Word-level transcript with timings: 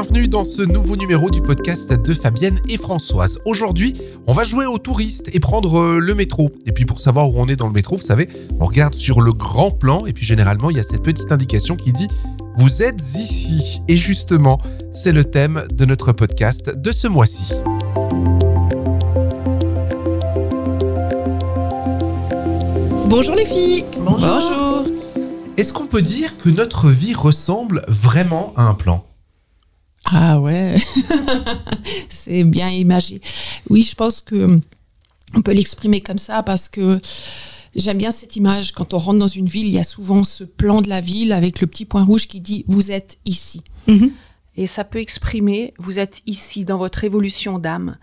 Bienvenue 0.00 0.28
dans 0.28 0.44
ce 0.44 0.62
nouveau 0.62 0.94
numéro 0.94 1.28
du 1.28 1.42
podcast 1.42 1.92
de 1.92 2.14
Fabienne 2.14 2.60
et 2.68 2.76
Françoise. 2.76 3.40
Aujourd'hui, 3.44 3.94
on 4.28 4.32
va 4.32 4.44
jouer 4.44 4.64
aux 4.64 4.78
touristes 4.78 5.28
et 5.34 5.40
prendre 5.40 5.80
euh, 5.80 5.98
le 5.98 6.14
métro. 6.14 6.52
Et 6.66 6.70
puis 6.70 6.84
pour 6.84 7.00
savoir 7.00 7.28
où 7.28 7.34
on 7.36 7.48
est 7.48 7.56
dans 7.56 7.66
le 7.66 7.72
métro, 7.72 7.96
vous 7.96 8.02
savez, 8.02 8.28
on 8.60 8.66
regarde 8.66 8.94
sur 8.94 9.20
le 9.20 9.32
grand 9.32 9.72
plan 9.72 10.06
et 10.06 10.12
puis 10.12 10.24
généralement 10.24 10.70
il 10.70 10.76
y 10.76 10.78
a 10.78 10.84
cette 10.84 11.02
petite 11.02 11.32
indication 11.32 11.74
qui 11.74 11.92
dit 11.92 12.06
vous 12.58 12.80
êtes 12.80 13.00
ici. 13.00 13.82
Et 13.88 13.96
justement, 13.96 14.60
c'est 14.92 15.10
le 15.10 15.24
thème 15.24 15.64
de 15.72 15.84
notre 15.84 16.12
podcast 16.12 16.72
de 16.72 16.92
ce 16.92 17.08
mois-ci. 17.08 17.52
Bonjour 23.08 23.34
les 23.34 23.46
filles. 23.46 23.84
Bonjour. 23.98 24.84
Est-ce 25.56 25.72
qu'on 25.72 25.88
peut 25.88 26.02
dire 26.02 26.38
que 26.38 26.50
notre 26.50 26.88
vie 26.88 27.14
ressemble 27.14 27.84
vraiment 27.88 28.52
à 28.56 28.62
un 28.62 28.74
plan? 28.74 29.07
Ah 30.10 30.40
ouais, 30.40 30.76
c'est 32.08 32.44
bien 32.44 32.68
imagé. 32.68 33.20
Oui, 33.68 33.82
je 33.82 33.94
pense 33.94 34.20
que 34.20 34.60
on 35.34 35.42
peut 35.42 35.52
l'exprimer 35.52 36.00
comme 36.00 36.18
ça 36.18 36.42
parce 36.42 36.68
que 36.68 36.98
j'aime 37.76 37.98
bien 37.98 38.10
cette 38.10 38.36
image. 38.36 38.72
Quand 38.72 38.94
on 38.94 38.98
rentre 38.98 39.18
dans 39.18 39.28
une 39.28 39.46
ville, 39.46 39.66
il 39.66 39.72
y 39.72 39.78
a 39.78 39.84
souvent 39.84 40.24
ce 40.24 40.44
plan 40.44 40.80
de 40.80 40.88
la 40.88 41.00
ville 41.00 41.32
avec 41.32 41.60
le 41.60 41.66
petit 41.66 41.84
point 41.84 42.04
rouge 42.04 42.26
qui 42.26 42.40
dit 42.40 42.64
vous 42.68 42.90
êtes 42.90 43.18
ici. 43.26 43.62
Et 44.56 44.66
ça 44.66 44.84
peut 44.84 44.98
exprimer 44.98 45.72
vous 45.78 45.98
êtes 45.98 46.22
ici 46.26 46.64
dans 46.64 46.78
votre 46.78 47.04
évolution 47.04 47.58
d'âme 47.58 47.96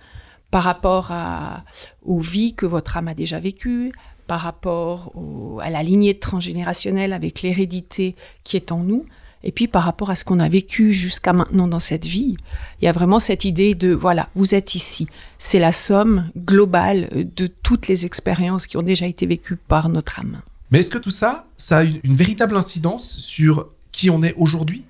par 0.51 0.63
rapport 0.63 1.11
à, 1.11 1.65
aux 2.03 2.19
vies 2.21 2.53
que 2.53 2.65
votre 2.65 2.95
âme 2.97 3.07
a 3.09 3.13
déjà 3.13 3.39
vécues, 3.39 3.91
par 4.27 4.39
rapport 4.41 5.11
au- 5.15 5.59
à 5.61 5.69
la 5.69 5.83
lignée 5.83 6.17
transgénérationnelle 6.17 7.13
avec 7.13 7.41
l'hérédité 7.41 8.15
qui 8.43 8.55
est 8.55 8.71
en 8.71 8.79
nous, 8.79 9.05
et 9.45 9.51
puis 9.51 9.67
par 9.67 9.83
rapport 9.83 10.09
à 10.09 10.15
ce 10.15 10.25
qu'on 10.25 10.39
a 10.39 10.49
vécu 10.49 10.91
jusqu'à 10.91 11.31
maintenant 11.31 11.67
dans 11.67 11.79
cette 11.79 12.05
vie. 12.05 12.35
Il 12.81 12.85
y 12.85 12.87
a 12.87 12.91
vraiment 12.91 13.19
cette 13.19 13.45
idée 13.45 13.75
de, 13.75 13.93
voilà, 13.93 14.29
vous 14.35 14.55
êtes 14.55 14.75
ici. 14.75 15.07
C'est 15.37 15.59
la 15.59 15.71
somme 15.71 16.29
globale 16.35 17.09
de 17.35 17.47
toutes 17.47 17.87
les 17.87 18.05
expériences 18.05 18.67
qui 18.67 18.77
ont 18.77 18.83
déjà 18.83 19.05
été 19.05 19.25
vécues 19.25 19.55
par 19.55 19.89
notre 19.89 20.19
âme. 20.19 20.41
Mais 20.71 20.79
est-ce 20.79 20.89
que 20.89 20.97
tout 20.97 21.11
ça, 21.11 21.45
ça 21.55 21.77
a 21.77 21.83
une, 21.83 21.99
une 22.03 22.15
véritable 22.15 22.57
incidence 22.57 23.17
sur 23.19 23.69
qui 23.91 24.09
on 24.09 24.23
est 24.23 24.33
aujourd'hui? 24.35 24.83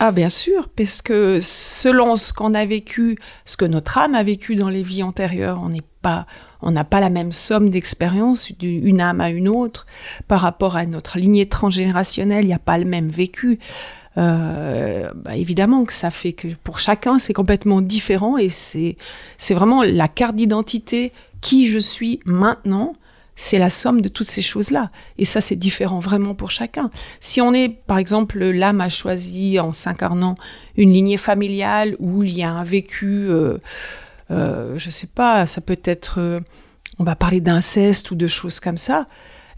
Ah 0.00 0.12
bien 0.12 0.28
sûr, 0.28 0.68
parce 0.68 1.02
que 1.02 1.38
selon 1.42 2.16
ce 2.16 2.32
qu'on 2.32 2.54
a 2.54 2.64
vécu, 2.64 3.18
ce 3.44 3.56
que 3.56 3.64
notre 3.64 3.98
âme 3.98 4.14
a 4.14 4.22
vécu 4.22 4.54
dans 4.54 4.68
les 4.68 4.82
vies 4.82 5.02
antérieures, 5.02 5.60
on 5.60 5.70
n'est 5.70 5.82
pas, 6.02 6.26
on 6.62 6.70
n'a 6.72 6.84
pas 6.84 7.00
la 7.00 7.10
même 7.10 7.32
somme 7.32 7.70
d'expériences 7.70 8.52
d'une 8.52 9.00
âme 9.00 9.20
à 9.20 9.30
une 9.30 9.48
autre. 9.48 9.86
Par 10.26 10.40
rapport 10.40 10.76
à 10.76 10.86
notre 10.86 11.18
lignée 11.18 11.46
transgénérationnelle, 11.46 12.44
il 12.44 12.48
n'y 12.48 12.54
a 12.54 12.58
pas 12.58 12.78
le 12.78 12.84
même 12.84 13.08
vécu. 13.08 13.58
Euh, 14.16 15.12
bah, 15.14 15.36
évidemment 15.36 15.84
que 15.84 15.92
ça 15.92 16.10
fait 16.10 16.32
que 16.32 16.48
pour 16.64 16.80
chacun 16.80 17.20
c'est 17.20 17.34
complètement 17.34 17.80
différent 17.80 18.36
et 18.36 18.48
c'est 18.48 18.96
c'est 19.36 19.54
vraiment 19.54 19.84
la 19.84 20.08
carte 20.08 20.34
d'identité 20.34 21.12
qui 21.40 21.68
je 21.68 21.78
suis 21.78 22.18
maintenant 22.24 22.94
c'est 23.38 23.58
la 23.58 23.70
somme 23.70 24.00
de 24.00 24.08
toutes 24.08 24.26
ces 24.26 24.42
choses-là. 24.42 24.90
Et 25.16 25.24
ça, 25.24 25.40
c'est 25.40 25.54
différent 25.54 26.00
vraiment 26.00 26.34
pour 26.34 26.50
chacun. 26.50 26.90
Si 27.20 27.40
on 27.40 27.54
est, 27.54 27.68
par 27.68 27.96
exemple, 27.96 28.44
l'âme 28.44 28.80
a 28.80 28.88
choisi 28.88 29.60
en 29.60 29.72
s'incarnant 29.72 30.34
une 30.76 30.92
lignée 30.92 31.16
familiale 31.16 31.94
où 32.00 32.24
il 32.24 32.36
y 32.36 32.42
a 32.42 32.50
un 32.50 32.64
vécu, 32.64 33.28
euh, 33.30 33.58
euh, 34.30 34.78
je 34.78 34.90
sais 34.90 35.06
pas, 35.06 35.46
ça 35.46 35.60
peut 35.60 35.80
être, 35.84 36.18
euh, 36.18 36.40
on 36.98 37.04
va 37.04 37.16
parler 37.16 37.40
d'inceste 37.40 38.10
ou 38.10 38.14
de 38.14 38.26
choses 38.26 38.60
comme 38.60 38.78
ça. 38.78 39.06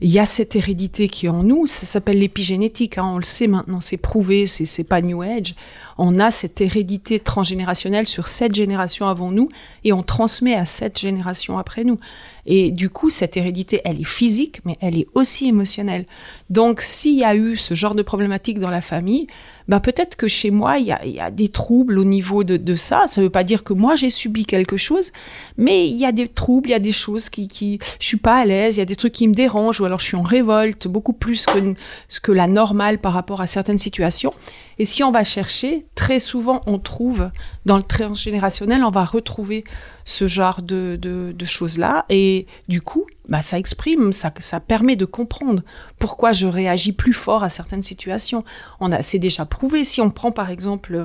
Il 0.03 0.09
y 0.09 0.19
a 0.19 0.25
cette 0.25 0.57
hérédité 0.57 1.09
qui 1.09 1.27
est 1.27 1.29
en 1.29 1.43
nous, 1.43 1.67
ça 1.67 1.85
s'appelle 1.85 2.21
l'épigénétique, 2.21 2.97
hein, 2.97 3.05
on 3.05 3.19
le 3.19 3.23
sait 3.23 3.47
maintenant, 3.47 3.83
c'est 3.83 3.99
prouvé, 3.99 4.47
c'est 4.47 4.85
pas 4.85 5.03
New 5.03 5.21
Age. 5.21 5.55
On 5.99 6.19
a 6.19 6.31
cette 6.31 6.63
hérédité 6.63 7.21
transgénérationnelle 7.21 8.07
sur 8.07 8.27
sept 8.27 8.55
générations 8.55 9.09
avant 9.09 9.31
nous 9.31 9.51
et 9.85 9.93
on 9.93 10.03
transmet 10.03 10.55
à 10.55 10.65
sept 10.65 10.99
générations 10.99 11.59
après 11.59 11.85
nous. 11.85 11.99
Et 12.47 12.71
du 12.71 12.89
coup, 12.89 13.11
cette 13.11 13.37
hérédité, 13.37 13.83
elle 13.85 14.01
est 14.01 14.09
physique, 14.09 14.63
mais 14.65 14.79
elle 14.81 14.97
est 14.97 15.07
aussi 15.15 15.49
émotionnelle. 15.49 16.07
Donc, 16.49 16.81
s'il 16.81 17.19
y 17.19 17.25
a 17.25 17.37
eu 17.37 17.59
ce 17.59 17.75
genre 17.75 17.95
de 17.95 18.03
problématique 18.03 18.59
dans 18.59 18.71
la 18.71 18.81
famille, 18.81 19.27
ben 19.71 19.79
peut-être 19.79 20.17
que 20.17 20.27
chez 20.27 20.51
moi, 20.51 20.79
il 20.79 20.87
y 20.87 21.21
a, 21.21 21.31
des 21.31 21.49
troubles 21.49 22.01
au 22.01 22.05
niveau 22.05 22.43
de, 22.43 22.57
de 22.57 22.75
ça. 22.75 23.05
Ça 23.07 23.21
ne 23.21 23.27
veut 23.27 23.31
pas 23.31 23.45
dire 23.45 23.63
que 23.63 23.73
moi, 23.73 23.95
j'ai 23.95 24.11
subi 24.11 24.45
quelque 24.45 24.77
chose, 24.77 25.13
mais 25.57 25.87
il 25.87 25.97
y 25.97 26.05
a 26.05 26.11
des 26.11 26.27
troubles, 26.27 26.71
il 26.71 26.73
y 26.73 26.75
a 26.75 26.81
des 26.81 26.91
choses 26.91 27.29
qui, 27.29 27.47
qui 27.47 27.79
je 28.01 28.05
suis 28.05 28.17
pas 28.17 28.39
à 28.39 28.45
l'aise, 28.45 28.77
il 28.77 28.81
y 28.81 28.83
a 28.83 28.85
des 28.85 28.97
trucs 28.97 29.13
qui 29.13 29.29
me 29.29 29.33
dérangent, 29.33 29.81
ou 29.81 29.85
alors 29.85 30.01
je 30.01 30.07
suis 30.07 30.17
en 30.17 30.23
révolte, 30.23 30.89
beaucoup 30.89 31.13
plus 31.13 31.47
que, 31.47 31.75
que 32.21 32.33
la 32.33 32.49
normale 32.49 32.99
par 32.99 33.13
rapport 33.13 33.41
à 33.41 33.47
certaines 33.47 33.79
situations. 33.79 34.35
Et 34.81 34.87
si 34.87 35.05
on 35.05 35.13
va 35.13 35.25
chercher, 35.25 35.85
très 35.95 36.19
souvent, 36.19 36.63
on 36.65 36.79
trouve 36.79 37.31
dans 37.67 37.77
le 37.77 37.83
transgénérationnel, 37.83 38.83
on 38.83 38.91
va 38.91 39.05
retrouver 39.05 39.63
ce 40.07 40.27
genre 40.27 40.63
de, 40.63 40.97
de, 40.97 41.45
choses-là. 41.45 42.07
Et 42.09 42.47
du 42.67 42.81
coup, 42.81 43.05
bah, 43.29 43.43
ça 43.43 43.59
exprime, 43.59 44.15
ça, 44.15 44.33
ça 44.39 44.59
permet 44.59 44.97
de 44.97 45.05
comprendre 45.05 45.63
pourquoi 45.99 46.33
je 46.33 46.47
réagis 46.47 46.93
plus 46.93 47.13
fort 47.13 47.45
à 47.45 47.51
certaines 47.51 47.83
situations. 47.83 48.43
On 48.81 48.91
a, 48.91 49.03
c'est 49.03 49.19
déjà 49.19 49.45
prouvé. 49.45 49.85
Si 49.85 50.01
on 50.01 50.09
prend 50.09 50.33
par 50.33 50.49
exemple 50.49 51.05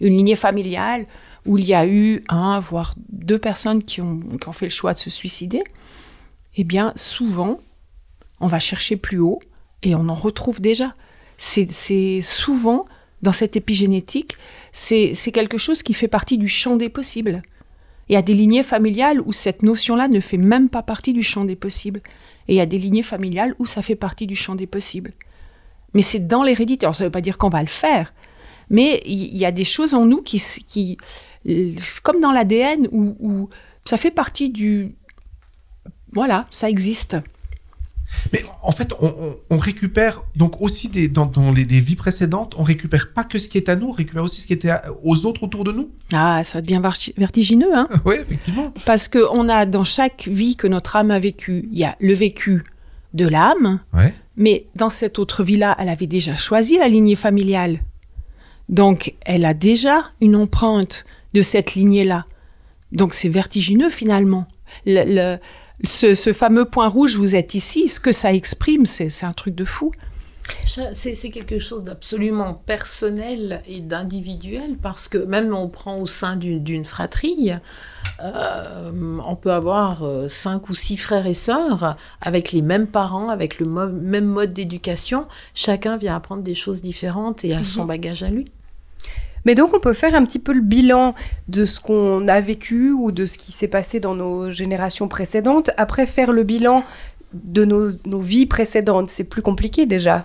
une 0.00 0.18
lignée 0.18 0.36
familiale 0.36 1.06
où 1.46 1.56
il 1.56 1.64
y 1.64 1.72
a 1.72 1.86
eu 1.86 2.22
un, 2.28 2.60
voire 2.60 2.94
deux 3.08 3.38
personnes 3.38 3.82
qui 3.82 4.02
ont, 4.02 4.20
qui 4.20 4.48
ont 4.50 4.52
fait 4.52 4.66
le 4.66 4.70
choix 4.70 4.92
de 4.92 4.98
se 4.98 5.08
suicider, 5.08 5.64
eh 6.56 6.64
bien, 6.64 6.92
souvent, 6.94 7.58
on 8.40 8.48
va 8.48 8.58
chercher 8.58 8.98
plus 8.98 9.18
haut 9.18 9.40
et 9.82 9.94
on 9.94 10.10
en 10.10 10.14
retrouve 10.14 10.60
déjà. 10.60 10.94
C'est 11.38 12.20
souvent 12.20 12.84
dans 13.24 13.32
cette 13.32 13.56
épigénétique, 13.56 14.36
c'est, 14.70 15.14
quelque 15.32 15.58
chose 15.58 15.82
qui 15.82 15.94
fait 15.94 16.08
partie 16.08 16.38
du 16.38 16.46
champ 16.46 16.76
des 16.76 16.90
possibles. 16.90 17.42
Il 18.08 18.12
y 18.12 18.16
a 18.16 18.22
des 18.22 18.34
lignées 18.34 18.62
familiales 18.62 19.20
où 19.22 19.32
cette 19.32 19.62
notion-là 19.62 20.08
ne 20.08 20.20
fait 20.20 20.36
même 20.36 20.68
pas 20.68 20.82
partie 20.82 21.14
du 21.14 21.22
champ 21.22 21.44
des 21.44 21.56
possibles. 21.56 22.00
Et 22.48 22.54
il 22.54 22.56
y 22.56 22.60
a 22.60 22.66
des 22.66 22.78
lignées 22.78 23.02
familiales 23.02 23.54
où 23.58 23.64
ça 23.64 23.80
fait 23.80 23.96
partie 23.96 24.26
du 24.26 24.36
champ 24.36 24.54
des 24.54 24.66
possibles. 24.66 25.12
Mais 25.94 26.02
c'est 26.02 26.26
dans 26.26 26.42
l'hérédité. 26.42 26.84
Alors 26.84 26.94
ça 26.94 27.04
ne 27.04 27.08
veut 27.08 27.12
pas 27.12 27.22
dire 27.22 27.38
qu'on 27.38 27.48
va 27.48 27.62
le 27.62 27.68
faire, 27.68 28.12
mais 28.68 29.00
il 29.06 29.36
y 29.36 29.46
a 29.46 29.52
des 29.52 29.64
choses 29.64 29.94
en 29.94 30.04
nous 30.04 30.22
qui, 30.22 30.98
comme 32.02 32.20
dans 32.20 32.32
l'ADN, 32.32 32.88
où 32.92 33.48
ça 33.86 33.96
fait 33.96 34.10
partie 34.10 34.50
du... 34.50 34.94
Voilà, 36.12 36.46
ça 36.50 36.68
existe. 36.68 37.16
Mais 38.32 38.42
en 38.62 38.72
fait, 38.72 38.92
on, 39.00 39.06
on- 39.06 39.36
on 39.50 39.58
récupère 39.58 40.22
donc 40.36 40.60
aussi 40.60 40.88
des, 40.88 41.08
dans, 41.08 41.26
dans 41.26 41.52
les 41.52 41.64
des 41.64 41.80
vies 41.80 41.96
précédentes, 41.96 42.54
on 42.58 42.62
récupère 42.62 43.12
pas 43.12 43.24
que 43.24 43.38
ce 43.38 43.48
qui 43.48 43.58
est 43.58 43.68
à 43.68 43.76
nous, 43.76 43.88
on 43.88 43.92
récupère 43.92 44.22
aussi 44.24 44.40
ce 44.40 44.46
qui 44.46 44.52
était 44.52 44.70
à- 44.70 44.84
aux 45.02 45.26
autres 45.26 45.42
autour 45.42 45.64
de 45.64 45.72
nous. 45.72 45.90
Ah, 46.12 46.42
ça 46.44 46.60
devient 46.62 46.80
verti- 46.82 47.12
vertigineux, 47.16 47.74
hein 47.74 47.88
oui, 48.04 48.16
effectivement. 48.20 48.72
Parce 48.84 49.08
qu'on 49.08 49.48
a 49.48 49.66
dans 49.66 49.84
chaque 49.84 50.28
vie 50.28 50.56
que 50.56 50.66
notre 50.66 50.96
âme 50.96 51.10
a 51.10 51.18
vécue, 51.18 51.68
il 51.72 51.78
y 51.78 51.84
a 51.84 51.96
le 52.00 52.14
vécu 52.14 52.64
de 53.14 53.26
l'âme, 53.28 53.80
Ouais. 53.92 54.12
mais 54.36 54.66
dans 54.74 54.90
cette 54.90 55.18
autre 55.18 55.44
vie-là, 55.44 55.76
elle 55.78 55.88
avait 55.88 56.06
déjà 56.08 56.34
choisi 56.34 56.78
la 56.78 56.88
lignée 56.88 57.14
familiale. 57.16 57.78
Donc, 58.68 59.14
elle 59.24 59.44
a 59.44 59.54
déjà 59.54 60.10
une 60.20 60.36
empreinte 60.36 61.04
de 61.34 61.42
cette 61.42 61.74
lignée-là. 61.74 62.24
Donc, 62.92 63.12
c'est 63.14 63.28
vertigineux 63.28 63.90
finalement. 63.90 64.46
Le, 64.86 65.04
le- 65.06 65.38
ce, 65.82 66.14
ce 66.14 66.32
fameux 66.32 66.64
point 66.64 66.88
rouge, 66.88 67.16
vous 67.16 67.34
êtes 67.34 67.54
ici, 67.54 67.88
ce 67.88 67.98
que 68.00 68.12
ça 68.12 68.32
exprime, 68.32 68.86
c'est 68.86 69.24
un 69.24 69.32
truc 69.32 69.54
de 69.54 69.64
fou. 69.64 69.92
C'est 70.66 71.30
quelque 71.30 71.58
chose 71.58 71.84
d'absolument 71.84 72.52
personnel 72.52 73.62
et 73.66 73.80
d'individuel 73.80 74.76
parce 74.76 75.08
que 75.08 75.16
même 75.16 75.54
on 75.54 75.68
prend 75.68 75.98
au 75.98 76.04
sein 76.04 76.36
d'une 76.36 76.84
fratrie, 76.84 77.52
euh, 78.22 79.18
on 79.26 79.36
peut 79.36 79.52
avoir 79.52 80.02
euh, 80.02 80.28
cinq 80.28 80.68
ou 80.68 80.74
six 80.74 80.98
frères 80.98 81.26
et 81.26 81.32
sœurs 81.34 81.96
avec 82.20 82.52
les 82.52 82.60
mêmes 82.60 82.86
parents, 82.86 83.30
avec 83.30 83.58
le 83.58 83.64
mo- 83.64 83.88
même 83.88 84.26
mode 84.26 84.52
d'éducation. 84.52 85.26
Chacun 85.54 85.96
vient 85.96 86.14
apprendre 86.14 86.42
des 86.42 86.54
choses 86.54 86.82
différentes 86.82 87.42
et 87.42 87.54
a 87.54 87.64
son 87.64 87.86
bagage 87.86 88.22
à 88.22 88.28
lui. 88.28 88.44
Mais 89.44 89.54
donc 89.54 89.74
on 89.74 89.80
peut 89.80 89.92
faire 89.92 90.14
un 90.14 90.24
petit 90.24 90.38
peu 90.38 90.52
le 90.52 90.60
bilan 90.60 91.14
de 91.48 91.64
ce 91.64 91.80
qu'on 91.80 92.28
a 92.28 92.40
vécu 92.40 92.92
ou 92.92 93.12
de 93.12 93.24
ce 93.24 93.38
qui 93.38 93.52
s'est 93.52 93.68
passé 93.68 94.00
dans 94.00 94.14
nos 94.14 94.50
générations 94.50 95.08
précédentes. 95.08 95.70
Après 95.76 96.06
faire 96.06 96.32
le 96.32 96.42
bilan 96.42 96.84
de 97.32 97.64
nos, 97.64 97.88
nos 98.06 98.20
vies 98.20 98.46
précédentes, 98.46 99.08
c'est 99.08 99.24
plus 99.24 99.42
compliqué 99.42 99.86
déjà. 99.86 100.24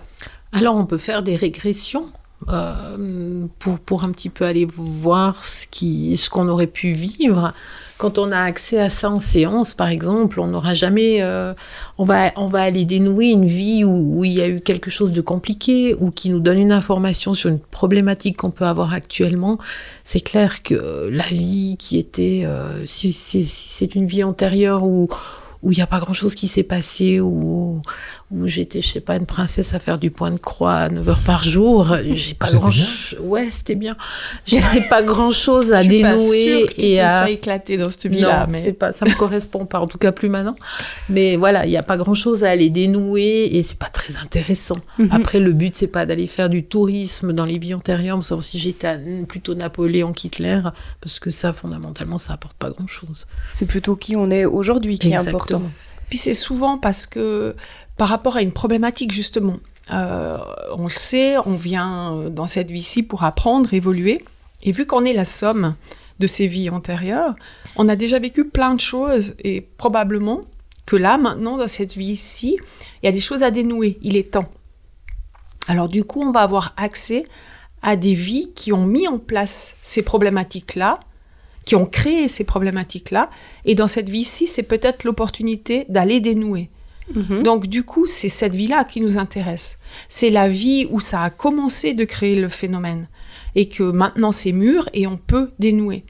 Alors 0.52 0.76
on 0.76 0.86
peut 0.86 0.98
faire 0.98 1.22
des 1.22 1.36
régressions 1.36 2.10
euh, 2.48 3.46
pour, 3.58 3.78
pour 3.78 4.04
un 4.04 4.10
petit 4.10 4.30
peu 4.30 4.44
aller 4.46 4.66
voir 4.66 5.44
ce 5.44 5.66
qui 5.66 6.16
ce 6.16 6.30
qu'on 6.30 6.48
aurait 6.48 6.66
pu 6.66 6.92
vivre. 6.92 7.52
Quand 7.98 8.16
on 8.16 8.32
a 8.32 8.38
accès 8.38 8.80
à 8.80 8.88
ça 8.88 9.10
en 9.10 9.20
séance, 9.20 9.74
par 9.74 9.88
exemple, 9.88 10.40
on 10.40 10.46
n'aura 10.46 10.72
jamais, 10.72 11.18
euh, 11.20 11.52
on 11.98 12.04
va 12.04 12.32
on 12.36 12.46
va 12.46 12.62
aller 12.62 12.86
dénouer 12.86 13.26
une 13.26 13.44
vie 13.46 13.84
où, 13.84 14.18
où 14.20 14.24
il 14.24 14.32
y 14.32 14.40
a 14.40 14.48
eu 14.48 14.60
quelque 14.60 14.90
chose 14.90 15.12
de 15.12 15.20
compliqué 15.20 15.94
ou 16.00 16.10
qui 16.10 16.30
nous 16.30 16.40
donne 16.40 16.58
une 16.58 16.72
information 16.72 17.34
sur 17.34 17.50
une 17.50 17.58
problématique 17.58 18.38
qu'on 18.38 18.50
peut 18.50 18.64
avoir 18.64 18.94
actuellement. 18.94 19.58
C'est 20.02 20.20
clair 20.20 20.62
que 20.62 21.10
la 21.12 21.24
vie 21.24 21.76
qui 21.78 21.98
était, 21.98 22.42
euh, 22.46 22.86
si, 22.86 23.12
si- 23.12 23.44
si 23.44 23.68
c'est 23.68 23.94
une 23.94 24.06
vie 24.06 24.24
antérieure 24.24 24.82
où 24.84 25.08
où 25.62 25.72
il 25.72 25.76
n'y 25.76 25.82
a 25.82 25.86
pas 25.86 25.98
grand-chose 26.00 26.34
qui 26.34 26.48
s'est 26.48 26.62
passé, 26.62 27.20
où, 27.20 27.82
où 28.30 28.46
j'étais, 28.46 28.80
je 28.80 28.88
sais 28.88 29.00
pas, 29.00 29.16
une 29.16 29.26
princesse 29.26 29.74
à 29.74 29.80
faire 29.80 29.98
du 29.98 30.10
point 30.10 30.30
de 30.30 30.38
croix 30.38 30.74
à 30.74 30.88
9 30.88 31.08
heures 31.08 31.20
par 31.26 31.42
jour. 31.42 31.96
J'ai 32.12 32.34
pas 32.34 32.50
grand 32.52 32.70
Ouais, 33.20 33.48
c'était 33.50 33.74
bien. 33.74 33.96
J'avais 34.46 34.88
pas 34.88 35.02
grand-chose 35.02 35.72
à 35.72 35.82
Je 35.82 35.90
suis 35.90 36.02
pas 36.02 36.16
dénouer 36.16 36.66
et 36.76 37.00
à... 37.00 37.22
sois 37.22 37.30
éclaté 37.30 37.76
dans 37.76 37.88
vie-là. 38.08 38.46
Non, 38.46 38.52
mais... 38.52 38.62
c'est 38.62 38.72
pas, 38.72 38.92
ça 38.92 39.04
me 39.04 39.14
correspond 39.14 39.66
pas, 39.66 39.80
en 39.80 39.86
tout 39.86 39.98
cas 39.98 40.12
plus 40.12 40.28
maintenant. 40.28 40.54
Mais 41.08 41.36
voilà, 41.36 41.66
il 41.66 41.70
n'y 41.70 41.76
a 41.76 41.82
pas 41.82 41.96
grand-chose 41.96 42.44
à 42.44 42.50
aller 42.50 42.70
dénouer 42.70 43.56
et 43.56 43.62
c'est 43.62 43.78
pas 43.78 43.88
très 43.88 44.16
intéressant. 44.16 44.76
Mhm. 44.98 45.08
Après, 45.10 45.40
le 45.40 45.52
but, 45.52 45.74
c'est 45.74 45.88
pas 45.88 46.06
d'aller 46.06 46.26
faire 46.26 46.48
du 46.48 46.64
tourisme 46.64 47.32
dans 47.32 47.44
les 47.44 47.58
vies 47.58 47.74
antérieures, 47.74 48.22
savoir 48.22 48.44
si 48.44 48.58
j'étais 48.58 48.86
à- 48.86 48.98
plutôt 49.26 49.54
Napoléon 49.54 50.12
qu'Hitler, 50.12 50.60
parce 51.00 51.18
que 51.18 51.30
ça, 51.30 51.52
fondamentalement, 51.52 52.18
ça 52.18 52.34
apporte 52.34 52.56
pas 52.56 52.70
grand-chose. 52.70 53.26
C'est 53.48 53.66
plutôt 53.66 53.96
qui 53.96 54.16
on 54.16 54.30
est 54.30 54.44
aujourd'hui 54.44 54.98
qui 54.98 55.10
est 55.10 55.28
important. 55.28 55.62
Puis 56.08 56.18
c'est 56.18 56.34
souvent 56.34 56.76
parce 56.76 57.06
que 57.06 57.54
par 58.00 58.08
rapport 58.08 58.38
à 58.38 58.40
une 58.40 58.52
problématique 58.52 59.12
justement, 59.12 59.58
euh, 59.92 60.38
on 60.72 60.84
le 60.84 60.88
sait, 60.88 61.36
on 61.44 61.54
vient 61.54 62.14
euh, 62.14 62.30
dans 62.30 62.46
cette 62.46 62.70
vie-ci 62.70 63.02
pour 63.02 63.24
apprendre, 63.24 63.74
évoluer, 63.74 64.24
et 64.62 64.72
vu 64.72 64.86
qu'on 64.86 65.04
est 65.04 65.12
la 65.12 65.26
somme 65.26 65.74
de 66.18 66.26
ces 66.26 66.46
vies 66.46 66.70
antérieures, 66.70 67.34
on 67.76 67.90
a 67.90 67.96
déjà 67.96 68.18
vécu 68.18 68.48
plein 68.48 68.74
de 68.74 68.80
choses 68.80 69.34
et 69.44 69.60
probablement 69.60 70.40
que 70.86 70.96
là 70.96 71.18
maintenant 71.18 71.58
dans 71.58 71.68
cette 71.68 71.94
vie-ci, 71.94 72.56
il 73.02 73.06
y 73.06 73.08
a 73.10 73.12
des 73.12 73.20
choses 73.20 73.42
à 73.42 73.50
dénouer. 73.50 73.98
Il 74.00 74.16
est 74.16 74.30
temps. 74.30 74.50
Alors 75.68 75.88
du 75.88 76.02
coup, 76.02 76.22
on 76.22 76.32
va 76.32 76.40
avoir 76.40 76.72
accès 76.78 77.24
à 77.82 77.96
des 77.96 78.14
vies 78.14 78.50
qui 78.54 78.72
ont 78.72 78.86
mis 78.86 79.08
en 79.08 79.18
place 79.18 79.76
ces 79.82 80.00
problématiques-là, 80.00 81.00
qui 81.66 81.76
ont 81.76 81.84
créé 81.84 82.28
ces 82.28 82.44
problématiques-là, 82.44 83.28
et 83.66 83.74
dans 83.74 83.88
cette 83.88 84.08
vie-ci, 84.08 84.46
c'est 84.46 84.62
peut-être 84.62 85.04
l'opportunité 85.04 85.84
d'aller 85.90 86.20
dénouer. 86.20 86.70
Mhm. 87.14 87.42
Donc 87.42 87.66
du 87.66 87.82
coup, 87.84 88.06
c'est 88.06 88.28
cette 88.28 88.54
vie-là 88.54 88.84
qui 88.84 89.00
nous 89.00 89.18
intéresse. 89.18 89.78
C'est 90.08 90.30
la 90.30 90.48
vie 90.48 90.86
où 90.90 91.00
ça 91.00 91.22
a 91.22 91.30
commencé 91.30 91.94
de 91.94 92.04
créer 92.04 92.36
le 92.36 92.48
phénomène 92.48 93.08
et 93.54 93.68
que 93.68 93.82
maintenant 93.82 94.32
c'est 94.32 94.52
mûr 94.52 94.88
et 94.92 95.06
on 95.06 95.16
peut 95.16 95.50
dénouer. 95.58 96.04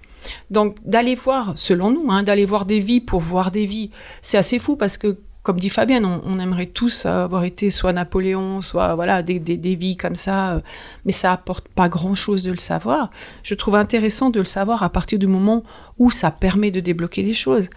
Donc 0.51 0.77
d'aller 0.85 1.15
voir, 1.15 1.55
selon 1.57 1.91
nous, 1.91 2.11
hein, 2.11 2.23
d'aller 2.23 2.45
voir 2.45 2.67
des 2.67 2.81
vies 2.81 3.01
pour 3.01 3.21
voir 3.21 3.51
des 3.51 3.67
vies, 3.67 3.91
c'est 4.21 4.39
assez 4.39 4.59
fou 4.59 4.77
parce 4.77 4.99
que, 4.99 5.17
comme 5.43 5.59
dit 5.59 5.71
Fabienne, 5.71 6.05
on, 6.05 6.39
aimerait 6.39 6.67
tous 6.67 7.07
avoir 7.07 7.45
été 7.45 7.71
soit 7.71 7.95
Napoléon, 7.95 8.61
soit 8.61 8.95
voilà 8.95 9.23
des, 9.23 9.39
des, 9.39 9.57
des 9.57 9.75
vies 9.75 9.97
comme 9.97 10.15
ça, 10.15 10.53
euh, 10.53 10.61
mais 11.07 11.13
ça 11.13 11.33
apporte 11.33 11.67
pas 11.69 11.89
grand-chose 11.89 12.43
de 12.43 12.51
le 12.51 12.59
savoir. 12.59 13.11
Je 13.43 13.55
trouve 13.55 13.77
intéressant 13.77 14.29
de 14.29 14.39
le 14.39 14.45
savoir 14.45 14.83
à 14.83 14.91
partir 14.91 15.19
du 15.19 15.27
moment 15.27 15.63
où 15.99 16.11
ça 16.11 16.31
permet 16.31 16.71
de 16.71 16.81
débloquer 16.81 17.23
des 17.23 17.33
choses. 17.33 17.71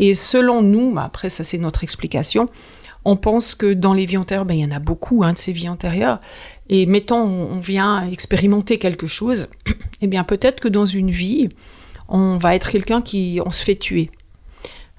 Et 0.00 0.12
selon 0.12 0.60
nous, 0.60 0.92
bah, 0.92 1.04
après 1.04 1.28
ça 1.28 1.44
c'est 1.44 1.58
notre 1.58 1.84
explication, 1.84 2.48
on 3.04 3.16
pense 3.16 3.54
que 3.54 3.74
dans 3.74 3.92
les 3.92 4.06
vies 4.06 4.16
antérieures, 4.16 4.46
ben, 4.46 4.54
il 4.54 4.64
y 4.64 4.64
en 4.64 4.74
a 4.74 4.80
beaucoup 4.80 5.22
hein, 5.22 5.34
de 5.34 5.38
ces 5.38 5.52
vies 5.52 5.68
antérieures. 5.68 6.20
Et 6.68 6.86
mettons, 6.86 7.20
on, 7.20 7.52
on 7.52 7.60
vient 7.60 8.08
expérimenter 8.08 8.78
quelque 8.78 9.06
chose, 9.06 9.48
eh 10.00 10.08
bien 10.08 10.24
peut-être 10.24 10.58
que 10.58 10.68
dans 10.68 10.86
une 10.86 11.10
vie, 11.10 11.48
on 12.08 12.38
va 12.38 12.56
être 12.56 12.70
quelqu'un 12.70 13.02
qui, 13.02 13.40
on 13.44 13.50
se 13.52 13.62
fait 13.62 13.76
tuer. 13.76 14.10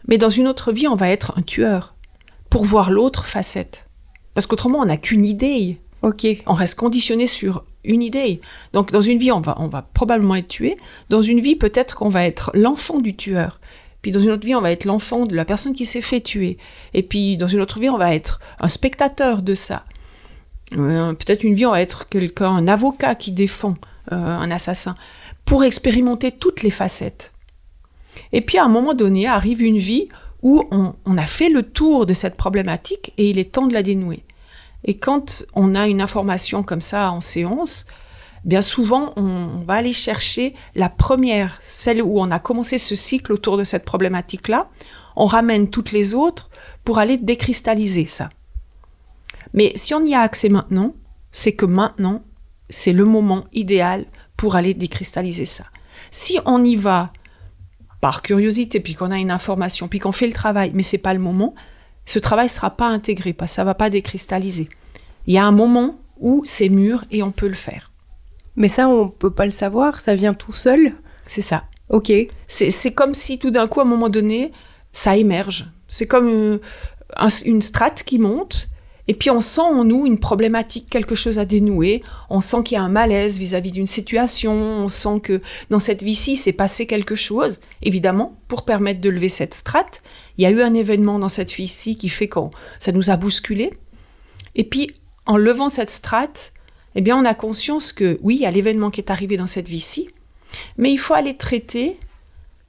Mais 0.08 0.18
dans 0.18 0.30
une 0.30 0.48
autre 0.48 0.72
vie, 0.72 0.88
on 0.88 0.96
va 0.96 1.10
être 1.10 1.34
un 1.36 1.42
tueur 1.42 1.95
pour 2.56 2.64
voir 2.64 2.90
l'autre 2.90 3.26
facette. 3.26 3.90
Parce 4.34 4.48
qu'autrement, 4.48 4.80
on 4.80 4.86
n'a 4.86 4.96
qu'une 4.96 5.26
idée. 5.26 5.78
Ok. 6.04 6.26
On 6.46 6.54
reste 6.54 6.76
conditionné 6.76 7.28
sur 7.28 7.66
une 7.84 8.02
idée. 8.02 8.40
Donc 8.72 8.94
dans 8.94 9.02
une 9.02 9.18
vie, 9.18 9.34
on 9.34 9.42
va, 9.42 9.58
on 9.60 9.68
va 9.68 9.82
probablement 9.82 10.36
être 10.36 10.48
tué. 10.48 10.78
Dans 11.10 11.22
une 11.22 11.42
vie, 11.42 11.58
peut-être 11.58 11.96
qu'on 11.96 12.08
va 12.08 12.24
être 12.24 12.52
l'enfant 12.54 13.00
du 13.00 13.14
tueur. 13.14 13.60
Puis 14.02 14.14
dans 14.14 14.22
une 14.22 14.32
autre 14.32 14.46
vie, 14.46 14.56
on 14.56 14.62
va 14.62 14.72
être 14.72 14.86
l'enfant 14.86 15.26
de 15.26 15.36
la 15.36 15.44
personne 15.44 15.74
qui 15.74 15.86
s'est 15.86 16.02
fait 16.02 16.22
tuer. 16.22 16.58
Et 16.94 17.04
puis 17.04 17.36
dans 17.36 17.48
une 17.48 17.60
autre 17.60 17.78
vie, 17.82 17.90
on 17.90 17.98
va 17.98 18.16
être 18.16 18.40
un 18.62 18.70
spectateur 18.70 19.42
de 19.42 19.54
ça. 19.54 19.84
Euh, 20.78 21.12
peut-être 21.12 21.44
une 21.44 21.56
vie, 21.56 21.66
on 21.66 21.72
va 21.72 21.82
être 21.82 22.08
quelqu'un, 22.08 22.52
un 22.52 22.70
avocat 22.70 23.16
qui 23.16 23.34
défend 23.34 23.76
euh, 24.14 24.16
un 24.16 24.50
assassin, 24.50 24.96
pour 25.44 25.66
expérimenter 25.66 26.32
toutes 26.32 26.64
les 26.64 26.72
facettes. 26.72 27.34
Et 28.32 28.40
puis 28.40 28.58
à 28.58 28.64
un 28.64 28.70
moment 28.70 28.94
donné, 28.94 29.28
arrive 29.28 29.62
une 29.62 29.78
vie 29.78 30.08
où 30.46 30.64
on, 30.70 31.18
a 31.18 31.26
fait 31.26 31.50
le 31.50 31.64
tour 31.64 32.06
de 32.06 32.14
cette 32.14 32.38
problématique 32.38 33.14
et 33.18 33.32
il 33.32 33.40
est 33.40 33.52
temps 33.52 33.66
de 33.66 33.74
la 33.74 33.82
dénouer. 33.82 34.24
Et 34.84 34.96
quand 34.96 35.44
on 35.56 35.74
a 35.74 35.88
une 35.88 36.02
information 36.02 36.62
comme 36.62 36.82
ça 36.82 37.12
en 37.12 37.20
séance, 37.20 37.88
bien 38.44 38.62
souvent, 38.62 39.12
on, 39.16 39.24
on 39.24 39.64
va 39.64 39.74
aller 39.74 39.92
chercher 39.92 40.54
la 40.76 40.88
première, 40.88 41.58
celle 41.64 42.04
où 42.04 42.20
on 42.20 42.30
a 42.30 42.38
commencé 42.38 42.78
ce 42.78 42.94
cycle 42.94 43.34
autour 43.34 43.58
de 43.58 43.64
cette 43.64 43.86
problématique-là. 43.86 44.70
On 45.16 45.26
ramène 45.26 45.72
toutes 45.72 45.92
les 45.92 46.14
autres 46.14 46.52
pour 46.84 47.00
aller 47.00 47.18
décristalliser 47.18 48.06
ça. 48.06 48.30
Mais 49.56 49.72
si 49.74 49.96
on 49.96 50.06
y 50.06 50.14
a 50.14 50.22
accès 50.22 50.50
maintenant, 50.50 50.94
c'est 51.32 51.54
que 51.54 51.66
maintenant, 51.66 52.22
c'est 52.70 52.94
le 52.94 53.06
moment 53.06 53.46
idéal 53.52 54.06
pour 54.38 54.56
aller 54.56 54.76
décristalliser 54.76 55.46
ça. 55.46 55.64
Si 56.12 56.38
on 56.46 56.64
y 56.64 56.76
va 56.76 57.12
par 58.06 58.22
curiosité, 58.22 58.80
puis 58.80 58.94
qu'on 58.94 59.10
a 59.10 59.18
une 59.18 59.32
information, 59.32 59.88
puis 59.88 59.98
qu'on 59.98 60.12
fait 60.12 60.28
le 60.28 60.34
travail, 60.34 60.70
mais 60.76 60.84
c'est 60.84 61.00
pas 61.00 61.16
le 61.16 61.20
moment, 61.20 61.56
ce 62.06 62.20
travail 62.20 62.50
sera 62.50 62.70
pas 62.70 62.86
intégré, 62.86 63.34
parce 63.34 63.50
que 63.52 63.56
ça 63.56 63.64
va 63.64 63.74
pas 63.74 63.90
décristalliser. 63.90 64.70
Il 65.26 65.34
y 65.34 65.40
a 65.40 65.44
un 65.44 65.52
moment 65.52 65.96
où 66.20 66.44
c'est 66.46 66.70
mûr 66.70 67.04
et 67.10 67.24
on 67.24 67.32
peut 67.32 67.48
le 67.48 67.56
faire. 67.56 67.92
Mais 68.58 68.68
ça, 68.68 68.88
on 68.90 69.10
peut 69.10 69.32
pas 69.32 69.46
le 69.46 69.52
savoir, 69.52 70.00
ça 70.00 70.14
vient 70.14 70.36
tout 70.36 70.54
seul. 70.54 70.94
C'est 71.26 71.42
ça. 71.42 71.64
Ok. 71.90 72.12
C'est 72.46 72.94
comme 72.94 73.16
si 73.16 73.40
tout 73.40 73.50
d'un 73.50 73.68
coup, 73.68 73.80
à 73.80 73.84
un 73.84 73.88
moment 73.88 74.10
donné, 74.10 74.52
ça 74.92 75.18
émerge. 75.18 75.66
C'est 75.88 76.06
comme 76.06 76.28
euh, 76.30 76.60
un- 77.18 77.30
une 77.44 77.64
strate 77.64 78.04
qui 78.04 78.20
monte, 78.20 78.70
et 79.08 79.14
puis 79.14 79.30
on 79.30 79.42
sent 79.42 79.62
en 79.62 79.84
nous 79.84 80.06
une 80.06 80.20
problématique, 80.20 80.88
quelque 80.90 81.16
chose 81.16 81.38
à 81.38 81.46
dénouer. 81.46 82.02
On 82.30 82.42
sent 82.42 82.64
qu'il 82.64 82.76
y 82.76 82.80
a 82.80 82.84
un 82.84 82.90
malaise 82.90 83.38
vis-à-vis 83.38 83.72
d'une 83.72 83.86
situation. 83.86 84.54
On 84.54 84.88
sent 84.88 85.20
que 85.22 85.42
dans 85.70 85.80
cette 85.80 86.02
vie-ci, 86.02 86.36
s'est 86.36 86.54
passé 86.54 86.88
quelque 86.88 87.16
chose. 87.16 87.60
Évidemment, 87.84 88.36
pour 88.48 88.66
permettre 88.66 89.02
de 89.02 89.10
lever 89.10 89.30
cette 89.30 89.54
strate, 89.54 90.02
il 90.38 90.44
y 90.44 90.48
a 90.48 90.52
eu 90.52 90.62
un 90.62 90.74
événement 90.74 91.20
dans 91.20 91.30
cette 91.30 91.52
vie-ci 91.52 91.98
qui 91.98 92.10
fait 92.10 92.28
que 92.28 92.40
ça 92.80 92.92
nous 92.92 93.10
a 93.10 93.18
bousculé. 93.18 93.72
Et 94.56 94.64
puis, 94.64 94.92
en 95.28 95.38
levant 95.38 95.70
cette 95.70 95.90
strate, 95.90 96.54
eh 96.96 97.02
bien, 97.02 97.18
on 97.18 97.26
a 97.26 97.34
conscience 97.34 97.94
que 97.94 98.18
oui, 98.22 98.36
il 98.36 98.42
y 98.42 98.46
a 98.46 98.52
l'événement 98.52 98.90
qui 98.90 99.02
est 99.02 99.12
arrivé 99.12 99.38
dans 99.38 99.48
cette 99.48 99.68
vie-ci, 99.68 100.08
mais 100.78 100.92
il 100.92 100.98
faut 100.98 101.14
aller 101.14 101.36
traiter 101.36 101.98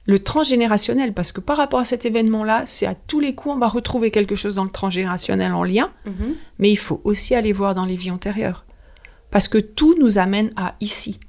le 0.07 0.19
transgénérationnel, 0.19 1.13
parce 1.13 1.31
que 1.31 1.41
par 1.41 1.57
rapport 1.57 1.79
à 1.79 1.85
cet 1.85 2.05
événement-là, 2.05 2.63
c'est 2.65 2.87
à 2.87 2.95
tous 2.95 3.19
les 3.19 3.35
coups, 3.35 3.55
on 3.55 3.59
va 3.59 3.67
retrouver 3.67 4.09
quelque 4.09 4.35
chose 4.35 4.55
dans 4.55 4.63
le 4.63 4.69
transgénérationnel 4.69 5.53
en 5.53 5.63
lien, 5.63 5.91
mais 6.57 6.71
il 6.71 6.77
faut 6.77 7.01
aussi 7.03 7.35
aller 7.35 7.53
voir 7.53 7.75
dans 7.75 7.85
les 7.85 7.95
vies 7.95 8.11
antérieures, 8.11 8.65
parce 9.29 9.47
que 9.47 9.57
tout 9.57 9.95
nous 9.99 10.17
amène 10.17 10.51
à 10.55 10.75
ici. 10.79 11.19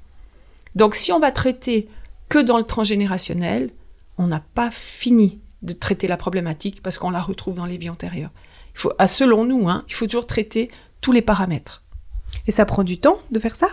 Donc 0.75 0.95
si 0.95 1.11
on 1.11 1.19
va 1.19 1.31
traiter 1.31 1.89
que 2.29 2.39
dans 2.39 2.57
le 2.57 2.63
transgénérationnel, 2.63 3.69
on 4.17 4.27
n'a 4.27 4.41
pas 4.55 4.71
fini 4.71 5.39
de 5.61 5.73
traiter 5.73 6.07
la 6.07 6.15
problématique, 6.15 6.81
parce 6.81 6.97
qu'on 6.97 7.09
la 7.09 7.21
retrouve 7.21 7.55
dans 7.55 7.65
les 7.65 7.77
vies 7.77 7.89
antérieures. 7.89 8.31
Il 8.73 8.79
faut, 8.79 8.93
selon 9.07 9.43
nous, 9.43 9.67
hein, 9.67 9.83
il 9.89 9.93
faut 9.93 10.05
toujours 10.05 10.27
traiter 10.27 10.71
tous 11.01 11.11
les 11.11 11.21
paramètres. 11.21 11.83
Et 12.47 12.53
ça 12.53 12.63
prend 12.63 12.83
du 12.83 12.97
temps 12.97 13.19
de 13.31 13.39
faire 13.39 13.57
ça? 13.57 13.67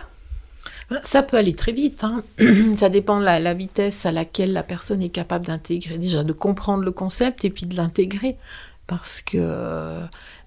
Ça 1.01 1.21
peut 1.21 1.37
aller 1.37 1.53
très 1.53 1.73
vite. 1.73 2.03
hein. 2.03 2.23
ça 2.75 2.89
dépend 2.89 3.19
de 3.19 3.25
la, 3.25 3.53
vitesse 3.53 4.05
à 4.05 4.11
laquelle 4.11 4.53
la 4.53 4.63
personne 4.63 5.01
est 5.01 5.09
capable 5.09 5.45
d'intégrer, 5.45 5.97
déjà 5.97 6.23
de 6.23 6.33
comprendre 6.33 6.83
le 6.83 6.91
concept 6.91 7.43
et 7.45 7.49
puis 7.49 7.65
de 7.65 7.75
l'intégrer. 7.75 8.37
Parce 8.87 9.21
que. 9.21 9.99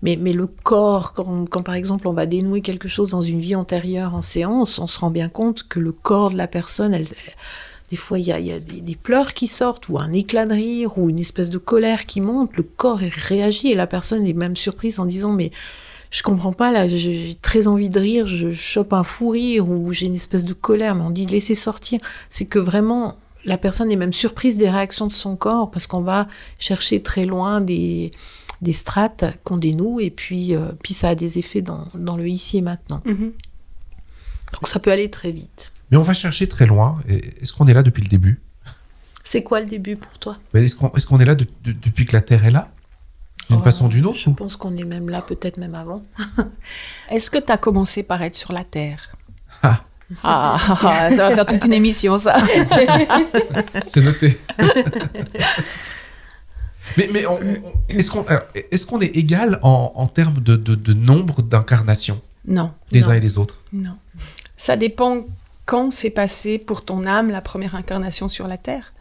Mais, 0.03 0.17
le 0.17 0.47
corps, 0.47 1.13
quand, 1.13 1.63
par 1.63 1.75
exemple 1.75 2.09
on 2.09 2.15
va 2.15 2.25
dénouer 2.25 2.63
quelque 2.63 2.89
chose 2.89 3.11
dans 3.11 3.21
une 3.21 3.41
vie 3.41 3.55
antérieure 3.55 4.15
en 4.15 4.23
séance, 4.23 4.79
on 4.79 4.87
se 4.87 4.99
rend 4.99 5.11
bien 5.11 5.29
compte 5.29 5.69
que 5.69 5.79
le 5.79 5.93
corps 5.93 6.31
de 6.31 6.39
la 6.39 6.47
personne, 6.47 6.95
elle, 6.95 7.07
des 7.91 7.97
fois 7.97 8.19
il 8.19 8.25
y 8.25 8.33
a, 8.33 8.59
des, 8.59 8.97
pleurs 8.97 9.35
qui 9.35 9.47
sortent, 9.47 9.91
ou 9.91 9.99
un 9.99 10.13
éclat 10.15 10.47
de 10.47 10.55
rire, 10.55 10.97
ou 10.97 11.11
une 11.11 11.19
espèce 11.19 11.51
de 11.51 11.59
colère 11.59 12.07
qui 12.07 12.23
monte, 12.23 12.57
le 12.57 12.63
corps 12.63 13.01
réagit 13.01 13.73
et 13.73 13.75
la 13.75 13.87
personne 13.87 14.27
est 14.27 14.33
même 14.33 14.57
surprise 14.57 15.01
en 15.01 15.05
disant 15.05 15.33
Mais 15.33 15.51
je 16.11 16.23
comprends 16.23 16.53
pas 16.53 16.73
là, 16.73 16.89
j'ai 16.89 17.37
très 17.41 17.67
envie 17.69 17.89
de 17.91 18.01
rire, 18.01 18.27
je 18.27 18.51
chope 18.51 18.93
un 18.93 19.03
fou 19.05 19.29
rire 19.31 19.69
ou 19.69 19.93
j'ai 19.93 20.07
une 20.07 20.15
espèce 20.15 20.45
de 20.45 20.53
colère, 20.55 20.95
mais 20.95 21.03
on 21.03 21.11
dit 21.11 21.27
laissez 21.27 21.55
sortir. 21.55 22.01
C'est 22.29 22.47
que 22.47 22.59
vraiment 22.59 23.17
la 23.45 23.57
personne 23.57 23.91
est 23.91 23.97
même 23.97 24.13
surprise 24.13 24.59
des 24.59 24.69
réactions 24.69 25.07
de 25.07 25.13
son 25.13 25.37
corps 25.37 25.71
parce 25.71 25.87
qu'on 25.87 26.01
va 26.03 26.27
chercher 26.59 27.01
très 27.03 27.25
loin 27.27 27.61
des, 27.61 28.11
des 28.61 28.73
strates 28.73 29.25
qu'on 29.45 29.57
dénoue 29.57 30.01
et 30.01 30.11
puis, 30.11 30.55
euh, 30.55 30.73
puis 30.83 30.95
ça 30.95 31.11
a 31.11 31.15
des 31.15 31.39
effets 31.39 31.63
dans, 31.63 31.87
dans 31.95 32.17
le 32.17 32.29
ici 32.29 32.59
et 32.59 32.63
maintenant. 32.63 33.01
Donc 34.53 34.67
ça 34.67 34.81
peut 34.81 34.91
aller 34.91 35.11
très 35.11 35.31
vite. 35.31 35.73
Mais 35.91 35.97
on 35.97 36.03
va 36.03 36.13
chercher 36.15 36.47
très 36.49 36.67
loin. 36.67 36.99
Est-ce 37.09 37.53
qu'on 37.53 37.67
est 37.69 37.75
là 37.75 37.83
depuis 37.83 38.03
le 38.03 38.09
début? 38.09 38.41
C'est 39.23 39.43
quoi 39.43 39.61
le 39.61 39.67
début 39.67 39.97
pour 39.97 40.19
toi? 40.19 40.37
Est-ce 40.55 40.75
qu'on 41.07 41.21
est, 41.21 41.25
là 41.25 41.35
de- 41.35 41.47
de- 41.65 41.73
depuis 41.73 42.05
que 42.07 42.13
la 42.15 42.21
Terre 42.21 42.45
est 42.47 42.51
là? 42.51 42.71
D'une 43.49 43.59
Oh, 43.59 43.63
façon 43.63 43.87
ou 43.87 43.89
d'une 43.89 44.07
autre 44.07 44.19
Je 44.19 44.31
ou- 44.31 44.35
pense 44.35 44.55
qu'on 44.57 44.77
est 44.77 44.85
même 44.85 45.09
là, 45.09 45.23
peut-être 45.23 45.57
même 45.57 45.75
avant. 45.75 46.03
Est-ce 47.11 47.31
que 47.31 47.39
tu 47.39 47.51
as 47.51 47.57
commencé 47.59 48.03
par 48.03 48.23
être 48.23 48.37
sur 48.37 48.53
la 48.53 48.65
Terre? 48.65 49.11
Ah. 49.63 49.81
Ah, 50.25 50.57
ah, 50.61 50.79
ah, 50.83 51.11
ça 51.13 51.29
va 51.29 51.35
faire 51.37 51.47
toute 51.47 51.65
une 51.65 51.73
émission, 51.73 52.19
ça. 52.19 52.37
C'est 53.87 54.03
noté. 54.03 54.39
Mais, 56.97 57.09
mais 57.13 57.25
on- 57.27 57.35
on- 57.35 57.73
est-ce 57.89 58.11
qu'on 58.11 58.23
alors, 58.25 58.43
est, 58.55 58.85
qu'on 58.89 59.01
est 59.01 59.15
égal 59.17 59.61
en, 59.63 59.93
en 59.95 60.07
termes 60.09 60.41
de, 60.41 60.57
de- 60.57 60.75
de 60.75 60.93
nombre 60.93 61.41
d'incarnations, 61.41 62.21
Non, 62.47 62.73
les 62.91 63.01
non, 63.03 63.11
uns 63.11 63.13
et 63.15 63.21
les 63.21 63.39
autres? 63.39 63.61
Non. 63.73 63.95
Ça 64.57 64.75
dépend 64.77 65.25
quand 65.67 65.93
s'est 65.93 66.11
passé 66.11 66.59
pour 66.59 66.85
ton 66.85 67.07
âme 67.07 67.31
la 67.31 67.41
première 67.43 67.77
incarnation 67.77 68.29
sur 68.29 68.49
la 68.49 68.59
Terre? 68.59 68.93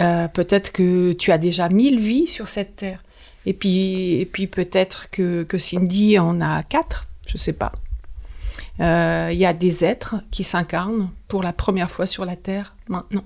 Euh, 0.00 0.28
peut-être 0.28 0.72
que 0.72 1.12
tu 1.12 1.30
as 1.30 1.38
déjà 1.38 1.68
mille 1.68 2.00
vies 2.00 2.26
sur 2.26 2.48
cette 2.48 2.76
Terre. 2.76 3.02
Et 3.46 3.52
puis, 3.52 4.14
et 4.20 4.26
puis 4.26 4.46
peut-être 4.46 5.10
que, 5.10 5.42
que 5.42 5.58
Cindy 5.58 6.18
en 6.18 6.40
a 6.40 6.62
quatre, 6.62 7.06
je 7.26 7.36
sais 7.36 7.52
pas. 7.52 7.72
Euh, 8.80 9.30
Il 9.32 9.38
y 9.38 9.46
a 9.46 9.52
des 9.52 9.84
êtres 9.84 10.16
qui 10.30 10.42
s'incarnent 10.42 11.10
pour 11.28 11.42
la 11.42 11.52
première 11.52 11.90
fois 11.90 12.06
sur 12.06 12.24
la 12.24 12.36
Terre 12.36 12.74
maintenant. 12.88 13.24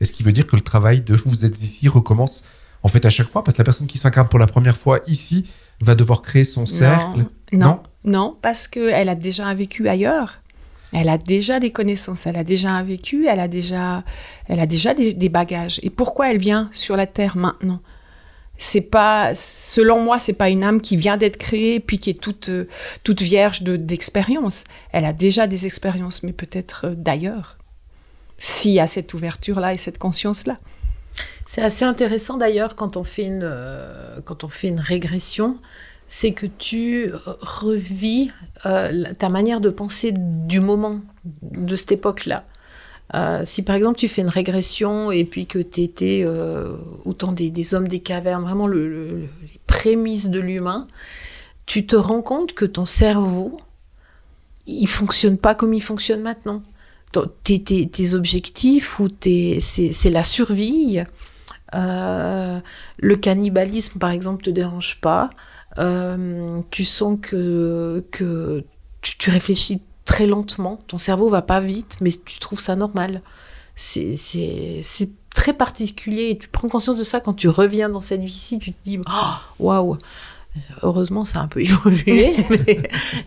Est-ce 0.00 0.12
qui 0.12 0.22
veut 0.22 0.32
dire 0.32 0.46
que 0.46 0.56
le 0.56 0.62
travail 0.62 1.00
de 1.00 1.14
vous 1.14 1.44
êtes 1.44 1.60
ici 1.60 1.88
recommence 1.88 2.48
en 2.82 2.88
fait 2.88 3.04
à 3.04 3.10
chaque 3.10 3.30
fois? 3.30 3.44
Parce 3.44 3.56
que 3.56 3.62
la 3.62 3.64
personne 3.64 3.86
qui 3.86 3.98
s'incarne 3.98 4.28
pour 4.28 4.38
la 4.38 4.46
première 4.46 4.76
fois 4.76 5.00
ici 5.06 5.46
va 5.80 5.94
devoir 5.94 6.22
créer 6.22 6.44
son 6.44 6.66
cercle? 6.66 7.26
Non, 7.52 7.82
non, 8.04 8.36
parce 8.40 8.68
qu'elle 8.68 9.08
a 9.08 9.14
déjà 9.14 9.52
vécu 9.54 9.88
ailleurs. 9.88 10.40
Elle 10.92 11.08
a 11.08 11.18
déjà 11.18 11.58
des 11.58 11.70
connaissances, 11.70 12.26
elle 12.26 12.36
a 12.36 12.44
déjà 12.44 12.70
un 12.70 12.82
vécu, 12.82 13.26
elle 13.26 13.40
a 13.40 13.48
déjà, 13.48 14.04
elle 14.46 14.60
a 14.60 14.66
déjà 14.66 14.94
des, 14.94 15.28
bagages. 15.28 15.80
Et 15.82 15.90
pourquoi 15.90 16.30
elle 16.30 16.38
vient 16.38 16.68
sur 16.72 16.96
la 16.96 17.06
terre 17.06 17.36
maintenant? 17.36 17.80
C'est 18.56 18.80
pas, 18.80 19.34
selon 19.34 20.00
moi, 20.00 20.20
c'est 20.20 20.34
pas 20.34 20.48
une 20.48 20.62
âme 20.62 20.80
qui 20.80 20.96
vient 20.96 21.16
d'être 21.16 21.36
créée 21.36 21.80
puis 21.80 21.98
qui 21.98 22.10
est 22.10 22.20
toute, 22.20 22.48
euh, 22.48 22.68
toute 23.02 23.20
vierge 23.20 23.62
de 23.62 23.74
d'expérience. 23.74 24.62
Elle 24.92 25.04
a 25.04 25.12
déjà 25.12 25.48
des 25.48 25.66
expériences, 25.66 26.22
mais 26.22 26.32
peut-être 26.32 26.86
euh, 26.86 26.94
d'ailleurs. 26.96 27.58
S'il 28.38 28.72
y 28.72 28.80
a 28.80 28.86
cette 28.86 29.12
ouverture-là 29.14 29.72
et 29.72 29.76
cette 29.76 29.98
conscience-là. 29.98 30.58
C'est 31.46 31.62
assez 31.62 31.84
intéressant 31.84 32.36
d'ailleurs 32.36 32.76
quand 32.76 32.96
on 32.96 33.04
fait 33.04 33.24
une 33.24 33.42
euh, 33.42 34.20
quand 34.24 34.44
on 34.44 34.48
fait 34.48 34.68
une 34.68 34.80
régression, 34.80 35.58
c'est 36.08 36.32
que 36.32 36.46
tu 36.46 37.10
revis 37.40 38.30
euh, 38.66 39.04
ta 39.18 39.28
manière 39.28 39.60
de 39.60 39.70
penser 39.70 40.12
du 40.16 40.60
moment 40.60 41.00
de 41.42 41.74
cette 41.76 41.92
époque-là. 41.92 42.44
Euh, 43.14 43.42
si 43.44 43.62
par 43.62 43.76
exemple 43.76 43.98
tu 43.98 44.08
fais 44.08 44.22
une 44.22 44.28
régression 44.28 45.10
et 45.12 45.24
puis 45.24 45.46
que 45.46 45.58
tu 45.58 45.82
étais 45.82 46.22
euh, 46.24 46.74
autant 47.04 47.32
des, 47.32 47.74
hommes 47.74 47.86
des 47.88 48.00
cavernes, 48.00 48.42
vraiment 48.42 48.66
le, 48.66 48.88
le- 48.88 49.20
les 49.42 49.60
prémices 49.66 50.30
de 50.30 50.40
l'humain, 50.40 50.88
tu 51.66 51.86
te 51.86 51.96
rends 51.96 52.22
compte 52.22 52.54
que 52.54 52.64
ton 52.64 52.84
cerveau, 52.84 53.58
il 54.66 54.86
fonctionne 54.86 55.36
pas 55.38 55.54
comme 55.54 55.74
il 55.74 55.82
fonctionne 55.82 56.22
maintenant. 56.22 56.62
Tes, 57.44 57.62
tes- 57.62 58.14
objectifs 58.14 58.98
ou 58.98 59.08
tes, 59.08 59.60
c'est, 59.60 60.10
la 60.10 60.24
survie. 60.24 61.02
Euh, 61.74 62.58
le 62.98 63.16
cannibalisme, 63.16 63.98
par 63.98 64.10
exemple, 64.10 64.42
te 64.44 64.50
dérange 64.50 65.00
pas. 65.00 65.30
Euh, 65.78 66.60
tu 66.70 66.84
sens 66.84 67.18
que, 67.20 68.04
que 68.10 68.64
tu, 69.00 69.30
réfléchis 69.30 69.80
très 70.04 70.26
lentement. 70.26 70.80
Ton 70.86 70.98
cerveau 70.98 71.28
va 71.28 71.42
pas 71.42 71.60
vite, 71.60 71.98
mais 72.00 72.10
tu 72.10 72.38
trouves 72.38 72.60
ça 72.60 72.76
normal. 72.76 73.22
C'est, 73.74 74.14
très 75.34 75.52
particulier. 75.52 76.30
Et 76.30 76.38
tu 76.38 76.48
prends 76.48 76.68
conscience 76.68 76.96
de 76.96 77.04
ça 77.04 77.20
quand 77.20 77.34
tu 77.34 77.48
reviens 77.48 77.88
dans 77.88 78.00
cette 78.00 78.22
vie-ci. 78.22 78.58
Tu 78.58 78.72
te 78.72 78.78
dis, 78.84 79.00
Oh, 79.08 79.34
waouh, 79.58 79.98
heureusement, 80.82 81.24
ça 81.24 81.40
a 81.40 81.42
un 81.42 81.48
peu 81.48 81.60
évolué, 81.62 82.34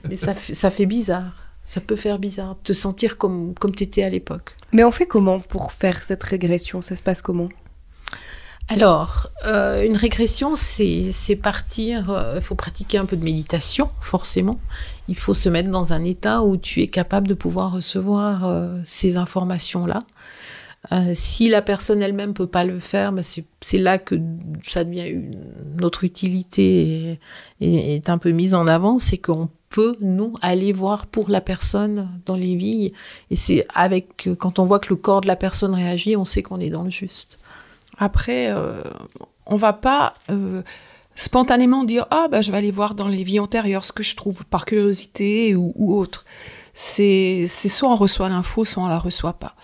mais, 0.07 0.15
ça, 0.15 0.33
ça 0.33 0.69
fait 0.69 0.85
bizarre. 0.85 1.33
Ça 1.65 1.81
peut 1.81 1.97
faire 1.97 2.17
bizarre, 2.17 2.55
te 2.63 2.71
sentir 2.71 3.17
comme, 3.17 3.53
comme 3.53 3.75
tu 3.75 3.83
étais 3.83 4.03
à 4.03 4.09
l'époque. 4.09 4.55
Mais 4.71 4.85
on 4.85 4.91
fait 4.91 5.05
comment 5.05 5.41
pour 5.41 5.73
faire 5.73 6.01
cette 6.01 6.23
régression? 6.23 6.81
Ça 6.81 6.95
se 6.95 7.03
passe 7.03 7.21
comment? 7.21 7.49
Alors, 8.69 9.27
euh, 9.45 9.85
une 9.85 9.95
régression, 9.95 10.53
c'est 10.55 11.39
partir, 11.41 12.33
il 12.35 12.41
faut 12.41 12.55
pratiquer 12.55 12.97
un 12.97 13.05
peu 13.05 13.15
de 13.15 13.23
méditation, 13.23 13.89
forcément. 14.01 14.59
Il 15.07 15.15
faut 15.15 15.33
se 15.33 15.47
mettre 15.47 15.69
dans 15.71 15.93
un 15.93 16.03
état 16.03 16.43
où 16.43 16.57
tu 16.57 16.81
es 16.81 16.87
capable 16.87 17.27
de 17.29 17.33
pouvoir 17.33 17.71
recevoir 17.71 18.45
euh, 18.45 18.77
ces 18.83 19.15
informations-là. 19.15 20.03
Euh, 20.91 21.11
si 21.13 21.49
la 21.49 21.61
personne 21.61 22.01
elle-même 22.01 22.33
peut 22.33 22.47
pas 22.47 22.63
le 22.63 22.77
faire, 22.77 23.11
ben 23.11 23.23
c'est 23.23 23.77
là 23.77 23.97
que 23.97 24.15
ça 24.67 24.83
devient 24.83 25.07
une 25.07 25.35
notre 25.79 26.03
utilité 26.03 27.19
est- 27.59 27.95
est 27.95 28.09
un 28.09 28.17
peu 28.17 28.31
mise 28.31 28.53
en 28.53 28.67
avant, 28.67 28.99
c'est 28.99 29.17
qu'on 29.17 29.49
peut 29.69 29.95
nous 30.01 30.33
aller 30.41 30.71
voir 30.71 31.07
pour 31.07 31.29
la 31.29 31.41
personne 31.41 32.07
dans 32.25 32.35
les 32.35 32.55
vies 32.55 32.93
et 33.31 33.35
c'est 33.35 33.65
avec 33.75 34.29
quand 34.37 34.59
on 34.59 34.65
voit 34.65 34.79
que 34.79 34.89
le 34.89 34.95
corps 34.95 35.21
de 35.21 35.27
la 35.27 35.35
personne 35.35 35.73
réagit, 35.73 36.15
on 36.15 36.25
sait 36.25 36.41
qu'on 36.43 36.59
est 36.59 36.69
dans 36.69 36.83
le 36.83 36.89
juste. 36.89 37.37
Après, 37.97 38.47
euh, 38.49 38.81
on 39.45 39.55
va 39.55 39.73
pas 39.73 40.13
euh, 40.29 40.61
spontanément 41.15 41.83
dire 41.83 42.05
ah 42.11 42.27
bah 42.29 42.41
je 42.41 42.51
vais 42.51 42.57
aller 42.57 42.71
voir 42.71 42.93
dans 42.93 43.07
les 43.07 43.23
vies 43.23 43.39
antérieures 43.39 43.85
ce 43.85 43.91
que 43.91 44.03
je 44.03 44.15
trouve 44.15 44.45
par 44.45 44.65
curiosité 44.65 45.55
ou, 45.55 45.73
autre. 45.97 46.25
C'est 46.73 47.47
soit 47.47 47.89
on 47.89 47.95
reçoit 47.95 48.29
l'info, 48.29 48.65
soit 48.65 48.83
on 48.83 48.87
la 48.87 48.99
reçoit 48.99 49.33
pas. 49.33 49.55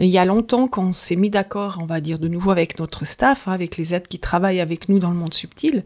Il 0.00 0.06
y 0.06 0.18
a 0.18 0.24
longtemps 0.24 0.68
qu'on 0.68 0.92
s'est 0.92 1.16
mis 1.16 1.30
d'accord, 1.30 1.78
on 1.80 1.86
va 1.86 2.00
dire 2.00 2.18
de 2.18 2.28
nouveau 2.28 2.52
avec 2.52 2.78
notre 2.78 3.04
staff, 3.04 3.48
hein, 3.48 3.52
avec 3.52 3.76
les 3.76 3.94
aides 3.94 4.06
qui 4.06 4.20
travaillent 4.20 4.60
avec 4.60 4.88
nous 4.88 5.00
dans 5.00 5.10
le 5.10 5.16
monde 5.16 5.34
subtil, 5.34 5.84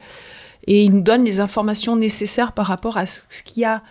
et 0.66 0.84
ils 0.84 0.92
nous 0.92 1.00
donnent 1.00 1.25
les 1.25 1.40
informations 1.40 1.96
nécessaires 1.96 2.52
par 2.52 2.66
rapport 2.66 2.96
à 2.96 3.06
ce 3.06 3.22
ce 3.28 3.42
qu'il 3.42 3.62
y 3.62 3.64
a 3.64 3.82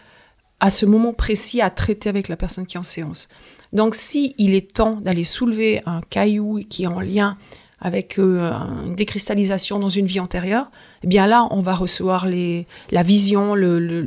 à 0.60 0.70
ce 0.70 0.86
moment 0.86 1.13
précis 1.13 1.60
à 1.60 1.70
traiter 1.72 2.08
avec 2.08 2.27
la 2.27 2.38
personne 2.38 2.67
qui 2.67 2.77
est 2.77 2.79
en 2.79 2.84
séance. 2.84 3.29
Donc 3.74 3.96
si 3.96 4.36
il 4.38 4.53
est 4.53 4.74
temps 4.74 4.96
d'aller 4.96 5.24
soulever 5.24 5.81
un 5.86 6.01
caillou 6.01 6.62
qui 6.70 6.84
est 6.84 6.88
en 6.88 7.00
lien 7.00 7.38
avec 7.82 8.20
euh, 8.20 8.52
une 8.86 8.96
décristallisation 8.96 9.80
dans 9.80 9.90
une 9.90 10.06
vie 10.06 10.20
antérieure, 10.20 10.70
eh 11.04 11.08
bien 11.08 11.26
là, 11.26 11.48
on 11.50 11.62
va 11.62 11.74
recevoir 11.74 12.28
la 12.28 13.04
vision. 13.04 13.56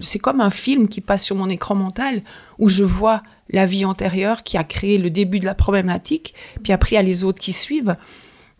C'est 0.00 0.21
comme 0.21 0.40
un 0.40 0.50
film 0.50 0.88
qui 0.88 1.00
passe 1.00 1.25
sur 1.25 1.37
mon 1.37 1.49
écran 1.49 1.75
mental 1.75 2.23
où 2.59 2.69
je 2.69 2.85
vois 2.85 3.23
la 3.50 3.66
vie 3.66 3.85
antérieure 3.85 4.43
qui 4.43 4.57
a 4.57 4.64
créé 4.64 4.97
le 4.97 5.11
début 5.11 5.40
de 5.40 5.45
la 5.45 5.54
problématique, 5.54 6.35
puis 6.62 6.73
après 6.73 6.93
il 6.93 6.95
y 6.95 6.99
a 6.99 7.02
les 7.02 7.25
autres 7.25 7.40
qui 7.40 7.52
suivent, 7.52 7.97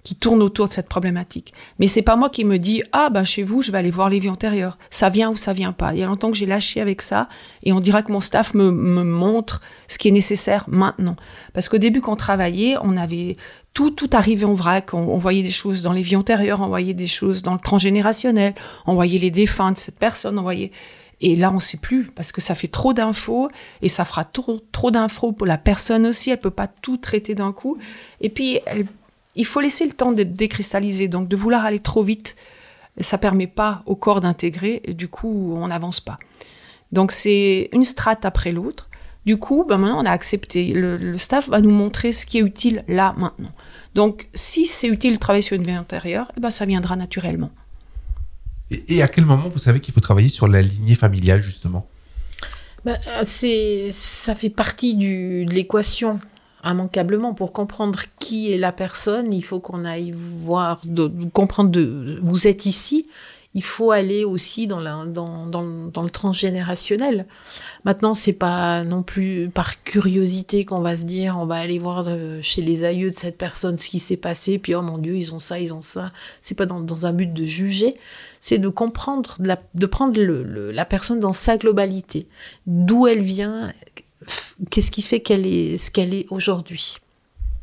qui 0.03 0.15
tournent 0.15 0.43
autour 0.43 0.69
de 0.69 0.73
cette 0.73 0.89
problématique. 0.89 1.55
Mais 1.79 1.89
c'est 1.89 2.03
pas 2.03 2.17
moi 2.17 2.29
qui 2.29 2.45
me 2.45 2.59
dis 2.59 2.83
ah 2.93 3.09
bah 3.09 3.25
chez 3.25 3.43
vous 3.43 3.63
je 3.63 3.73
vais 3.73 3.79
aller 3.79 3.91
voir 3.91 4.11
les 4.11 4.19
vies 4.19 4.29
antérieures. 4.29 4.77
Ça 4.91 5.09
vient 5.09 5.31
ou 5.31 5.37
ça 5.37 5.55
vient 5.55 5.73
pas. 5.73 5.95
Il 5.95 6.01
y 6.01 6.03
a 6.03 6.07
longtemps 6.07 6.31
que 6.31 6.37
j'ai 6.37 6.45
lâché 6.45 6.83
avec 6.83 7.01
ça 7.01 7.29
et 7.63 7.73
on 7.73 7.81
dira 7.81 8.03
que 8.03 8.13
mon 8.13 8.21
staff 8.21 8.53
me, 8.53 8.71
me 8.71 9.03
montre 9.03 9.63
ce 9.89 9.97
qui 9.97 10.09
est 10.09 10.13
nécessaire 10.13 10.67
maintenant. 10.69 11.17
Parce 11.55 11.71
qu'au 11.71 11.79
début 11.79 12.03
quand 12.03 12.13
on 12.13 12.17
travaillait, 12.17 12.77
on 12.83 12.99
avait 12.99 13.39
tout, 13.75 13.91
tout 13.91 14.09
arrivait 14.13 14.47
en 14.47 14.55
vrac. 14.55 14.95
On, 14.95 15.19
voyait 15.19 15.43
des 15.43 15.51
choses 15.51 15.83
dans 15.83 15.93
les 15.93 16.03
vies 16.03 16.17
antérieures, 16.17 16.61
on 16.61 16.69
voyait 16.69 16.95
des 16.95 17.09
choses 17.09 17.43
dans 17.43 17.53
le 17.53 17.59
transgénérationnel, 17.59 18.55
on 18.87 18.95
voyait 18.95 19.19
les 19.19 19.33
défunts 19.33 19.73
de 19.73 19.77
cette 19.77 19.99
personne, 19.99 20.39
on 20.39 20.43
voyait. 20.43 20.71
Et 21.21 21.37
là, 21.37 21.53
on 21.53 21.61
sait 21.61 21.79
plus 21.79 22.07
parce 22.07 22.33
que 22.33 22.41
ça 22.41 22.55
fait 22.55 22.69
trop 22.69 22.93
d'infos 22.93 23.49
et 23.83 23.89
ça 23.89 24.05
fera 24.05 24.25
trop, 24.25 24.61
trop 24.73 24.91
d'infos 24.91 25.33
pour 25.33 25.47
la 25.47 25.59
personne 25.59 26.07
aussi. 26.07 26.31
Elle 26.31 26.39
peut 26.39 26.51
pas 26.51 26.69
tout 26.69 26.97
traiter 26.97 27.35
d'un 27.35 27.53
coup. 27.53 27.79
Et 28.21 28.29
puis, 28.29 28.61
il 29.35 29.47
faut 29.47 29.61
laisser 29.61 29.87
le 29.87 29.93
temps 29.93 30.13
de 30.13 30.23
décristalliser. 30.23 31.09
Donc, 31.09 31.29
de 31.29 31.37
vouloir 31.37 31.65
aller 31.65 31.79
trop 31.79 32.03
vite, 32.03 32.37
ça 33.01 33.19
permet 33.19 33.47
pas 33.47 33.83
au 33.87 33.97
corps 33.97 34.21
d'intégrer. 34.21 34.83
Et 34.85 34.95
du 34.95 35.09
coup, 35.09 35.55
on 35.57 35.69
n'avance 35.69 36.01
pas. 36.01 36.19
Donc, 36.93 37.11
c'est 37.11 37.69
une 37.73 37.85
strate 37.85 38.25
après 38.25 38.53
l'autre. 38.53 38.89
Du 39.27 39.39
coup, 39.39 39.65
ben 39.67 39.79
maintenant, 39.79 40.03
on 40.03 40.07
a 40.07 40.11
accepté. 40.11 40.73
Le, 40.75 40.99
le 40.99 41.19
staff 41.19 41.49
va 41.49 41.61
nous 41.61 41.71
montrer 41.71 42.13
ce 42.13 42.27
qui 42.27 42.39
est 42.39 42.43
utile 42.43 42.85
là, 42.89 43.15
maintenant. 43.17 43.53
Donc, 43.95 44.29
si 44.35 44.67
c'est 44.67 44.89
utile 44.89 45.15
de 45.15 45.19
travailler 45.19 45.43
sur 45.43 45.57
une 45.57 45.63
vie 45.63 45.79
antérieure, 45.79 46.31
eh 46.37 46.41
ben, 46.41 46.51
ça 46.51 46.67
viendra 46.67 46.97
naturellement. 46.97 47.51
Et, 48.71 48.97
et 48.97 49.03
à 49.03 49.09
quel 49.09 49.25
moment 49.25 49.49
vous 49.49 49.59
savez 49.59 49.81
qu'il 49.81 49.95
faut 49.95 50.01
travailler 50.01 50.29
sur 50.29 50.47
la 50.49 50.61
lignée 50.61 50.95
familiale, 50.95 51.41
justement? 51.41 51.87
Euh, 52.87 52.95
c'est, 53.25 53.89
ça 53.93 54.35
fait 54.35 54.51
partie 54.51 54.95
du, 54.95 55.47
de 55.47 55.55
l'équation, 55.55 56.19
immanquablement. 56.63 57.33
Pour 57.33 57.55
comprendre 57.55 58.01
qui 58.19 58.53
est 58.53 58.59
la 58.59 58.73
personne, 58.73 59.33
il 59.33 59.43
faut 59.43 59.61
qu'on 59.61 59.87
aille 59.87 60.13
voir, 60.13 60.81
de, 60.85 61.09
de 61.09 61.25
comprendre 61.31 61.71
de, 61.71 62.19
vous 62.23 62.47
êtes 62.47 62.67
ici. 62.67 63.07
Il 63.57 63.63
faut 63.63 63.93
aller 63.93 64.25
aussi 64.25 64.67
dans, 64.67 64.81
la, 64.81 65.05
dans, 65.07 65.47
dans, 65.47 65.63
le- 65.63 65.91
dans 65.93 66.03
le 66.03 66.11
transgénérationnel. 66.11 67.25
Maintenant, 67.85 68.13
c'est 68.15 68.33
pas 68.33 68.83
non 68.83 69.05
plus 69.05 69.49
par 69.49 69.83
curiosité 69.85 70.65
qu'on 70.65 70.81
va 70.81 70.97
se 70.97 71.05
dire, 71.05 71.37
on 71.39 71.47
va 71.47 71.55
aller 71.57 71.79
voir 71.79 72.03
de- 72.03 72.41
chez 72.43 72.63
les 72.63 72.83
aïeux 72.83 73.11
de 73.13 73.15
cette 73.15 73.39
personne 73.39 73.77
ce 73.79 73.89
qui 73.89 74.01
s'est 74.01 74.17
passé, 74.17 74.59
puis 74.59 74.75
oh 74.75 74.83
mon 74.83 74.99
Dieu, 74.99 75.17
ils 75.17 75.33
ont 75.35 75.39
ça, 75.39 75.61
ils 75.61 75.73
ont 75.73 75.83
ça. 75.83 76.11
C'est 76.43 76.57
pas 76.57 76.67
dans, 76.67 76.81
dans 76.81 77.07
un 77.07 77.13
but 77.13 77.33
de 77.33 77.45
juger, 77.45 77.95
c'est 78.41 78.59
de 78.59 78.69
comprendre, 78.69 79.37
de, 79.39 79.47
la- 79.47 79.63
de 79.75 79.87
prendre 79.87 80.21
le- 80.21 80.43
le- 80.43 80.73
la 80.73 80.85
personne 80.85 81.21
dans 81.21 81.33
sa 81.33 81.57
globalité 81.57 82.27
d'où 82.67 83.07
elle 83.07 83.23
vient, 83.23 83.73
qu'est-ce 84.71 84.91
qui 84.91 85.03
fait 85.03 85.21
qu'elle 85.21 85.47
est 85.47 85.79
ce 85.79 85.93
qu'elle 85.93 86.13
est 86.13 86.27
aujourd'hui. 86.31 86.97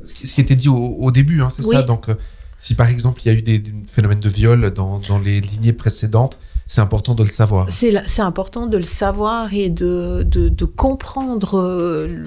ce 0.06 0.14
qui, 0.14 0.40
était 0.42 0.56
dit 0.56 0.70
au, 0.70 0.76
au 0.78 1.12
début, 1.12 1.42
hein, 1.42 1.50
c'est 1.50 1.66
Oui. 1.66 1.76
ça. 1.76 1.84
Donc, 1.84 2.08
euh, 2.08 2.16
si 2.62 2.76
par 2.76 2.90
exemple 2.90 3.22
il 3.26 3.28
y 3.28 3.36
a 3.36 3.38
eu 3.38 3.42
des, 3.42 3.62
phénomènes 3.92 4.20
de 4.20 4.30
viol 4.30 4.72
dans, 4.72 5.00
les 5.22 5.42
lignées 5.42 5.74
précédentes, 5.74 6.38
c'est 6.68 6.80
important 6.80 7.16
de 7.16 7.24
le 7.24 7.30
savoir. 7.30 7.68
C'est 7.70 8.22
important 8.22 8.68
de 8.68 8.78
le 8.78 8.84
savoir 8.84 9.52
et 9.52 9.70
de, 9.70 10.66
comprendre. 10.78 11.58
euh, 11.58 12.24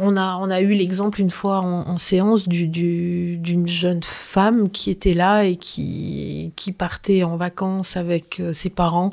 On 0.00 0.16
a, 0.16 0.60
eu 0.60 0.72
l'exemple 0.72 1.20
une 1.20 1.32
fois 1.32 1.58
en, 1.58 1.98
séance 1.98 2.48
du- 2.48 2.68
du- 2.68 3.38
d'une 3.38 3.66
jeune 3.66 4.04
femme 4.04 4.70
qui 4.70 4.90
était 4.90 5.14
là 5.14 5.42
et 5.44 5.56
qui, 5.56 6.52
partait 6.78 7.24
en 7.24 7.36
vacances 7.36 7.96
avec 7.96 8.38
euh, 8.38 8.52
ses 8.52 8.70
parents 8.70 9.12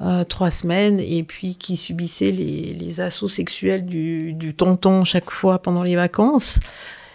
euh, 0.00 0.22
trois 0.22 0.50
semaines 0.50 1.00
et 1.00 1.24
puis 1.24 1.56
qui 1.56 1.76
subissait 1.76 2.30
les, 2.30 3.00
assauts 3.00 3.28
sexuels 3.28 3.84
du 3.84 4.54
tonton 4.56 5.02
chaque 5.04 5.30
fois 5.30 5.58
pendant 5.60 5.82
les 5.82 5.96
vacances. 5.96 6.60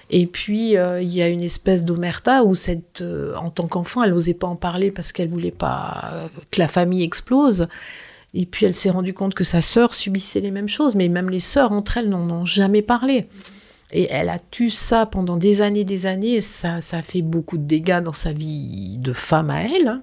Et 0.10 0.26
puis, 0.26 0.76
euh, 0.76 1.02
il 1.02 1.14
y 1.14 1.22
a 1.22 1.28
une 1.28 1.44
espèce 1.44 1.86
d'omerta 1.86 2.44
où, 2.44 2.56
cette, 2.56 3.02
euh, 3.02 3.36
en 3.36 3.50
tant 3.52 3.68
qu'enfant, 3.68 4.04
elle 4.04 4.12
n'osait 4.12 4.34
pas 4.34 4.48
en 4.48 4.56
parler 4.56 4.90
parce 4.90 5.12
qu'elle 5.12 5.30
voulait 5.30 5.52
pas 5.52 6.12
euh, 6.14 6.28
que 6.50 6.60
la 6.60 6.68
famille 6.68 7.04
explose. 7.04 7.68
Et 8.34 8.46
puis, 8.46 8.66
elle 8.66 8.74
s'est 8.74 8.90
rendue 8.90 9.14
compte 9.14 9.36
que 9.36 9.44
sa 9.44 9.62
sœur 9.62 9.94
subissait 9.94 10.40
les 10.40 10.52
mêmes 10.52 10.68
choses, 10.68 10.96
mais 10.96 11.08
même 11.10 11.30
les 11.30 11.40
sœurs 11.40 11.72
entre 11.72 11.98
elles 11.98 12.10
n'en 12.10 12.30
ont 12.30 12.46
jamais 12.46 12.82
parlé. 12.82 13.28
Et 13.92 14.08
elle 14.12 14.30
a 14.30 14.38
tu 14.52 14.70
ça 14.70 15.06
pendant 15.06 15.38
des 15.38 15.62
années, 15.62 15.84
des 15.84 16.06
années, 16.06 16.42
ça, 16.42 16.82
ça 16.82 16.98
a 16.98 17.02
fait 17.02 17.24
beaucoup 17.24 17.58
de 17.58 17.64
dégâts 17.64 18.02
dans 18.02 18.14
sa 18.14 18.32
vie 18.32 18.98
de 19.00 19.14
femme 19.14 19.50
à 19.50 19.64
elle. 19.64 20.00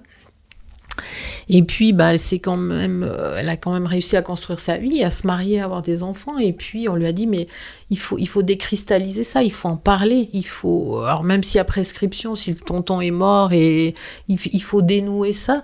Et 1.49 1.63
puis, 1.63 1.93
bah, 1.93 2.13
elle 2.13 2.19
quand 2.41 2.57
même, 2.57 3.03
euh, 3.03 3.37
elle 3.37 3.49
a 3.49 3.55
quand 3.55 3.71
même 3.71 3.85
réussi 3.85 4.17
à 4.17 4.21
construire 4.21 4.59
sa 4.59 4.77
vie, 4.77 5.03
à 5.03 5.09
se 5.09 5.25
marier, 5.25 5.61
à 5.61 5.65
avoir 5.65 5.81
des 5.81 6.03
enfants. 6.03 6.37
Et 6.37 6.53
puis, 6.53 6.89
on 6.89 6.95
lui 6.95 7.07
a 7.07 7.13
dit, 7.13 7.27
mais 7.27 7.47
il 7.89 7.97
faut, 7.97 8.17
il 8.17 8.27
faut 8.27 8.43
décristalliser 8.43 9.23
ça, 9.23 9.43
il 9.43 9.51
faut 9.51 9.69
en 9.69 9.77
parler. 9.77 10.29
Il 10.33 10.45
faut, 10.45 10.99
alors 10.99 11.23
même 11.23 11.43
si 11.43 11.57
à 11.57 11.63
prescription, 11.63 12.35
si 12.35 12.51
le 12.51 12.57
tonton 12.57 12.99
est 12.99 13.11
mort, 13.11 13.53
et 13.53 13.95
il, 14.27 14.61
faut 14.61 14.81
dénouer 14.81 15.31
ça 15.31 15.63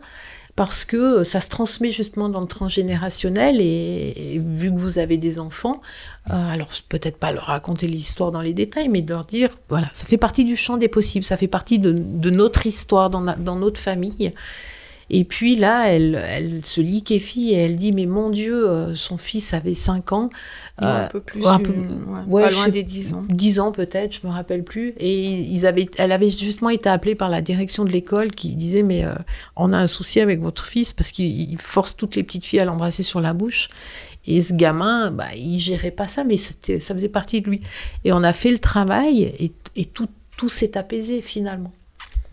parce 0.56 0.86
que 0.86 1.24
ça 1.24 1.42
se 1.42 1.50
transmet 1.50 1.92
justement 1.92 2.30
dans 2.30 2.40
le 2.40 2.48
transgénérationnel 2.48 3.60
et, 3.60 4.40
vu 4.46 4.72
que 4.72 4.78
vous 4.78 5.00
avez 5.00 5.18
des 5.18 5.40
enfants, 5.40 5.82
euh, 6.30 6.52
alors 6.52 6.70
peut-être 6.88 7.18
pas 7.18 7.32
leur 7.32 7.46
raconter 7.46 7.88
l'histoire 7.88 8.32
dans 8.32 8.42
les 8.42 8.54
détails, 8.54 8.88
mais 8.88 9.02
de 9.02 9.12
leur 9.12 9.26
dire, 9.26 9.58
voilà, 9.68 9.90
ça 9.94 10.06
fait 10.06 10.18
partie 10.18 10.46
du 10.46 10.56
champ 10.56 10.78
des 10.78 10.88
possibles, 10.88 11.26
ça 11.26 11.38
fait 11.38 11.48
partie 11.48 11.80
de, 11.80 11.92
notre 12.30 12.68
histoire 12.68 13.10
dans 13.10 13.56
notre 13.56 13.82
famille. 13.82 14.32
Et 15.16 15.26
puis 15.26 15.56
là, 15.56 15.90
elle, 15.90 16.16
elle 16.28 16.66
se 16.66 16.82
liquéfie 16.82 17.52
et 17.52 17.58
elle 17.58 17.76
dit, 17.76 17.92
mais 17.92 18.08
mon 18.08 18.32
Dieu, 18.32 18.68
euh, 18.68 18.96
son 18.96 19.18
fils 19.18 19.54
avait 19.54 19.76
5 19.76 20.12
ans. 20.12 20.30
Non, 20.82 20.88
euh, 20.88 21.06
un 21.06 21.08
peu 21.08 21.20
plus, 21.20 21.46
un 21.46 21.60
peu- 21.60 21.72
ouais, 21.72 22.22
ouais, 22.28 22.42
pas 22.44 22.50
loin 22.50 22.66
sais- 22.66 22.72
des 22.72 22.82
10 22.84 23.14
ans. 23.14 23.24
10 23.30 23.60
ans 23.60 23.72
peut-être, 23.72 24.20
je 24.22 24.26
me 24.28 24.32
rappelle 24.34 24.64
plus. 24.64 24.96
Et 24.98 25.24
ils 25.24 25.68
avaient, 25.68 25.88
elle 26.00 26.12
avait 26.12 26.32
justement 26.32 26.70
été 26.72 26.90
appelée 26.90 27.14
par 27.14 27.30
la 27.30 27.44
direction 27.44 27.86
de 27.86 27.92
l'école 27.92 28.32
qui 28.32 28.56
disait 28.56 28.82
mais 28.82 29.06
euh, 29.06 29.14
on 29.56 29.72
a 29.72 29.78
un 29.78 29.86
souci 29.88 30.20
avec 30.20 30.42
votre 30.42 30.66
fils 30.66 30.94
parce 30.94 31.12
qu'il 31.12 31.28
il 31.52 31.58
force 31.60 31.96
toutes 31.96 32.16
les 32.16 32.24
petites 32.24 32.46
filles 32.46 32.62
à 32.62 32.66
l'embrasser 32.66 33.04
sur 33.04 33.22
la 33.22 33.34
bouche. 33.34 33.70
Et 34.26 34.42
ce 34.42 34.54
gamin, 34.54 35.12
bah, 35.12 35.28
il 35.38 35.60
gérait 35.60 35.92
pas 35.92 36.08
ça, 36.08 36.24
mais 36.24 36.38
ça 36.38 36.56
faisait 36.96 37.10
partie 37.10 37.42
de 37.42 37.50
lui. 37.50 37.62
Et 38.04 38.14
on 38.14 38.24
a 38.24 38.34
fait 38.34 38.52
le 38.52 38.58
travail 38.60 39.24
et, 39.38 39.52
et 39.76 39.86
tout, 39.86 40.08
tout 40.38 40.50
s'est 40.50 40.76
apaisé 40.78 41.22
finalement. 41.22 41.72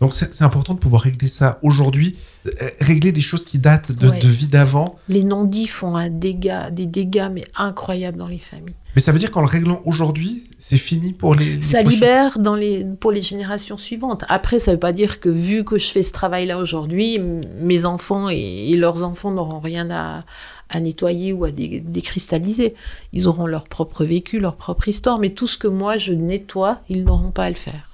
Donc 0.01 0.13
c'est 0.15 0.41
important 0.41 0.73
de 0.73 0.79
pouvoir 0.79 1.03
régler 1.03 1.27
ça 1.27 1.59
aujourd'hui, 1.61 2.17
euh, 2.47 2.49
régler 2.79 3.11
des 3.11 3.21
choses 3.21 3.45
qui 3.45 3.59
datent 3.59 3.91
de, 3.91 4.09
Ouais. 4.09 4.19
de 4.19 4.27
vie 4.27 4.47
d'avant. 4.47 4.95
Les 5.07 5.23
non-dits 5.23 5.67
font 5.67 5.95
un 5.95 6.09
dégât, 6.09 6.71
des 6.71 6.87
dégâts 6.87 7.29
mais 7.31 7.43
incroyables 7.55 8.17
dans 8.17 8.27
les 8.27 8.39
familles. 8.39 8.73
Mais 8.95 9.01
ça 9.01 9.11
veut 9.13 9.19
dire 9.19 9.31
qu'en 9.31 9.39
le 9.41 9.47
réglant 9.47 9.81
aujourd'hui, 9.85 10.43
c'est 10.57 10.75
fini 10.75 11.13
pour 11.13 11.35
les. 11.35 11.55
les 11.57 11.61
ça 11.61 11.81
prochains- 11.81 11.89
libère 11.95 12.39
dans 12.39 12.55
les, 12.55 12.83
pour 12.99 13.11
les 13.11 13.21
générations 13.21 13.77
suivantes. 13.77 14.25
Après, 14.27 14.59
ça 14.59 14.71
ne 14.71 14.75
veut 14.75 14.79
pas 14.79 14.91
dire 14.91 15.19
que 15.19 15.29
vu 15.29 15.63
que 15.63 15.77
je 15.77 15.87
fais 15.87 16.03
ce 16.03 16.11
travail-là 16.11 16.57
aujourd'hui, 16.57 17.19
mes 17.61 17.85
enfants 17.85 18.27
et, 18.29 18.69
et 18.71 18.75
leurs 18.77 19.03
enfants 19.03 19.31
n'auront 19.31 19.59
rien 19.61 19.89
à, 19.91 20.25
à 20.69 20.79
nettoyer 20.81 21.31
ou 21.31 21.45
à 21.45 21.51
dé- 21.51 21.79
décristalliser. 21.79 22.73
Ils 23.13 23.27
auront 23.27 23.45
leur 23.45 23.65
propre 23.69 24.03
vécu, 24.03 24.39
leur 24.39 24.55
propre 24.57 24.87
histoire, 24.89 25.19
mais 25.19 25.29
tout 25.29 25.47
ce 25.47 25.57
que 25.59 25.67
moi 25.67 25.97
je 25.97 26.11
nettoie, 26.13 26.81
ils 26.89 27.03
n'auront 27.05 27.31
pas 27.31 27.43
à 27.45 27.49
le 27.49 27.55
faire. 27.55 27.90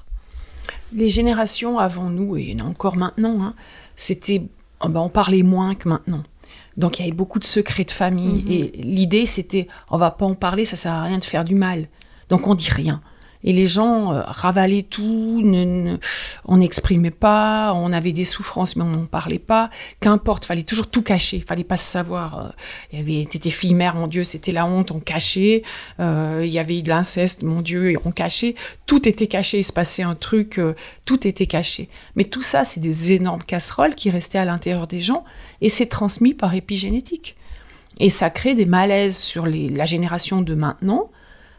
Les 0.94 1.10
générations 1.10 1.80
avant 1.80 2.10
nous, 2.10 2.38
et 2.38 2.56
encore 2.62 2.96
maintenant, 2.96 3.42
hein, 3.44 3.54
c'était, 3.96 4.44
oh 4.82 4.90
ben, 4.90 5.02
on 5.02 5.10
parlait 5.10 5.44
moins 5.44 5.76
que 5.76 5.90
maintenant. 5.90 6.24
Donc 6.78 7.00
il 7.00 7.02
y 7.02 7.06
avait 7.06 7.16
beaucoup 7.16 7.40
de 7.40 7.44
secrets 7.44 7.84
de 7.84 7.92
famille. 7.92 8.44
Mhm. 8.44 8.52
Et 8.52 8.72
l'idée, 8.78 9.26
c'était, 9.26 9.68
on 9.90 9.98
va 9.98 10.12
pas 10.12 10.26
en 10.26 10.36
parler, 10.36 10.64
ça 10.66 10.76
sert 10.76 10.94
à 10.94 11.04
rien 11.04 11.18
de 11.18 11.26
faire 11.26 11.44
du 11.44 11.56
mal. 11.56 11.88
Donc 12.30 12.48
on 12.48 12.56
dit 12.56 12.70
rien. 12.70 13.02
Et 13.44 13.54
les 13.54 13.68
gens 13.68 14.14
euh, 14.14 14.22
ravalaient 14.26 14.84
tout, 14.84 15.42
on 16.46 16.58
n'exprimait 16.58 17.12
pas, 17.12 17.72
on 17.76 17.94
avait 17.94 18.12
des 18.12 18.26
souffrances, 18.26 18.76
mais 18.76 18.84
on 18.84 18.90
n'en 18.90 19.06
parlait 19.06 19.40
pas. 19.40 19.70
Qu'importe, 20.00 20.46
fallait 20.46 20.64
toujours 20.64 20.88
tout 20.88 21.04
cacher, 21.04 21.44
fallait 21.48 21.64
pas 21.64 21.78
se 21.78 21.90
savoir. 21.90 22.40
euh, 22.40 22.50
Il 22.92 23.00
y 23.00 23.02
avait, 23.02 23.26
t'étais 23.26 23.50
fille 23.50 23.74
mère, 23.74 23.96
mon 23.96 24.08
Dieu, 24.08 24.24
c'était 24.24 24.52
la 24.52 24.66
honte, 24.66 24.92
on 24.92 25.00
cachait. 25.00 25.64
Euh, 26.00 26.42
il 26.44 26.52
y 26.52 26.60
avait 26.60 26.82
de 26.82 26.90
l'inceste, 26.90 27.44
mon 27.44 27.62
Dieu, 27.62 27.94
on 28.06 28.12
cachait. 28.12 28.56
Tout 28.86 29.08
était 29.08 29.28
caché, 29.28 29.60
il 29.60 29.64
se 29.64 29.74
passait 29.74 30.04
un 30.04 30.16
truc, 30.16 30.60
tout 31.06 31.28
était 31.28 31.46
caché. 31.46 31.90
Mais 32.16 32.24
tout 32.24 32.42
ça, 32.42 32.66
c'est 32.66 32.80
des 32.80 33.14
énormes 33.14 33.44
casseroles 33.44 33.96
qui 33.96 34.10
restaient 34.10 34.40
à 34.40 34.46
l'intérieur 34.46 34.88
des 34.88 35.02
gens, 35.02 35.24
et 35.62 35.70
c'est 35.70 35.88
transmis 35.88 36.34
par 36.34 36.54
épigénétique. 36.56 37.36
Et 38.00 38.10
ça 38.10 38.30
crée 38.30 38.56
des 38.56 38.66
malaises 38.66 39.18
sur 39.18 39.46
la 39.48 39.86
génération 39.86 40.42
de 40.42 40.54
maintenant, 40.54 41.10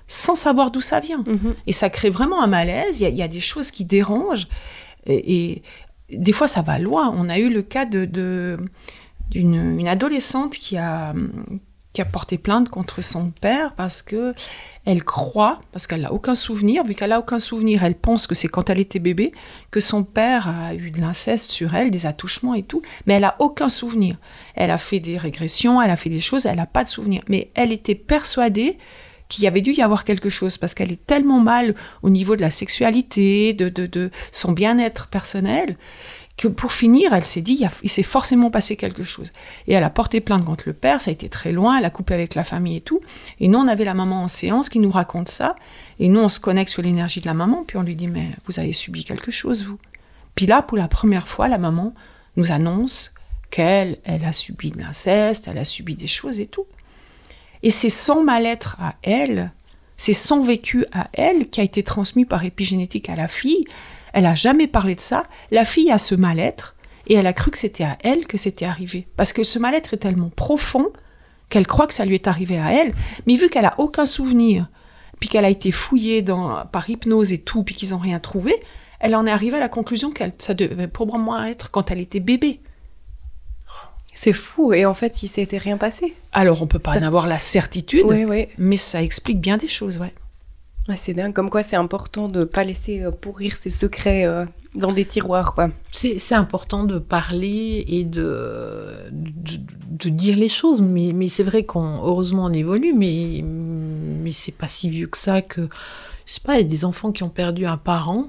sans 0.09 0.35
savoir 0.35 0.71
d'où 0.73 0.81
ça 0.81 0.99
vient. 0.99 1.23
Mhm. 1.27 1.55
Et 1.69 1.73
ça 1.73 1.91
crée 1.91 2.11
vraiment 2.11 2.43
un 2.43 2.49
malaise. 2.49 2.99
Il 2.99 3.05
y 3.05 3.07
a, 3.07 3.09
il 3.11 3.17
y 3.17 3.23
a 3.23 3.29
des 3.29 3.41
choses 3.41 3.71
qui 3.71 3.85
dérangent. 3.85 4.49
Et, 5.07 5.53
et 5.53 5.63
des 6.19 6.33
fois, 6.33 6.49
ça 6.49 6.63
va 6.63 6.79
loin. 6.81 7.15
On 7.17 7.29
a 7.29 7.39
eu 7.39 7.49
le 7.51 7.63
cas 7.63 7.85
de, 7.85 8.05
de- 8.05 8.59
d'une 9.31 9.79
une 9.79 9.87
adolescente 9.89 10.55
qui 10.55 10.77
a, 10.79 11.13
qui 11.93 12.01
a 12.01 12.07
porté 12.07 12.39
plainte 12.39 12.71
contre 12.71 13.03
son 13.03 13.31
père 13.31 13.75
parce 13.75 14.01
que 14.03 14.33
elle 14.87 15.05
croit, 15.05 15.61
parce 15.73 15.87
qu'elle 15.87 16.01
n'a 16.01 16.13
aucun 16.15 16.35
souvenir, 16.35 16.83
vu 16.85 16.95
qu'elle 16.95 17.11
n'a 17.11 17.19
aucun 17.19 17.39
souvenir, 17.39 17.85
elle 17.85 17.95
pense 17.95 18.27
que 18.27 18.35
c'est 18.35 18.49
quand 18.49 18.71
elle 18.71 18.79
était 18.79 19.01
bébé, 19.01 19.33
que 19.71 19.81
son 19.81 20.03
père 20.03 20.49
a 20.49 20.75
eu 20.75 20.91
de 20.91 21.01
l'inceste 21.03 21.51
sur 21.51 21.75
elle, 21.75 21.91
des 21.91 22.07
attouchements 22.07 22.55
et 22.55 22.63
tout, 22.63 22.81
mais 23.07 23.15
elle 23.15 23.23
n'a 23.23 23.37
aucun 23.39 23.69
souvenir. 23.69 24.17
Elle 24.55 24.71
a 24.71 24.79
fait 24.79 25.01
des 25.01 25.19
régressions, 25.19 25.83
elle 25.83 25.91
a 25.91 25.97
fait 25.97 26.09
des 26.09 26.21
choses, 26.21 26.47
elle 26.47 26.57
n'a 26.57 26.65
pas 26.65 26.85
de 26.85 26.89
souvenir. 26.89 27.21
Mais 27.29 27.51
elle 27.55 27.71
était 27.73 27.95
persuadée 27.95 28.79
qu'il 29.29 29.45
y 29.45 29.47
avait 29.47 29.61
dû 29.61 29.73
y 29.73 29.83
avoir 29.83 30.05
quelque 30.05 30.29
chose 30.29 30.59
parce 30.59 30.75
qu'elle 30.75 30.93
est 30.93 31.07
tellement 31.07 31.41
mal 31.41 31.75
au 32.03 32.11
niveau 32.11 32.37
de 32.37 32.41
la 32.41 32.51
sexualité, 32.51 33.53
de, 33.53 34.11
son 34.33 34.53
bien-être 34.53 35.09
personnel, 35.09 35.77
que 36.37 36.49
pour 36.49 36.73
finir, 36.73 37.13
elle 37.13 37.25
s'est 37.25 37.43
dit, 37.43 37.67
il 37.83 37.91
s'est 37.91 38.03
forcément 38.03 38.51
passé 38.51 38.77
quelque 38.77 39.03
chose. 39.03 39.33
Et 39.67 39.75
elle 39.75 39.83
a 39.83 39.91
porté 39.91 40.21
plainte 40.21 40.45
contre 40.45 40.65
le 40.67 40.73
père, 40.73 41.01
ça 41.01 41.11
a 41.11 41.13
été 41.13 41.29
très 41.29 41.51
loin, 41.51 41.79
elle 41.79 41.85
a 41.85 41.91
coupé 41.91 42.15
avec 42.15 42.37
la 42.37 42.45
famille 42.45 42.77
et 42.77 42.81
tout. 42.81 43.01
Et 43.41 43.49
nous, 43.49 43.59
on 43.59 43.67
avait 43.67 43.85
la 43.85 43.95
maman 43.95 44.23
en 44.23 44.29
séance 44.29 44.69
qui 44.69 44.79
nous 44.79 44.91
raconte 44.91 45.29
ça. 45.29 45.57
Et 45.99 46.09
nous, 46.09 46.21
on 46.21 46.29
se 46.29 46.39
connecte 46.39 46.71
sur 46.71 46.83
l'énergie 46.83 47.21
de 47.21 47.27
la 47.27 47.35
maman, 47.35 47.65
puis 47.67 47.77
on 47.77 47.83
lui 47.83 47.97
dit, 47.97 48.07
mais 48.07 48.29
vous 48.47 48.61
avez 48.61 48.73
subi 48.73 49.05
quelque 49.05 49.33
chose, 49.33 49.65
vous. 49.65 49.79
Puis 50.37 50.47
là, 50.47 50.63
pour 50.63 50.79
la 50.79 50.87
première 50.87 51.27
fois, 51.27 51.49
la 51.49 51.59
maman 51.59 51.93
nous 52.37 52.53
annonce 52.53 53.13
qu'elle, 53.51 53.99
elle 54.05 54.25
a 54.25 54.33
subi 54.33 54.71
de 54.71 54.79
l'inceste, 54.79 55.49
elle 55.49 55.59
a 55.59 55.65
subi 55.65 55.97
des 55.97 56.07
choses 56.07 56.39
et 56.39 56.47
tout. 56.47 56.67
Et 57.63 57.71
c'est 57.71 57.91
son 57.91 58.23
mal-être 58.23 58.77
à 58.81 58.95
elle, 59.03 59.53
c'est 59.97 60.15
son 60.15 60.41
vécu 60.41 60.87
à 60.93 61.09
elle 61.13 61.51
qui 61.51 61.61
a 61.61 61.65
été 61.65 61.83
transmis 61.83 62.25
par 62.25 62.45
épigénétique 62.45 63.11
à 63.11 63.17
la 63.17 63.29
fille. 63.29 63.65
Elle 64.13 64.27
a 64.27 64.35
jamais 64.35 64.69
parlé 64.69 64.95
de 64.95 65.01
ça. 65.01 65.25
La 65.51 65.65
fille 65.65 65.91
a 65.91 65.99
ce 65.99 66.15
mal-être 66.15 66.77
et 67.09 67.15
elle 67.15 67.27
a 67.27 67.33
cru 67.33 67.51
que 67.51 67.59
c'était 67.59 67.85
à 67.85 67.99
elle 68.05 68.27
que 68.27 68.37
c'était 68.37 68.65
arrivé. 68.65 69.09
Parce 69.17 69.33
que 69.33 69.43
ce 69.43 69.59
mal-être 69.59 69.95
est 69.95 69.99
tellement 69.99 70.31
profond 70.31 70.87
qu'elle 71.49 71.67
croit 71.67 71.87
que 71.87 71.95
ça 71.95 72.05
lui 72.05 72.15
est 72.15 72.29
arrivé 72.29 72.59
à 72.59 72.73
elle. 72.73 72.93
Mais 73.27 73.37
vu 73.37 73.49
qu'elle 73.49 73.65
a 73.65 73.75
aucun 73.79 74.05
souvenir, 74.05 74.69
puis 75.19 75.29
qu'elle 75.29 75.45
a 75.45 75.51
été 75.51 75.73
fouillée 75.73 76.25
par 76.71 76.89
hypnose 76.89 77.33
et 77.33 77.39
tout, 77.39 77.65
puis 77.65 77.75
qu'ils 77.75 77.91
n'ont 77.91 77.99
rien 77.99 78.21
trouvé, 78.21 78.55
elle 79.01 79.17
en 79.17 79.27
est 79.27 79.33
arrivée 79.33 79.57
à 79.57 79.61
la 79.61 79.69
conclusion 79.69 80.11
qu'elle 80.11 80.33
ça 80.39 80.55
devait 80.55 80.89
probablement 80.89 81.45
être 81.45 81.71
quand 81.71 81.91
elle 81.91 82.01
était 82.01 82.21
bébé. 82.21 82.61
C'est 84.21 84.33
fou. 84.33 84.73
Et 84.73 84.85
en 84.85 84.95
fait, 84.95 85.23
il 85.23 85.29
s'était 85.29 85.59
rien 85.59 85.77
passé. 85.77 86.15
Alors 86.33 86.61
on 86.63 86.67
peut 86.67 86.81
pas 86.81 86.95
Ça- 86.95 87.01
en 87.01 87.03
avoir 87.05 87.27
la 87.29 87.39
certitude, 87.39 88.05
Oui, 88.09 88.25
oui. 88.25 88.49
mais 88.59 88.77
ça 88.77 89.01
explique 89.03 89.41
bien 89.41 89.57
des 89.59 89.69
choses, 89.69 89.99
ouais. 89.99 90.13
Ouais, 90.89 90.97
c'est 90.97 91.15
dingue. 91.15 91.33
Comme 91.35 91.51
quoi, 91.51 91.63
c'est 91.63 91.77
important 91.77 92.29
de 92.29 92.43
pas 92.45 92.65
laisser 92.65 93.03
euh, 93.03 93.11
pourrir 93.13 93.57
ses 93.57 93.71
secrets 93.71 94.25
euh, 94.25 94.45
dans 94.75 94.91
des 94.91 95.05
tiroirs, 95.05 95.55
quoi. 95.55 95.69
C'est 95.93 96.35
important 96.35 96.83
de 96.85 96.99
parler 96.99 97.85
et 97.87 98.05
de, 98.05 98.89
de, 99.13 99.59
de 99.91 100.09
dire 100.09 100.37
les 100.37 100.49
choses, 100.49 100.81
mais, 100.81 101.13
mais 101.15 101.29
c'est 101.29 101.43
vrai 101.45 101.63
qu'on 101.65 102.03
heureusement 102.05 102.47
on 102.47 102.53
évolue, 102.53 102.95
mais, 102.97 103.43
mais 103.45 104.33
c'est 104.33 104.51
pas 104.53 104.67
si 104.69 104.89
vieux 104.91 105.07
que 105.07 105.19
ça 105.19 105.43
que 105.43 105.69
je 106.27 106.33
sais 106.35 106.41
pas, 106.41 106.55
il 106.57 106.63
y 106.63 106.65
a 106.65 106.69
des 106.69 106.85
enfants 106.85 107.13
qui 107.13 107.23
ont 107.23 107.29
perdu 107.31 107.65
un 107.67 107.77
parent 107.79 108.29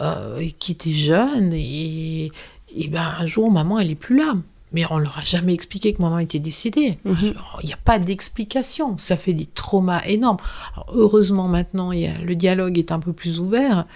euh, 0.00 0.38
et 0.38 0.52
qui 0.52 0.72
était 0.72 0.92
jeune 0.94 1.52
et, 1.52 2.32
et 2.76 2.88
ben 2.88 3.14
un 3.20 3.26
jour 3.26 3.50
maman 3.50 3.78
elle 3.78 3.90
est 3.90 3.94
plus 3.94 4.16
là. 4.16 4.34
Mais 4.72 4.84
on 4.90 4.98
leur 4.98 5.18
a 5.18 5.24
jamais 5.24 5.54
expliqué 5.54 5.94
que 5.94 6.02
maman 6.02 6.18
était 6.18 6.38
décédée. 6.38 6.98
Mhm. 7.04 7.34
Il 7.62 7.66
n'y 7.66 7.72
a 7.72 7.78
pas 7.78 7.98
d'explication. 7.98 8.98
Ça 8.98 9.16
fait 9.16 9.32
des 9.32 9.46
traumas 9.46 10.02
énormes. 10.06 10.38
Alors, 10.74 10.88
heureusement 10.94 11.48
maintenant, 11.48 11.92
il 11.92 12.00
y 12.00 12.06
a, 12.06 12.18
le 12.18 12.34
dialogue 12.36 12.78
est 12.78 12.92
un 12.92 13.00
peu 13.00 13.12
plus 13.12 13.40
ouvert. 13.40 13.86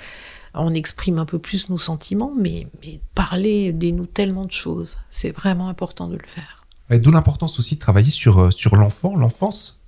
on 0.54 0.72
exprime 0.74 1.18
un 1.18 1.24
peu 1.24 1.38
plus 1.38 1.70
nos 1.70 1.78
sentiments, 1.78 2.32
mais, 2.38 2.66
mais 2.82 3.00
parler 3.14 3.72
dénoue 3.72 4.06
tellement 4.06 4.44
de 4.44 4.50
choses. 4.50 4.98
C'est 5.10 5.30
vraiment 5.30 5.68
important 5.68 6.08
de 6.08 6.16
le 6.16 6.26
faire. 6.26 6.64
D'où 6.90 7.10
l'importance 7.10 7.58
aussi 7.58 7.76
de 7.76 7.80
travailler 7.80 8.10
sur, 8.10 8.38
euh, 8.38 8.50
sur 8.50 8.76
l'enfant, 8.76 9.16
l'enfance. 9.16 9.80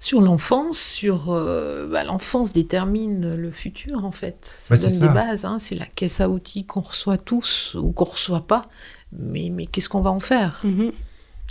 Sur 0.00 0.20
l'enfance, 0.20 0.78
sur 0.78 1.30
euh, 1.30 1.88
bah, 1.90 2.04
l'enfance 2.04 2.52
détermine 2.52 3.34
le 3.34 3.50
futur 3.50 4.04
en 4.04 4.12
fait. 4.12 4.48
Ça 4.60 4.76
c'est 4.76 4.82
donne 4.82 4.92
ça. 5.00 5.08
des 5.08 5.12
bases. 5.12 5.44
hein. 5.44 5.58
C'est 5.58 5.74
la 5.74 5.86
caisse 5.86 6.20
à 6.20 6.28
outils 6.28 6.64
qu'on 6.64 6.82
reçoit 6.82 7.18
tous 7.18 7.74
ou 7.74 7.90
qu'on 7.90 8.04
reçoit 8.04 8.46
pas. 8.46 8.66
Mais, 9.12 9.50
mais 9.50 9.66
qu'est-ce 9.66 9.88
qu'on 9.88 10.00
va 10.00 10.10
en 10.10 10.20
faire 10.20 10.60
Mhm. 10.64 10.92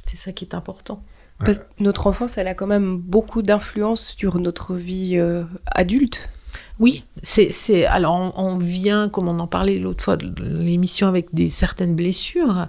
C'est 0.05 0.17
ça 0.17 0.31
qui 0.31 0.45
est 0.45 0.55
important. 0.55 1.01
Parce 1.39 1.59
que 1.59 1.65
notre 1.79 2.07
enfance, 2.07 2.37
elle 2.37 2.47
a 2.47 2.55
quand 2.55 2.65
même 2.65 2.97
beaucoup 2.97 3.43
d'influence 3.43 4.15
sur 4.17 4.39
notre 4.39 4.73
vie 4.73 5.17
euh, 5.17 5.43
adulte. 5.67 6.29
Oui, 6.79 7.03
c'est, 7.21 7.51
c'est 7.51 7.85
alors 7.85 8.15
on, 8.15 8.33
on 8.35 8.57
vient, 8.57 9.09
comme 9.09 9.27
on 9.27 9.39
en 9.39 9.47
parlait 9.47 9.77
l'autre 9.77 10.03
fois 10.03 10.17
de 10.17 10.43
l'émission, 10.43 11.07
avec 11.07 11.33
des 11.33 11.49
certaines 11.49 11.95
blessures. 11.95 12.67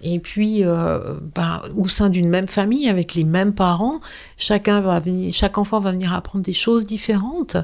Et 0.00 0.20
puis, 0.20 0.64
euh, 0.64 1.14
ben, 1.34 1.60
au 1.74 1.88
sein 1.88 2.08
d'une 2.08 2.28
même 2.28 2.46
famille, 2.46 2.88
avec 2.88 3.14
les 3.14 3.24
mêmes 3.24 3.52
parents, 3.52 4.00
chacun 4.36 4.80
va 4.80 5.00
venir, 5.00 5.34
chaque 5.34 5.58
enfant 5.58 5.80
va 5.80 5.90
venir 5.90 6.12
apprendre 6.12 6.44
des 6.44 6.52
choses 6.52 6.86
différentes. 6.86 7.56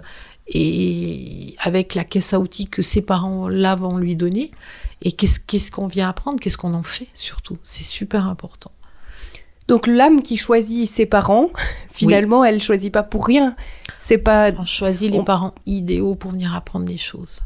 Et 0.46 1.56
avec 1.60 1.94
la 1.94 2.04
caisse 2.04 2.34
à 2.34 2.40
outils 2.40 2.66
que 2.66 2.82
ses 2.82 3.02
parents 3.02 3.48
là 3.48 3.76
vont 3.76 3.96
lui 3.96 4.14
donner. 4.14 4.50
Et 5.04 5.12
qu'est-ce, 5.12 5.38
qu'est-ce 5.38 5.70
qu'on 5.70 5.86
vient 5.86 6.08
apprendre 6.08 6.40
Qu'est-ce 6.40 6.56
qu'on 6.56 6.74
en 6.74 6.82
fait 6.82 7.06
surtout? 7.14 7.56
C'est 7.62 7.84
super 7.84 8.26
important. 8.26 8.72
Donc 9.68 9.86
l'âme 9.86 10.20
qui 10.20 10.36
choisit 10.36 10.86
ses 10.88 11.06
parents, 11.06 11.48
finalement, 11.90 12.44
elle 12.44 12.62
choisit 12.62 12.92
pas 12.92 13.02
pour 13.02 13.26
rien. 13.26 13.56
C'est 13.98 14.18
pas 14.18 14.50
On 14.58 14.64
choisit 14.66 15.10
les 15.10 15.18
On- 15.18 15.24
parents 15.24 15.54
idéaux 15.66 16.14
pour 16.14 16.32
venir 16.32 16.54
apprendre 16.54 16.84
des 16.84 16.98
choses. 16.98 17.40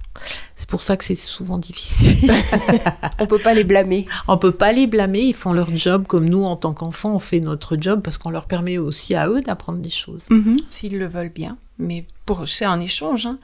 C'est 0.56 0.68
pour 0.68 0.82
ça 0.82 0.96
que 0.96 1.04
c'est 1.04 1.14
souvent 1.14 1.58
difficile. 1.58 2.32
on 3.20 3.26
peut 3.28 3.38
pas 3.38 3.54
les 3.54 3.62
blâmer. 3.62 4.06
On 4.26 4.36
peut 4.38 4.50
pas 4.50 4.72
les 4.72 4.88
blâmer, 4.88 5.20
ils 5.20 5.34
font 5.34 5.52
leur 5.52 5.74
job 5.76 6.06
comme 6.08 6.28
nous 6.28 6.42
en 6.44 6.56
tant 6.56 6.72
qu'enfants 6.74 7.14
on 7.14 7.20
fait 7.20 7.38
notre 7.38 7.76
job 7.80 8.00
parce 8.02 8.18
qu'on 8.18 8.30
leur 8.30 8.46
permet 8.46 8.78
aussi 8.78 9.14
à 9.14 9.28
eux 9.28 9.40
d'apprendre 9.40 9.78
des 9.78 9.90
choses. 9.90 10.26
Mhm. 10.30 10.56
s'ils 10.70 10.98
le 10.98 11.06
veulent 11.06 11.28
bien. 11.32 11.56
Mais 11.78 12.04
pour 12.26 12.48
c'est 12.48 12.64
un 12.64 12.80
échange. 12.80 13.26
hein. 13.26 13.38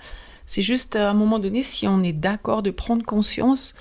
C'est 0.46 0.62
juste 0.62 0.96
à 0.96 1.10
un 1.10 1.14
moment 1.14 1.38
donné, 1.38 1.62
si 1.62 1.88
on 1.88 2.02
est 2.02 2.12
d'accord 2.12 2.62
de 2.62 2.70
prendre 2.70 3.04
conscience 3.04 3.74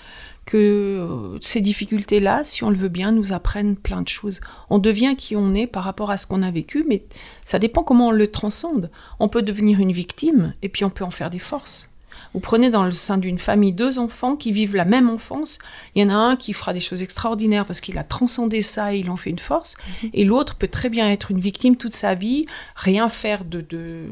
que 0.45 0.57
euh, 0.57 1.37
ces 1.41 1.61
difficultés-là, 1.61 2.43
si 2.43 2.63
on 2.63 2.69
le 2.69 2.75
veut 2.75 2.89
bien, 2.89 3.11
nous 3.11 3.33
apprennent 3.33 3.75
plein 3.75 4.01
de 4.01 4.07
choses. 4.07 4.41
On 4.69 4.79
devient 4.79 5.15
qui 5.17 5.35
on 5.35 5.53
est 5.53 5.67
par 5.67 5.83
rapport 5.83 6.11
à 6.11 6.17
ce 6.17 6.27
qu'on 6.27 6.41
a 6.41 6.51
vécu, 6.51 6.85
mais 6.87 7.05
ça 7.45 7.59
dépend 7.59 7.83
comment 7.83 8.09
on 8.09 8.11
le 8.11 8.27
transcende. 8.27 8.91
On 9.19 9.29
peut 9.29 9.41
devenir 9.41 9.79
une 9.79 9.91
victime 9.91 10.53
et 10.61 10.69
puis 10.69 10.83
on 10.83 10.89
peut 10.89 11.05
en 11.05 11.11
faire 11.11 11.29
des 11.29 11.39
forces. 11.39 11.92
Vous 12.33 12.39
prenez 12.39 12.71
dans 12.71 12.83
le 12.83 12.91
sein 12.91 13.17
d'une 13.17 13.37
famille 13.37 13.73
deux 13.73 13.99
enfants 13.99 14.35
qui 14.35 14.51
vivent 14.51 14.75
la 14.75 14.85
même 14.85 15.09
enfance. 15.09 15.59
Il 15.93 16.01
y 16.01 16.05
en 16.05 16.09
a 16.09 16.15
un 16.15 16.35
qui 16.35 16.53
fera 16.53 16.73
des 16.73 16.79
choses 16.79 17.03
extraordinaires 17.03 17.65
parce 17.65 17.79
qu'il 17.79 17.97
a 17.99 18.03
transcendé 18.03 18.61
ça 18.61 18.93
et 18.93 18.99
il 18.99 19.09
en 19.11 19.17
fait 19.17 19.29
une 19.29 19.39
force. 19.39 19.77
Et 20.13 20.25
l'autre 20.25 20.55
peut 20.55 20.67
très 20.67 20.89
bien 20.89 21.09
être 21.11 21.29
une 21.29 21.39
victime 21.39 21.75
toute 21.75 21.93
sa 21.93 22.15
vie, 22.15 22.45
rien 22.75 23.07
faire 23.07 23.45
de, 23.45 23.63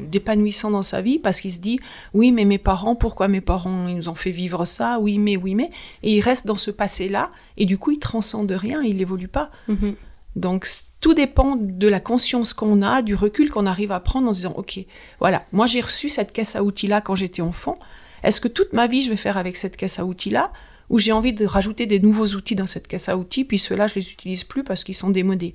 d'épanouissant 0.08 0.70
dans 0.70 0.82
sa 0.82 1.00
vie 1.00 1.18
parce 1.18 1.40
qu'il 1.40 1.52
se 1.52 1.58
dit 1.58 1.80
oui 2.14 2.30
mais 2.30 2.44
mes 2.44 2.58
parents, 2.58 2.94
pourquoi 2.94 3.26
mes 3.26 3.40
parents 3.40 3.88
ils 3.88 3.96
nous 3.96 4.08
ont 4.08 4.14
fait 4.14 4.30
vivre 4.30 4.64
ça? 4.64 4.98
Oui 5.00 5.18
mais, 5.18 5.36
oui 5.36 5.54
mais. 5.54 5.70
Et 6.04 6.16
il 6.16 6.20
reste 6.20 6.46
dans 6.46 6.56
ce 6.56 6.70
passé-là 6.70 7.30
et 7.56 7.64
du 7.64 7.76
coup 7.76 7.90
il 7.90 7.98
transcende 7.98 8.52
rien, 8.52 8.82
il 8.82 8.96
n'évolue 8.98 9.28
pas. 9.28 9.50
Mhm. 9.66 9.96
Donc 10.36 10.66
tout 11.00 11.12
dépend 11.12 11.56
de 11.56 11.88
la 11.88 12.00
conscience 12.00 12.54
qu'on 12.54 12.82
a, 12.82 13.02
du 13.02 13.14
recul 13.14 13.50
qu'on 13.50 13.66
arrive 13.66 13.92
à 13.92 14.00
prendre 14.00 14.28
en 14.28 14.32
se 14.32 14.38
disant 14.40 14.54
ok, 14.56 14.78
voilà, 15.18 15.44
moi 15.52 15.66
j'ai 15.66 15.80
reçu 15.80 16.08
cette 16.08 16.32
caisse 16.32 16.56
à 16.56 16.62
outils 16.62 16.86
là 16.86 17.00
quand 17.00 17.16
j'étais 17.16 17.42
enfant. 17.42 17.78
Est-ce 18.22 18.40
que 18.40 18.48
toute 18.48 18.72
ma 18.72 18.86
vie 18.86 19.02
je 19.02 19.10
vais 19.10 19.16
faire 19.16 19.36
avec 19.36 19.56
cette 19.56 19.76
caisse 19.76 19.98
à 19.98 20.04
outils 20.04 20.30
là 20.30 20.52
ou 20.90 20.98
j'ai 20.98 21.12
envie 21.12 21.32
de 21.32 21.46
rajouter 21.46 21.86
des 21.86 22.00
nouveaux 22.00 22.28
outils 22.28 22.54
dans 22.54 22.66
cette 22.66 22.86
caisse 22.86 23.08
à 23.08 23.16
outils 23.16 23.44
puis 23.44 23.58
ceux-là 23.58 23.86
je 23.86 23.96
les 23.96 24.10
utilise 24.10 24.44
plus 24.44 24.64
parce 24.64 24.84
qu'ils 24.84 24.94
sont 24.94 25.10
démodés. 25.10 25.54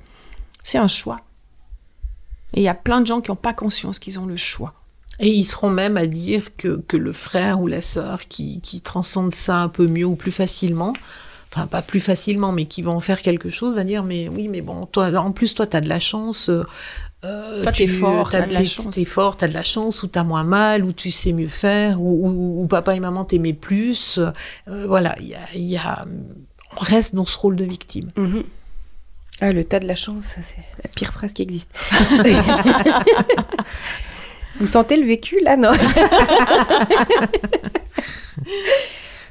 C'est 0.63 0.77
un 0.77 0.87
choix. 0.87 1.21
Et 2.53 2.61
il 2.61 2.63
y 2.63 2.69
a 2.69 2.73
plein 2.73 3.01
de 3.01 3.05
gens 3.05 3.21
qui 3.21 3.31
n'ont 3.31 3.35
pas 3.35 3.53
conscience 3.53 3.99
qu'ils 3.99 4.19
ont 4.19 4.25
le 4.25 4.37
choix. 4.37 4.73
Et 5.19 5.29
ils 5.29 5.45
seront 5.45 5.69
même 5.69 5.97
à 5.97 6.05
dire 6.05 6.55
que, 6.55 6.77
que 6.87 6.97
le 6.97 7.11
frère 7.11 7.59
ou 7.59 7.67
la 7.67 7.81
sœur 7.81 8.27
qui, 8.27 8.61
qui 8.61 8.81
transcende 8.81 9.33
ça 9.33 9.57
un 9.57 9.69
peu 9.69 9.87
mieux 9.87 10.05
ou 10.05 10.15
plus 10.15 10.31
facilement, 10.31 10.93
enfin 11.53 11.67
pas 11.67 11.81
plus 11.81 11.99
facilement, 11.99 12.51
mais 12.51 12.65
qui 12.65 12.81
va 12.81 12.91
en 12.91 12.99
faire 12.99 13.21
quelque 13.21 13.49
chose, 13.49 13.75
va 13.75 13.83
dire 13.83 14.03
mais 14.03 14.27
oui 14.29 14.47
mais 14.47 14.61
bon 14.61 14.85
toi 14.85 15.09
en 15.17 15.31
plus 15.31 15.53
toi 15.55 15.65
t'as 15.67 15.81
de 15.81 15.89
la 15.89 15.99
chance. 15.99 16.49
euh, 16.49 16.63
euh, 17.25 17.63
Toi, 17.63 17.71
t'es 17.71 17.87
fort, 17.87 18.29
t'as 18.29 18.45
de 18.45 18.53
la 18.53 18.59
t'es- 18.59 18.65
chance. 18.65 18.93
T'es 18.95 19.03
fort, 19.05 19.37
t'as 19.37 19.47
de 19.47 19.53
la 19.53 19.63
chance, 19.63 20.03
ou 20.03 20.07
t'as 20.07 20.23
moins 20.23 20.43
mal, 20.43 20.85
ou 20.85 20.93
tu 20.93 21.09
sais 21.09 21.33
mieux 21.33 21.47
faire, 21.47 21.99
ou, 21.99 22.27
ou- 22.29 22.61
ou 22.61 22.67
papa 22.67 22.93
et 22.95 22.99
maman 22.99 23.25
t'aimaient 23.25 23.53
plus. 23.53 24.19
Euh, 24.19 24.85
voilà, 24.87 25.15
il 25.19 25.27
y 25.29 25.33
a, 25.33 25.39
il 25.55 25.63
y 25.63 25.77
a- 25.77 26.05
on 26.79 26.83
reste 26.83 27.15
dans 27.15 27.25
ce 27.25 27.35
rôle 27.37 27.55
de 27.55 27.63
victime. 27.65 28.11
Mhm. 28.17 28.43
Ah, 29.41 29.51
le 29.51 29.63
tas 29.63 29.79
de 29.79 29.87
la 29.87 29.95
chance, 29.95 30.25
c'est 30.41 30.57
la 30.83 30.89
pire 30.95 31.11
phrase 31.11 31.33
qui 31.33 31.41
existe. 31.41 31.69
Vous 34.59 34.67
sentez 34.67 34.95
le 34.97 35.05
vécu 35.07 35.39
là, 35.43 35.57
non? 35.57 35.71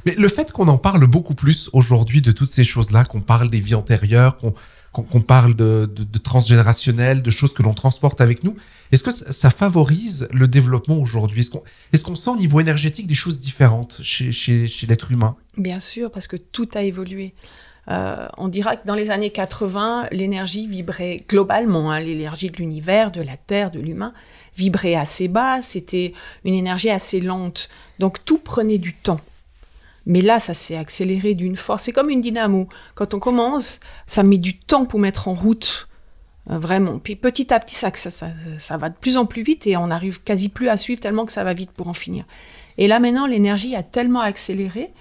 Mais 0.07 0.15
le 0.17 0.29
fait 0.29 0.53
qu'on 0.53 0.69
en 0.69 0.79
parle 0.79 1.07
beaucoup 1.07 1.35
plus 1.35 1.69
aujourd'hui 1.73 2.23
de 2.23 2.31
toutes 2.31 2.51
ces 2.51 2.65
choses-là, 2.65 3.05
qu'on 3.05 3.21
parle 3.21 3.51
des 3.51 3.61
vies 3.61 3.75
antérieures, 3.75 4.39
qu'on 4.39 4.55
qu'on 5.03 5.21
parle 5.21 5.55
de, 5.55 5.91
de, 5.95 6.05
de 6.05 7.21
de 7.21 7.31
choses 7.31 7.53
que 7.53 7.63
l'on 7.63 7.75
transporte 7.75 8.23
avec 8.23 8.45
nous, 8.45 8.57
est-ce 8.93 9.05
que 9.05 9.11
ça, 9.11 9.51
favorise 9.51 10.27
le 10.33 10.49
développement 10.49 10.97
aujourd'hui? 10.97 11.41
Est-ce 11.41 11.51
qu'on 11.51 11.63
est 11.93 12.03
qu'on 12.03 12.17
sent 12.17 12.31
au 12.31 12.37
niveau 12.37 12.61
énergétique 12.61 13.07
des 13.07 13.15
choses 13.15 13.39
différentes 13.41 14.01
chez, 14.03 14.33
chez, 14.33 14.67
chez 14.67 14.87
l'être 14.87 15.13
humain? 15.13 15.37
Bien 15.59 15.81
sûr, 15.81 16.11
parce 16.11 16.27
que 16.27 16.37
tout 16.37 16.69
a 16.75 16.83
évolué. 16.83 17.35
Euh, 17.89 18.27
on 18.37 18.49
dira 18.49 18.77
que 18.77 18.87
dans 18.87 18.95
les 18.95 19.11
années 19.11 19.31
80, 19.31 20.09
l'énergie 20.13 20.67
vibrait 20.67 21.25
globalement, 21.29 21.93
hein, 21.93 22.01
l'énergie 22.01 22.51
de 22.51 22.57
l'univers, 22.57 23.13
de 23.13 23.21
la 23.21 23.37
Terre, 23.37 23.71
de 23.71 23.81
l'humain, 23.81 24.13
vibrait 24.57 24.95
assez 24.95 25.29
bas, 25.29 25.63
c'était 25.63 26.15
une 26.45 26.55
énergie 26.55 26.91
assez 26.91 27.21
lente. 27.21 27.69
Donc 27.99 28.25
tout 28.25 28.39
prenait 28.39 28.79
du 28.79 28.95
temps. 28.95 29.21
Mais 30.07 30.23
là, 30.23 30.39
ça 30.39 30.55
s'est 30.55 30.77
accéléré 30.77 31.35
d'une 31.35 31.57
force. 31.57 31.83
C'est 31.85 31.93
comme 31.93 32.11
une 32.11 32.21
dynamo. 32.21 32.69
Quand 32.95 33.13
on 33.15 33.19
commence, 33.19 33.81
ça 34.07 34.23
met 34.23 34.39
du 34.39 34.57
temps 34.59 34.87
pour 34.87 35.01
mettre 35.01 35.29
en 35.29 35.35
route. 35.35 35.89
euh, 36.51 36.59
Vraiment. 36.59 36.99
Puis 36.99 37.17
petit 37.17 37.53
à 37.53 37.59
petit, 37.61 37.75
ça, 37.75 37.91
ça, 37.93 38.11
ça, 38.11 38.29
ça 38.59 38.77
va 38.77 38.89
de 38.89 38.95
plus 38.97 39.17
en 39.17 39.27
plus 39.27 39.43
vite 39.43 39.67
et 39.67 39.77
on 39.77 39.89
n'arrive 39.89 40.23
quasi 40.23 40.49
plus 40.49 40.69
à 40.69 40.77
suivre 40.77 41.01
tellement 41.01 41.25
que 41.25 41.33
ça 41.33 41.43
va 41.45 41.55
vite 41.55 41.73
pour 41.73 41.89
en 41.89 41.93
finir. 41.93 42.25
Et 42.79 42.87
là 42.89 43.01
maintenant, 43.01 43.27
l'énergie 43.27 43.75
a 43.75 43.83
tellement 43.83 44.21
accéléré 44.21 44.93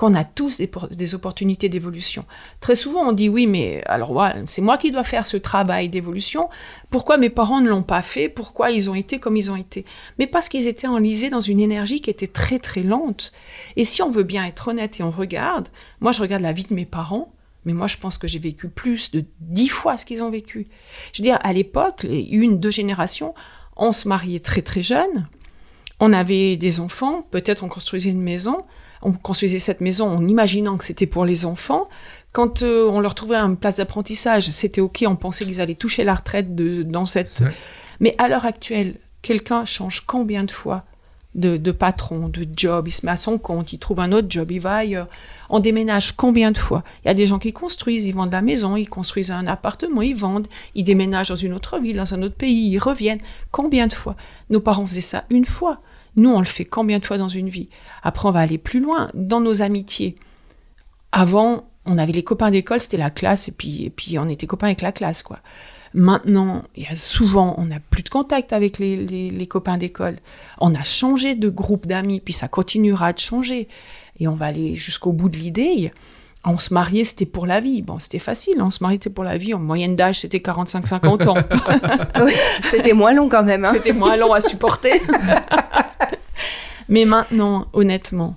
qu'on 0.00 0.14
a 0.14 0.24
tous 0.24 0.56
des, 0.56 0.66
por- 0.66 0.88
des 0.88 1.14
opportunités 1.14 1.68
d'évolution. 1.68 2.24
Très 2.60 2.74
souvent, 2.74 3.10
on 3.10 3.12
dit 3.12 3.28
oui, 3.28 3.46
mais 3.46 3.82
alors 3.84 4.12
ouais, 4.12 4.32
c'est 4.46 4.62
moi 4.62 4.78
qui 4.78 4.90
dois 4.92 5.04
faire 5.04 5.26
ce 5.26 5.36
travail 5.36 5.90
d'évolution. 5.90 6.48
Pourquoi 6.88 7.18
mes 7.18 7.28
parents 7.28 7.60
ne 7.60 7.68
l'ont 7.68 7.82
pas 7.82 8.00
fait? 8.00 8.30
Pourquoi 8.30 8.70
ils 8.70 8.88
ont 8.88 8.94
été 8.94 9.18
comme 9.18 9.36
ils 9.36 9.50
ont 9.50 9.56
été? 9.56 9.84
Mais 10.18 10.26
parce 10.26 10.48
qu'ils 10.48 10.68
étaient 10.68 10.86
enlisés 10.86 11.28
dans 11.28 11.42
une 11.42 11.60
énergie 11.60 12.00
qui 12.00 12.08
était 12.08 12.26
très 12.26 12.58
très 12.58 12.82
lente. 12.82 13.32
Et 13.76 13.84
si 13.84 14.00
on 14.00 14.10
veut 14.10 14.22
bien 14.22 14.46
être 14.46 14.68
honnête 14.68 15.00
et 15.00 15.02
on 15.02 15.10
regarde, 15.10 15.68
moi 16.00 16.12
je 16.12 16.22
regarde 16.22 16.42
la 16.42 16.52
vie 16.52 16.64
de 16.64 16.72
mes 16.72 16.86
parents, 16.86 17.34
mais 17.66 17.74
moi 17.74 17.86
je 17.86 17.98
pense 17.98 18.16
que 18.16 18.26
j'ai 18.26 18.38
vécu 18.38 18.70
plus 18.70 19.10
de 19.10 19.26
dix 19.40 19.68
fois 19.68 19.98
ce 19.98 20.06
qu'ils 20.06 20.22
ont 20.22 20.30
vécu. 20.30 20.68
Je 21.12 21.20
veux 21.20 21.24
dire, 21.24 21.38
à 21.42 21.52
l'époque, 21.52 22.06
une, 22.08 22.58
deux 22.58 22.70
générations, 22.70 23.34
on 23.76 23.92
se 23.92 24.08
mariait 24.08 24.40
très 24.40 24.62
très 24.62 24.82
jeune, 24.82 25.28
on 25.98 26.14
avait 26.14 26.56
des 26.56 26.80
enfants, 26.80 27.20
peut-être 27.30 27.64
on 27.64 27.68
construisait 27.68 28.08
une 28.08 28.22
maison, 28.22 28.64
on 29.02 29.12
construisait 29.12 29.58
cette 29.58 29.80
maison 29.80 30.08
en 30.08 30.26
imaginant 30.28 30.76
que 30.76 30.84
c'était 30.84 31.06
pour 31.06 31.24
les 31.24 31.44
enfants. 31.44 31.88
Quand 32.32 32.62
euh, 32.62 32.88
on 32.88 33.00
leur 33.00 33.14
trouvait 33.14 33.36
une 33.36 33.56
place 33.56 33.76
d'apprentissage, 33.76 34.50
c'était 34.50 34.80
ok, 34.80 35.04
on 35.06 35.16
pensait 35.16 35.44
qu'ils 35.44 35.60
allaient 35.60 35.74
toucher 35.74 36.04
la 36.04 36.14
retraite 36.14 36.54
de, 36.54 36.82
dans 36.82 37.06
cette. 37.06 37.40
Ouais. 37.40 37.52
Mais 37.98 38.14
à 38.18 38.28
l'heure 38.28 38.44
actuelle, 38.44 38.94
quelqu'un 39.22 39.64
change 39.64 40.02
combien 40.06 40.44
de 40.44 40.50
fois 40.50 40.84
de, 41.34 41.56
de 41.56 41.72
patron, 41.72 42.28
de 42.28 42.46
job, 42.56 42.88
il 42.88 42.90
se 42.90 43.06
met 43.06 43.12
à 43.12 43.16
son 43.16 43.38
compte, 43.38 43.72
il 43.72 43.78
trouve 43.78 44.00
un 44.00 44.10
autre 44.12 44.26
job, 44.28 44.50
il 44.50 44.60
va 44.60 44.76
ailleurs. 44.76 45.08
On 45.48 45.60
déménage 45.60 46.12
combien 46.12 46.50
de 46.50 46.58
fois? 46.58 46.82
Il 47.04 47.08
y 47.08 47.10
a 47.10 47.14
des 47.14 47.26
gens 47.26 47.38
qui 47.38 47.52
construisent, 47.52 48.04
ils 48.04 48.14
vendent 48.14 48.32
la 48.32 48.42
maison, 48.42 48.76
ils 48.76 48.88
construisent 48.88 49.30
un 49.30 49.46
appartement, 49.46 50.02
ils 50.02 50.16
vendent, 50.16 50.48
ils 50.74 50.82
déménagent 50.82 51.28
dans 51.28 51.36
une 51.36 51.52
autre 51.52 51.78
ville, 51.78 51.96
dans 51.96 52.14
un 52.14 52.22
autre 52.22 52.34
pays, 52.34 52.70
ils 52.70 52.78
reviennent. 52.78 53.20
Combien 53.52 53.86
de 53.86 53.92
fois? 53.92 54.16
Nos 54.50 54.60
parents 54.60 54.86
faisaient 54.86 55.00
ça 55.00 55.24
une 55.30 55.46
fois. 55.46 55.80
Nous, 56.16 56.30
on 56.30 56.38
le 56.40 56.44
fait 56.46 56.64
combien 56.64 56.98
de 56.98 57.06
fois 57.06 57.18
dans 57.18 57.28
une 57.28 57.48
vie? 57.48 57.68
Après, 58.02 58.28
on 58.28 58.32
va 58.32 58.40
aller 58.40 58.58
plus 58.58 58.80
loin. 58.80 59.10
Dans 59.14 59.40
nos 59.40 59.62
amitiés, 59.62 60.16
avant, 61.12 61.68
on 61.86 61.98
avait 61.98 62.12
les 62.12 62.22
copains 62.22 62.50
d'école, 62.50 62.80
c'était 62.80 62.96
la 62.96 63.10
classe, 63.10 63.48
et 63.48 63.52
puis, 63.52 63.84
et 63.84 63.90
puis 63.90 64.18
on 64.18 64.28
était 64.28 64.46
copains 64.46 64.66
avec 64.68 64.80
la 64.82 64.92
classe, 64.92 65.22
quoi. 65.22 65.38
Maintenant, 65.92 66.62
il 66.76 66.84
y 66.84 66.86
a 66.86 66.94
souvent, 66.94 67.54
on 67.58 67.64
n'a 67.64 67.80
plus 67.80 68.04
de 68.04 68.08
contact 68.10 68.52
avec 68.52 68.78
les, 68.78 68.96
les- 68.96 69.30
les 69.30 69.46
copains 69.48 69.76
d'école. 69.76 70.18
On 70.60 70.72
a 70.76 70.82
changé 70.84 71.34
de 71.34 71.48
groupe 71.48 71.86
d'amis, 71.86 72.20
puis 72.20 72.32
ça 72.32 72.46
continuera 72.46 73.12
de 73.12 73.18
changer. 73.18 73.66
Et 74.20 74.28
on 74.28 74.34
va 74.34 74.46
aller 74.46 74.76
jusqu'au 74.76 75.12
bout 75.12 75.28
de 75.28 75.36
l'idée. 75.36 75.92
On 76.44 76.58
se 76.58 76.72
mariait, 76.72 77.02
c'était 77.04 77.26
pour 77.26 77.44
la 77.44 77.60
vie. 77.60 77.82
Bon, 77.82 77.98
c'était 77.98 78.20
facile, 78.20 78.62
on 78.62 78.70
se 78.70 78.82
mariait, 78.84 78.98
c'était 78.98 79.10
pour 79.10 79.24
la 79.24 79.36
vie. 79.36 79.52
En 79.52 79.58
moyenne 79.58 79.96
d'âge, 79.96 80.20
c'était 80.20 80.38
45-50 80.38 81.28
ans. 81.28 81.34
Oui, 82.24 82.32
C'était 82.70 82.92
moins 82.92 83.12
long 83.12 83.28
quand 83.28 83.42
même. 83.42 83.64
hein. 83.64 83.70
C'était 83.72 83.92
moins 83.92 84.16
long 84.16 84.32
à 84.32 84.40
supporter. 84.40 84.92
Mais 86.90 87.04
maintenant, 87.04 87.68
honnêtement, 87.72 88.36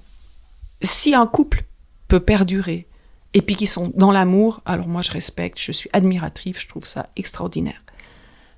si 0.83 1.15
un 1.15 1.25
couple 1.25 1.65
peut 2.07 2.19
perdurer 2.19 2.87
et 3.33 3.41
puis 3.41 3.55
qu'ils 3.55 3.67
sont 3.67 3.91
dans 3.95 4.11
l'amour, 4.11 4.61
alors 4.65 4.87
moi 4.87 5.01
je 5.01 5.11
respecte, 5.11 5.59
je 5.59 5.71
suis 5.71 5.89
admirative, 5.91 6.59
je 6.59 6.67
trouve 6.67 6.85
ça 6.85 7.09
extraordinaire. 7.15 7.81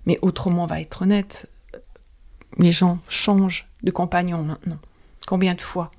Mais 0.06 0.20
autrement, 0.22 0.64
on 0.64 0.68
va 0.68 0.82
être 0.82 1.04
honnête, 1.04 1.50
les 2.58 2.74
gens 2.74 3.00
changent 3.08 3.70
de 3.84 3.92
compagnon 3.92 4.44
maintenant. 4.44 4.80
Combien 5.28 5.54
de 5.54 5.62
fois? 5.62 5.92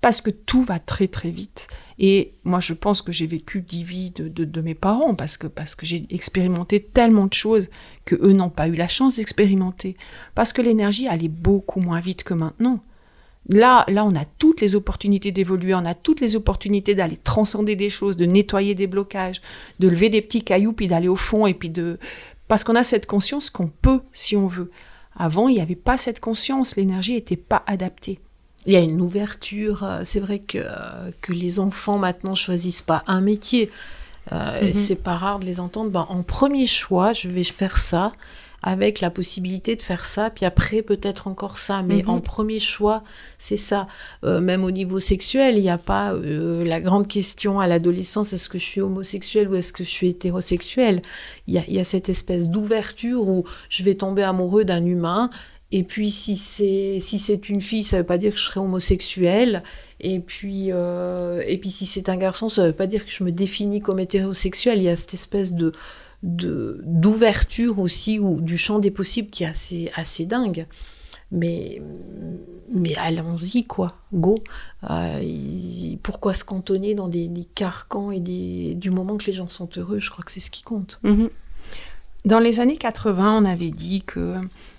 Parce 0.00 0.22
que 0.22 0.30
tout 0.30 0.62
va 0.62 0.78
très 0.78 1.06
très 1.06 1.30
vite. 1.30 1.68
Et 1.98 2.32
moi, 2.44 2.60
je 2.60 2.72
pense 2.72 3.02
que 3.02 3.12
j'ai 3.12 3.26
vécu 3.26 3.60
dix 3.60 3.84
vies 3.84 4.10
de, 4.10 4.26
de, 4.26 4.60
mes 4.62 4.74
parents 4.74 5.14
parce 5.14 5.36
que, 5.36 5.46
parce 5.46 5.74
que 5.74 5.84
j'ai 5.84 6.06
expérimenté 6.10 6.82
tellement 6.82 7.26
de 7.26 7.34
choses 7.34 7.68
que 8.06 8.16
eux 8.16 8.32
n'ont 8.32 8.50
pas 8.50 8.68
eu 8.68 8.74
la 8.74 8.88
chance 8.88 9.16
d'expérimenter. 9.16 9.96
Parce 10.34 10.52
que 10.54 10.62
l'énergie 10.62 11.06
allait 11.06 11.28
beaucoup 11.28 11.80
moins 11.80 12.00
vite 12.00 12.24
que 12.24 12.34
maintenant. 12.34 12.80
Là, 13.48 13.84
là, 13.88 14.04
on 14.04 14.14
a 14.14 14.24
toutes 14.24 14.60
les 14.60 14.74
opportunités 14.74 15.32
d'évoluer, 15.32 15.74
on 15.74 15.84
a 15.84 15.94
toutes 15.94 16.20
les 16.20 16.36
opportunités 16.36 16.94
d'aller 16.94 17.16
transcender 17.16 17.74
des 17.74 17.90
choses, 17.90 18.16
de 18.16 18.24
nettoyer 18.24 18.74
des 18.74 18.86
blocages, 18.86 19.42
de 19.80 19.88
lever 19.88 20.08
des 20.10 20.22
petits 20.22 20.42
cailloux, 20.42 20.72
puis 20.72 20.86
d'aller 20.86 21.08
au 21.08 21.16
fond, 21.16 21.46
et 21.46 21.54
puis 21.54 21.68
de... 21.68 21.98
Parce 22.46 22.64
qu'on 22.64 22.76
a 22.76 22.82
cette 22.82 23.06
conscience 23.06 23.50
qu'on 23.50 23.68
peut 23.68 24.00
si 24.12 24.36
on 24.36 24.46
veut. 24.46 24.70
Avant, 25.16 25.48
il 25.48 25.54
n'y 25.54 25.60
avait 25.60 25.74
pas 25.74 25.96
cette 25.96 26.20
conscience, 26.20 26.76
l'énergie 26.76 27.14
n'était 27.14 27.36
pas 27.36 27.64
adaptée. 27.66 28.20
Il 28.66 28.72
y 28.72 28.76
a 28.76 28.80
une 28.80 29.00
ouverture. 29.00 29.82
Euh, 29.82 30.00
c'est 30.04 30.20
vrai 30.20 30.38
que, 30.38 30.58
euh, 30.58 31.10
que 31.20 31.32
les 31.32 31.58
enfants 31.58 31.98
maintenant 31.98 32.34
choisissent 32.34 32.82
pas 32.82 33.02
un 33.06 33.20
métier. 33.20 33.70
Euh, 34.30 34.62
mhm. 34.62 34.72
C'est 34.72 35.02
pas 35.02 35.16
rare 35.16 35.40
de 35.40 35.46
les 35.46 35.58
entendre. 35.58 35.90
Ben, 35.90 36.06
en 36.08 36.22
premier 36.22 36.66
choix, 36.66 37.12
je 37.12 37.28
vais 37.28 37.44
faire 37.44 37.76
ça 37.76 38.12
avec 38.62 39.00
la 39.00 39.10
possibilité 39.10 39.74
de 39.74 39.82
faire 39.82 40.04
ça, 40.04 40.30
puis 40.30 40.44
après 40.44 40.82
peut-être 40.82 41.26
encore 41.26 41.58
ça. 41.58 41.82
Mais 41.82 42.02
mhm. 42.02 42.08
en 42.08 42.20
premier 42.20 42.60
choix, 42.60 43.02
c'est 43.38 43.56
ça. 43.56 43.86
Euh, 44.24 44.40
même 44.40 44.64
au 44.64 44.70
niveau 44.70 44.98
sexuel, 44.98 45.56
il 45.56 45.62
n'y 45.62 45.70
a 45.70 45.78
pas 45.78 46.12
euh, 46.12 46.64
la 46.64 46.80
grande 46.80 47.08
question 47.08 47.58
à 47.58 47.66
l'adolescence, 47.66 48.32
est-ce 48.32 48.48
que 48.48 48.58
je 48.58 48.64
suis 48.64 48.80
homosexuel 48.80 49.48
ou 49.48 49.56
est-ce 49.56 49.72
que 49.72 49.84
je 49.84 49.90
suis 49.90 50.08
hétérosexuel? 50.08 51.02
Il 51.48 51.54
y 51.54 51.78
a, 51.78 51.84
cette 51.84 52.08
espèce 52.08 52.48
d'ouverture 52.48 53.26
où 53.28 53.44
je 53.68 53.82
vais 53.82 53.96
tomber 53.96 54.22
amoureux 54.22 54.64
d'un 54.64 54.84
humain. 54.84 55.30
Et 55.74 55.82
puis 55.82 56.10
si 56.10 56.36
c'est 56.36 56.98
si 57.00 57.18
c'est 57.18 57.48
une 57.48 57.62
fille, 57.62 57.82
ça 57.82 57.96
veut 57.96 58.04
pas 58.04 58.18
dire 58.18 58.32
que 58.32 58.38
je 58.38 58.44
serai 58.44 58.60
homosexuel. 58.60 59.62
Et 60.00 60.20
puis 60.20 60.66
euh, 60.70 61.42
et 61.46 61.56
puis 61.56 61.70
si 61.70 61.86
c'est 61.86 62.08
un 62.08 62.16
garçon, 62.16 62.48
ça 62.48 62.66
veut 62.66 62.72
pas 62.74 62.86
dire 62.86 63.04
que 63.04 63.10
je 63.10 63.24
me 63.24 63.32
définis 63.32 63.80
comme 63.80 63.98
hétérosexuel. 63.98 64.78
Il 64.78 64.84
y 64.84 64.88
a 64.88 64.96
cette 64.96 65.14
espèce 65.14 65.54
de 65.54 65.72
d'ouverture 66.22 67.78
aussi 67.78 68.18
ou 68.18 68.40
du 68.40 68.56
champ 68.56 68.78
des 68.78 68.90
possibles 68.90 69.30
qui 69.30 69.44
est 69.44 69.48
assez, 69.48 69.90
assez 69.94 70.26
dingue. 70.26 70.66
Mais, 71.32 71.80
mais 72.70 72.94
allons-y, 72.96 73.64
quoi, 73.64 73.96
go. 74.12 74.36
Euh, 74.90 75.22
pourquoi 76.02 76.34
se 76.34 76.44
cantonner 76.44 76.94
dans 76.94 77.08
des, 77.08 77.30
carcans 77.54 78.10
et 78.10 78.20
des, 78.20 78.74
du 78.74 78.90
moment 78.90 79.16
que 79.16 79.26
les 79.26 79.32
gens 79.32 79.48
sont 79.48 79.68
heureux? 79.76 79.98
Je 79.98 80.10
crois 80.10 80.24
que 80.24 80.30
c'est 80.30 80.40
ce 80.40 80.50
qui 80.50 80.62
compte. 80.62 81.00
Mhm. 81.02 81.30
Dans 82.24 82.38
les 82.38 82.60
années 82.60 82.76
80, 82.76 83.42
on 83.42 83.44
avait 83.44 83.70
dit 83.70 84.02
que 84.02 84.36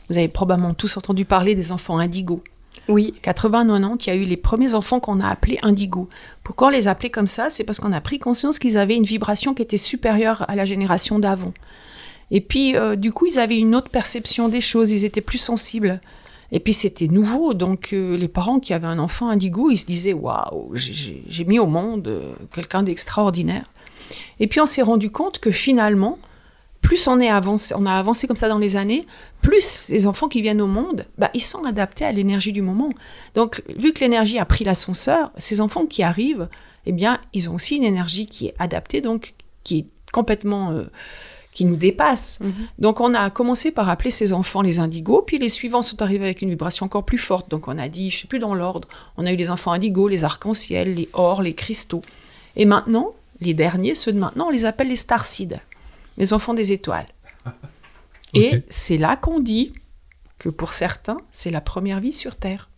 vous 0.10 0.18
avez 0.18 0.28
probablement 0.28 0.74
tous 0.74 0.96
entendu 0.96 1.26
parler 1.26 1.56
des 1.56 1.72
enfants 1.72 1.98
indigos. 1.98 2.44
Oui. 2.90 3.14
80-90, 3.24 4.04
il 4.06 4.08
y 4.08 4.12
a 4.12 4.16
eu 4.16 4.26
les 4.26 4.38
premiers 4.38 4.74
enfants 4.74 5.00
qu'on 5.00 5.20
a 5.20 5.28
appelés 5.28 5.60
indigo. 5.62 6.10
Pourquoi 6.44 6.68
on 6.68 6.72
les 6.72 6.88
appelait 6.88 7.10
comme 7.10 7.28
ça? 7.28 7.50
C'est 7.50 7.64
parce 7.64 7.80
qu'on 7.80 7.94
a 7.94 8.02
pris 8.02 8.20
conscience 8.20 8.60
qu'ils 8.60 8.78
avaient 8.78 8.96
une 8.96 9.06
vibration 9.06 9.54
qui 9.54 9.62
était 9.62 9.78
supérieure 9.78 10.46
à 10.50 10.56
la 10.56 10.66
génération 10.66 11.20
d'avant. 11.20 11.54
Et 12.32 12.42
puis, 12.42 12.76
euh, 12.76 12.96
du 12.96 13.12
coup, 13.12 13.28
ils 13.28 13.40
avaient 13.40 13.60
une 13.60 13.76
autre 13.76 13.90
perception 13.90 14.50
des 14.50 14.62
choses, 14.62 14.92
ils 14.92 15.06
étaient 15.06 15.22
plus 15.22 15.38
sensibles. 15.38 16.02
Et 16.52 16.60
puis, 16.60 16.74
c'était 16.74 17.08
nouveau, 17.08 17.54
donc 17.54 17.92
euh, 17.94 18.18
les 18.18 18.28
parents 18.28 18.60
qui 18.60 18.74
avaient 18.74 18.88
un 18.88 19.00
enfant 19.00 19.30
indigo, 19.30 19.72
ils 19.72 19.78
se 19.78 19.86
disaient 19.86 20.14
Waouh, 20.14 20.72
j'ai 20.76 21.46
mis 21.46 21.60
au 21.60 21.68
monde 21.68 22.08
euh, 22.08 22.34
quelqu'un 22.54 22.84
d'extraordinaire. 22.84 23.66
Et 24.40 24.48
puis, 24.48 24.60
on 24.60 24.66
s'est 24.66 24.82
rendu 24.82 25.10
compte 25.10 25.40
que 25.40 25.52
finalement, 25.52 26.20
plus 26.84 27.08
on, 27.08 27.20
est 27.20 27.30
avancé, 27.30 27.74
on 27.76 27.88
a 27.88 27.94
avancé 27.94 28.28
comme 28.28 28.36
ça 28.36 28.50
dans 28.50 28.60
les 28.60 28.76
années, 28.76 29.08
plus 29.42 29.90
les 29.90 30.06
enfants 30.06 30.28
qui 30.28 30.42
viennent 30.44 30.62
au 30.62 30.68
monde, 30.68 31.08
bah, 31.18 31.32
ils 31.34 31.42
sont 31.42 31.64
adaptés 31.64 32.06
à 32.06 32.12
l'énergie 32.12 32.52
du 32.52 32.62
moment. 32.62 32.90
Donc, 33.34 33.64
vu 33.78 33.94
que 33.94 34.02
l'énergie 34.02 34.38
a 34.38 34.46
pris 34.46 34.64
l'ascenseur, 34.66 35.32
ces 35.38 35.62
enfants 35.62 35.88
qui 35.88 36.04
arrivent, 36.04 36.50
eh 36.86 36.92
bien, 36.92 37.20
ils 37.32 37.50
ont 37.50 37.56
aussi 37.56 37.78
une 37.78 37.86
énergie 37.86 38.28
qui 38.28 38.48
est 38.48 38.56
adaptée, 38.60 39.02
donc 39.02 39.34
qui 39.64 39.80
est 39.80 39.86
complètement... 40.12 40.72
Euh, 40.72 40.84
qui 41.54 41.66
nous 41.66 41.76
dépasse. 41.76 42.40
Mhm. 42.40 42.54
Donc 42.80 43.00
on 43.00 43.14
a 43.14 43.30
commencé 43.30 43.70
par 43.70 43.88
appeler 43.88 44.10
ces 44.10 44.34
enfants 44.34 44.64
les 44.64 44.80
indigos, 44.80 45.22
puis 45.22 45.38
les 45.38 45.50
suivants 45.50 45.84
sont 45.84 46.02
arrivés 46.02 46.26
avec 46.26 46.42
une 46.42 46.50
vibration 46.50 46.88
encore 46.88 47.06
plus 47.06 47.20
forte. 47.20 47.52
Donc 47.52 47.68
on 47.68 47.78
a 47.78 47.90
dit, 47.90 48.10
je 48.10 48.22
sais 48.22 48.28
plus 48.28 48.40
dans 48.40 48.56
l'ordre, 48.56 48.88
on 49.18 49.26
a 49.28 49.32
eu 49.32 49.36
les 49.36 49.52
enfants 49.52 49.72
indigos, 49.72 50.08
les 50.08 50.24
arcs-en-ciel, 50.24 50.96
les 50.96 51.10
ors, 51.14 51.44
les 51.44 51.54
cristaux. 51.54 52.02
Et 52.56 52.66
maintenant, 52.66 53.14
les 53.40 53.54
derniers, 53.54 53.94
ceux 53.94 54.14
de 54.14 54.18
maintenant, 54.18 54.48
on 54.48 54.50
les 54.50 54.66
appelle 54.66 54.88
les 54.88 54.96
starcides 54.96 55.60
les 56.18 56.34
enfants 56.34 56.54
des 56.54 56.72
étoiles. 56.72 57.08
Et 58.34 58.64
c'est 58.70 58.98
là 58.98 59.16
qu'on 59.16 59.40
dit 59.40 59.74
que 60.40 60.50
pour 60.50 60.74
certains, 60.74 61.18
c'est 61.32 61.52
la 61.52 61.62
première 61.62 62.00
vie 62.00 62.12
sur 62.12 62.36
Terre. 62.36 62.70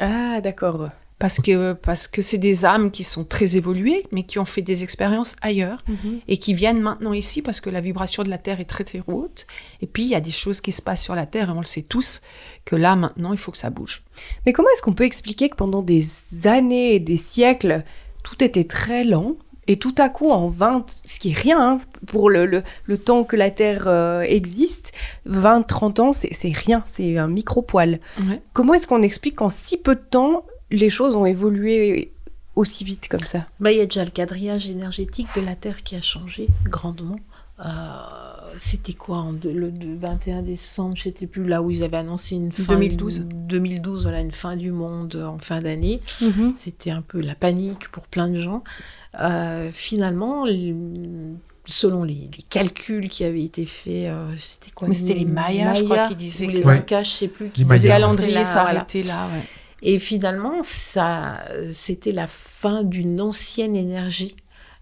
Ah, 0.00 0.40
d'accord. 0.40 0.88
Parce 1.18 1.40
que 1.40 1.72
parce 1.72 2.08
que 2.08 2.20
c'est 2.20 2.36
des 2.36 2.66
âmes 2.66 2.90
qui 2.90 3.02
sont 3.02 3.24
très 3.24 3.56
évoluées, 3.56 4.06
mais 4.12 4.24
qui 4.24 4.38
ont 4.38 4.44
fait 4.44 4.60
des 4.60 4.82
expériences 4.82 5.34
ailleurs 5.40 5.82
mhm. 5.88 6.20
et 6.28 6.36
qui 6.36 6.52
viennent 6.52 6.80
maintenant 6.80 7.14
ici 7.14 7.40
parce 7.40 7.62
que 7.62 7.70
la 7.70 7.80
vibration 7.80 8.22
de 8.22 8.28
la 8.28 8.36
Terre 8.36 8.60
est 8.60 8.66
très 8.66 8.84
très 8.84 9.02
haute. 9.06 9.46
Et 9.80 9.86
puis 9.86 10.02
il 10.02 10.10
y 10.10 10.14
a 10.14 10.20
des 10.20 10.30
choses 10.30 10.60
qui 10.60 10.72
se 10.72 10.82
passent 10.82 11.02
sur 11.02 11.14
la 11.14 11.24
Terre 11.24 11.48
et 11.48 11.52
on 11.52 11.60
le 11.60 11.64
sait 11.64 11.82
tous 11.82 12.20
que 12.66 12.76
là 12.76 12.96
maintenant 12.96 13.32
il 13.32 13.38
faut 13.38 13.50
que 13.50 13.56
ça 13.56 13.70
bouge. 13.70 14.02
Mais 14.44 14.52
comment 14.52 14.68
est-ce 14.74 14.82
qu'on 14.82 14.92
peut 14.92 15.04
expliquer 15.04 15.48
que 15.48 15.56
pendant 15.56 15.80
des 15.80 16.04
années 16.46 16.94
et 16.94 17.00
des 17.00 17.16
siècles 17.16 17.82
tout 18.22 18.44
était 18.44 18.64
très 18.64 19.04
lent 19.04 19.36
et 19.68 19.76
tout 19.76 19.94
à 19.98 20.08
coup, 20.08 20.30
en 20.30 20.48
20, 20.48 20.86
ce 21.04 21.18
qui 21.18 21.30
est 21.30 21.34
rien 21.34 21.60
hein, 21.60 21.80
pour 22.06 22.30
le, 22.30 22.62
le, 22.84 22.98
temps 22.98 23.24
que 23.24 23.36
la 23.36 23.50
Terre 23.50 23.84
euh, 23.88 24.20
existe, 24.20 24.92
20, 25.24 25.62
30 25.62 26.00
ans, 26.00 26.12
c'est 26.12 26.32
rien, 26.52 26.84
c'est 26.86 27.18
un 27.18 27.28
micro-poil. 27.28 28.00
Comment 28.52 28.74
est-ce 28.74 28.86
qu'on 28.86 29.02
explique 29.02 29.36
qu'en 29.36 29.50
si 29.50 29.76
peu 29.76 29.94
de 29.94 30.00
temps, 30.00 30.44
les 30.70 30.88
choses 30.88 31.16
ont 31.16 31.26
évolué 31.26 32.12
aussi 32.54 32.84
vite 32.84 33.08
comme 33.08 33.26
ça? 33.26 33.46
Bah, 33.60 33.72
Il 33.72 33.78
y 33.78 33.80
a 33.80 33.86
déjà 33.86 34.04
le 34.04 34.10
quadrillage 34.10 34.68
énergétique 34.68 35.28
de 35.36 35.40
la 35.40 35.56
Terre 35.56 35.82
qui 35.82 35.96
a 35.96 36.00
changé 36.00 36.48
grandement. 36.64 37.18
Euh, 37.64 37.68
c'était 38.58 38.92
quoi 38.92 39.26
le, 39.44 39.72
21 39.98 40.42
décembre, 40.42 40.94
je 40.96 41.08
ne 41.08 41.14
sais 41.14 41.26
plus, 41.26 41.46
là 41.46 41.62
où 41.62 41.70
ils 41.70 41.82
avaient 41.82 41.96
annoncé 41.96 42.36
une 42.36 42.52
fin 42.52 42.74
2012. 42.74 43.26
2012, 43.30 44.02
voilà, 44.02 44.20
une 44.20 44.32
fin 44.32 44.56
du 44.56 44.70
monde 44.70 45.16
en 45.16 45.38
fin 45.38 45.60
d'année. 45.60 46.00
Mhm. 46.20 46.52
C'était 46.54 46.90
un 46.90 47.02
peu 47.02 47.20
la 47.20 47.34
panique 47.34 47.88
pour 47.88 48.06
plein 48.06 48.28
de 48.28 48.36
gens. 48.36 48.62
Euh, 49.20 49.70
finalement, 49.70 50.46
selon 51.64 52.04
les, 52.04 52.30
calculs 52.50 53.08
qui 53.08 53.24
avaient 53.24 53.44
été 53.44 53.64
faits, 53.64 54.10
euh, 54.10 54.26
c'était 54.36 54.70
quoi 54.70 54.88
C'était 54.92 55.14
les 55.14 55.24
Mayas, 55.24 55.74
je 55.74 55.84
crois, 55.84 56.08
qui 56.08 56.16
disaient. 56.16 56.46
Ou 56.46 56.50
les 56.50 56.68
Incas, 56.68 57.04
je 57.04 57.10
sais 57.10 57.28
plus. 57.28 57.50
Qui 57.50 57.64
les 57.64 57.80
calendrier 57.80 58.44
s'arrêtait 58.44 59.02
là. 59.02 59.28
Ouais. 59.32 59.42
Et 59.82 59.98
finalement, 59.98 60.62
ça, 60.62 61.42
c'était 61.70 62.12
la 62.12 62.26
fin 62.26 62.82
d'une 62.82 63.20
ancienne 63.20 63.76
énergie. 63.76 64.34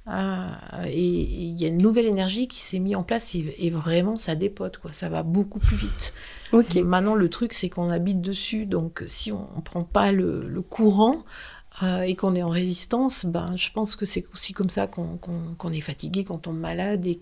Euh, 0.06 0.46
et 0.86 1.02
il 1.02 1.58
y 1.58 1.64
a 1.64 1.68
une 1.68 1.80
nouvelle 1.80 2.04
énergie 2.04 2.46
qui 2.46 2.60
s'est 2.60 2.78
mise 2.78 2.94
en 2.94 3.02
place 3.02 3.34
et, 3.34 3.70
vraiment 3.70 4.16
ça 4.16 4.34
dépote 4.34 4.76
quoi. 4.76 4.92
Ça 4.92 5.08
va 5.08 5.22
beaucoup 5.22 5.58
plus 5.58 5.76
vite. 5.76 6.12
Ok. 6.52 6.74
Maintenant 6.76 7.14
le 7.14 7.30
truc 7.30 7.54
c'est 7.54 7.70
qu'on 7.70 7.90
habite 7.90 8.20
dessus. 8.20 8.66
Donc 8.66 9.02
si 9.06 9.32
on 9.32 9.48
ne 9.56 9.62
prend 9.62 9.82
pas 9.82 10.12
le, 10.12 10.46
le 10.46 10.62
courant 10.62 11.24
euh, 11.82 12.02
et 12.02 12.14
qu'on 12.14 12.36
est 12.36 12.42
en 12.42 12.50
résistance, 12.50 13.26
ben, 13.26 13.56
je 13.56 13.68
pense 13.70 13.96
que 13.96 14.06
c'est 14.06 14.24
aussi 14.32 14.52
comme 14.52 14.70
ça 14.70 14.86
qu'on 14.86 15.72
est 15.72 15.80
fatigué, 15.80 16.22
qu'on 16.22 16.38
tombe 16.38 16.58
malade 16.58 17.04
et 17.04 17.18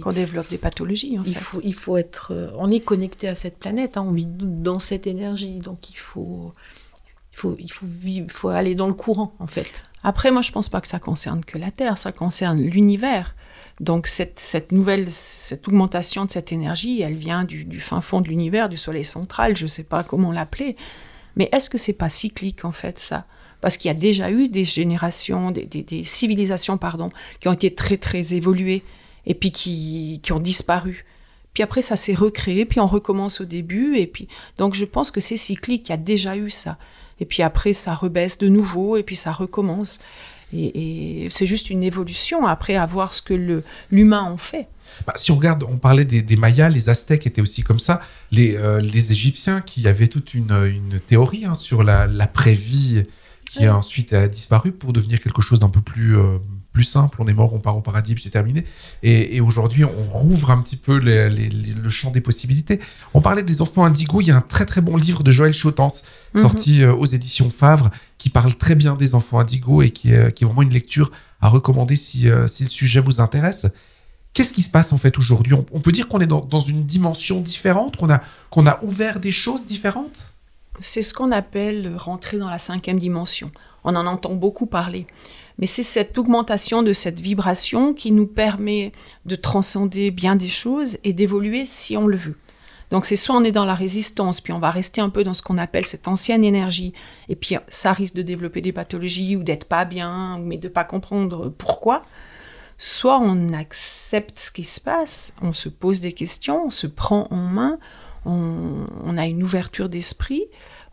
qu'on 0.00 0.12
développe 0.12 0.48
des 0.48 0.58
pathologies. 0.58 1.18
En 1.18 1.24
il, 1.24 1.34
faut, 1.34 1.60
il 1.64 1.74
faut 1.74 1.96
être. 1.96 2.32
Euh, 2.32 2.50
on 2.56 2.70
est 2.70 2.78
connecté 2.78 3.26
à 3.26 3.34
cette 3.34 3.58
planète, 3.58 3.96
hein, 3.96 4.04
on 4.06 4.12
vit 4.12 4.28
dans 4.28 4.78
cette 4.78 5.08
énergie, 5.08 5.58
donc 5.58 5.90
il 5.90 5.96
faut, 5.96 6.52
il 7.36 7.40
faut, 7.40 7.56
il 7.58 7.70
faut, 7.70 7.86
faut 8.28 8.48
aller 8.48 8.74
dans 8.74 8.86
le 8.86 8.94
courant 8.94 9.34
en 9.38 9.46
fait. 9.46 9.84
Après, 10.02 10.30
moi, 10.30 10.40
je 10.40 10.52
pense 10.52 10.68
pas 10.68 10.80
que 10.80 10.88
ça 10.88 10.98
concerne 10.98 11.44
que 11.44 11.58
la 11.58 11.70
Terre, 11.70 11.98
ça 11.98 12.12
concerne 12.12 12.60
l'univers. 12.60 13.34
Donc 13.80 14.06
cette, 14.06 14.38
cette, 14.38 14.72
nouvelle, 14.72 15.10
cette 15.10 15.68
augmentation 15.68 16.24
de 16.24 16.30
cette 16.30 16.52
énergie, 16.52 17.02
elle 17.02 17.16
vient 17.16 17.44
du, 17.44 17.80
fin 17.80 18.00
fond 18.00 18.20
de 18.20 18.28
l'univers, 18.28 18.68
du 18.68 18.76
Soleil 18.76 19.04
central, 19.04 19.56
je 19.56 19.64
ne 19.64 19.68
sais 19.68 19.82
pas 19.82 20.02
comment 20.02 20.32
l'appeler. 20.32 20.76
Mais 21.34 21.48
est-ce 21.52 21.68
que 21.68 21.76
c'est 21.76 21.92
pas 21.92 22.08
cyclique 22.08 22.64
en 22.64 22.72
fait 22.72 22.98
ça? 22.98 23.26
Parce 23.60 23.76
qu'il 23.76 23.88
y 23.88 23.90
a 23.90 23.94
déjà 23.94 24.30
eu 24.30 24.48
des 24.48 24.64
générations, 24.64 25.50
des, 25.50 26.04
civilisations, 26.04 26.78
pardon, 26.78 27.10
qui 27.40 27.48
ont 27.48 27.52
été 27.52 27.74
très 27.74 27.96
très 27.96 28.34
évoluées 28.34 28.82
et 29.26 29.34
puis 29.34 29.50
qui, 29.50 30.20
qui 30.22 30.32
ont 30.32 30.40
disparu. 30.40 31.04
Puis 31.52 31.62
après, 31.62 31.82
ça 31.82 31.96
s'est 31.96 32.14
recréé, 32.14 32.64
puis 32.64 32.80
on 32.80 32.86
recommence 32.86 33.40
au 33.40 33.44
début, 33.44 33.96
et 33.96 34.06
puis 34.06 34.28
donc 34.58 34.74
je 34.74 34.84
pense 34.84 35.10
que 35.10 35.20
c'est 35.20 35.38
cyclique. 35.38 35.88
Il 35.88 35.90
y 35.90 35.94
a 35.94 35.98
déjà 35.98 36.36
eu 36.36 36.50
ça, 36.50 36.78
et 37.20 37.24
puis 37.24 37.42
après 37.42 37.72
ça 37.72 37.94
rebaisse 37.94 38.38
de 38.38 38.48
nouveau, 38.48 38.96
et 38.96 39.02
puis 39.02 39.16
ça 39.16 39.32
recommence. 39.32 40.00
Et, 40.52 41.24
et 41.24 41.30
c'est 41.30 41.46
juste 41.46 41.70
une 41.70 41.82
évolution 41.82 42.46
après 42.46 42.76
à 42.76 42.86
voir 42.86 43.12
ce 43.12 43.20
que 43.20 43.34
le- 43.34 43.64
l'humain 43.90 44.22
en 44.22 44.36
fait. 44.36 44.68
Bah, 45.06 45.12
si 45.16 45.32
on 45.32 45.36
regarde, 45.36 45.64
on 45.68 45.76
parlait 45.76 46.04
des, 46.04 46.22
des 46.22 46.36
Mayas, 46.36 46.68
les 46.68 46.88
Aztèques 46.88 47.26
étaient 47.26 47.42
aussi 47.42 47.62
comme 47.62 47.80
ça. 47.80 48.00
Les, 48.30 48.54
euh, 48.56 48.78
les 48.78 49.10
Égyptiens 49.10 49.60
qui 49.60 49.88
avaient 49.88 50.06
toute 50.06 50.34
une, 50.34 50.52
une 50.52 51.00
théorie 51.00 51.44
hein, 51.44 51.54
sur 51.54 51.82
la- 51.82 52.06
l'après-vie 52.06 53.04
qui 53.50 53.66
a 53.66 53.76
ensuite 53.76 54.12
a 54.12 54.28
disparu 54.28 54.70
pour 54.72 54.92
devenir 54.92 55.20
quelque 55.20 55.42
chose 55.42 55.58
d'un 55.58 55.68
peu 55.68 55.80
plus, 55.80 56.16
euh, 56.16 56.38
plus 56.76 56.84
simple. 56.84 57.16
On 57.22 57.26
est 57.26 57.32
mort, 57.32 57.54
on 57.54 57.58
part 57.58 57.74
au 57.74 57.80
paradis, 57.80 58.12
puis 58.14 58.22
c'est 58.22 58.28
terminé. 58.30 58.66
Et, 59.02 59.36
et 59.36 59.40
aujourd'hui, 59.40 59.84
on 59.86 60.04
rouvre 60.04 60.50
un 60.50 60.60
petit 60.60 60.76
peu 60.76 60.98
les- 60.98 61.30
les- 61.30 61.48
les- 61.48 61.72
le 61.72 61.88
champ 61.88 62.10
des 62.10 62.20
possibilités. 62.20 62.80
On 63.14 63.22
parlait 63.22 63.42
des 63.42 63.62
enfants 63.62 63.86
indigos. 63.86 64.20
Il 64.20 64.26
y 64.26 64.30
a 64.30 64.36
un 64.36 64.42
très 64.42 64.66
très 64.66 64.82
bon 64.82 64.98
livre 64.98 65.22
de 65.22 65.30
Joël 65.32 65.54
Chotens 65.54 66.04
Mhm. 66.34 66.42
sorti 66.42 66.82
euh, 66.82 66.92
aux 66.94 67.06
éditions 67.06 67.48
Favre 67.48 67.88
qui 68.18 68.28
parle 68.28 68.54
très 68.54 68.74
bien 68.74 68.94
des 68.94 69.14
enfants 69.14 69.38
indigos 69.40 69.80
et 69.80 69.90
qui, 69.90 70.12
est- 70.12 70.32
qui 70.34 70.44
est 70.44 70.46
vraiment 70.46 70.60
une 70.60 70.74
lecture 70.80 71.10
à 71.40 71.48
recommander 71.48 71.96
si, 71.96 72.28
euh, 72.28 72.46
si 72.46 72.64
le 72.64 72.68
sujet 72.68 73.00
vous 73.00 73.22
intéresse. 73.22 73.68
Qu'est-ce 74.34 74.52
qui 74.52 74.60
se 74.60 74.68
passe 74.70 74.92
en 74.92 74.98
fait 74.98 75.16
aujourd'hui? 75.16 75.54
On, 75.54 75.64
on 75.72 75.80
peut 75.80 75.92
dire 75.92 76.08
qu'on 76.08 76.20
est 76.20 76.26
dans, 76.26 76.42
dans 76.44 76.60
une 76.60 76.84
dimension 76.84 77.40
différente, 77.40 77.96
qu'on 77.96 78.10
a, 78.10 78.20
qu'on 78.50 78.66
a 78.66 78.78
ouvert 78.84 79.18
des 79.18 79.32
choses 79.32 79.64
différentes? 79.64 80.30
C'est 80.78 81.00
ce 81.00 81.14
qu'on 81.14 81.32
appelle 81.32 81.94
rentrer 81.96 82.36
dans 82.36 82.50
la 82.50 82.58
cinquième 82.58 82.98
dimension. 82.98 83.50
On 83.82 83.96
en 83.96 84.06
entend 84.06 84.34
beaucoup 84.34 84.66
parler. 84.66 85.06
Mais 85.58 85.66
c'est 85.66 85.82
cette 85.82 86.18
augmentation 86.18 86.82
de 86.82 86.92
cette 86.92 87.20
vibration 87.20 87.94
qui 87.94 88.12
nous 88.12 88.26
permet 88.26 88.92
de 89.24 89.36
transcender 89.36 90.10
bien 90.10 90.36
des 90.36 90.48
choses 90.48 90.98
et 91.04 91.12
d'évoluer 91.12 91.64
si 91.64 91.96
on 91.96 92.06
le 92.06 92.16
veut. 92.16 92.36
Donc 92.90 93.04
c'est 93.04 93.16
soit 93.16 93.36
on 93.36 93.42
est 93.42 93.52
dans 93.52 93.64
la 93.64 93.74
résistance, 93.74 94.40
puis 94.40 94.52
on 94.52 94.58
va 94.58 94.70
rester 94.70 95.00
un 95.00 95.10
peu 95.10 95.24
dans 95.24 95.34
ce 95.34 95.42
qu'on 95.42 95.58
appelle 95.58 95.86
cette 95.86 96.06
ancienne 96.06 96.44
énergie, 96.44 96.92
et 97.28 97.34
puis 97.34 97.56
ça 97.68 97.92
risque 97.92 98.14
de 98.14 98.22
développer 98.22 98.60
des 98.60 98.72
pathologies 98.72 99.36
ou 99.36 99.42
d'être 99.42 99.66
pas 99.66 99.84
bien, 99.84 100.38
mais 100.38 100.56
de 100.56 100.68
pas 100.68 100.84
comprendre 100.84 101.48
pourquoi. 101.48 102.02
Soit 102.78 103.18
on 103.18 103.48
accepte 103.54 104.38
ce 104.38 104.50
qui 104.50 104.64
se 104.64 104.80
passe, 104.80 105.32
on 105.42 105.52
se 105.52 105.68
pose 105.68 106.00
des 106.00 106.12
questions, 106.12 106.66
on 106.66 106.70
se 106.70 106.86
prend 106.86 107.26
en 107.30 107.36
main, 107.36 107.78
on, 108.24 108.86
on 109.04 109.16
a 109.16 109.26
une 109.26 109.42
ouverture 109.42 109.88
d'esprit, 109.88 110.44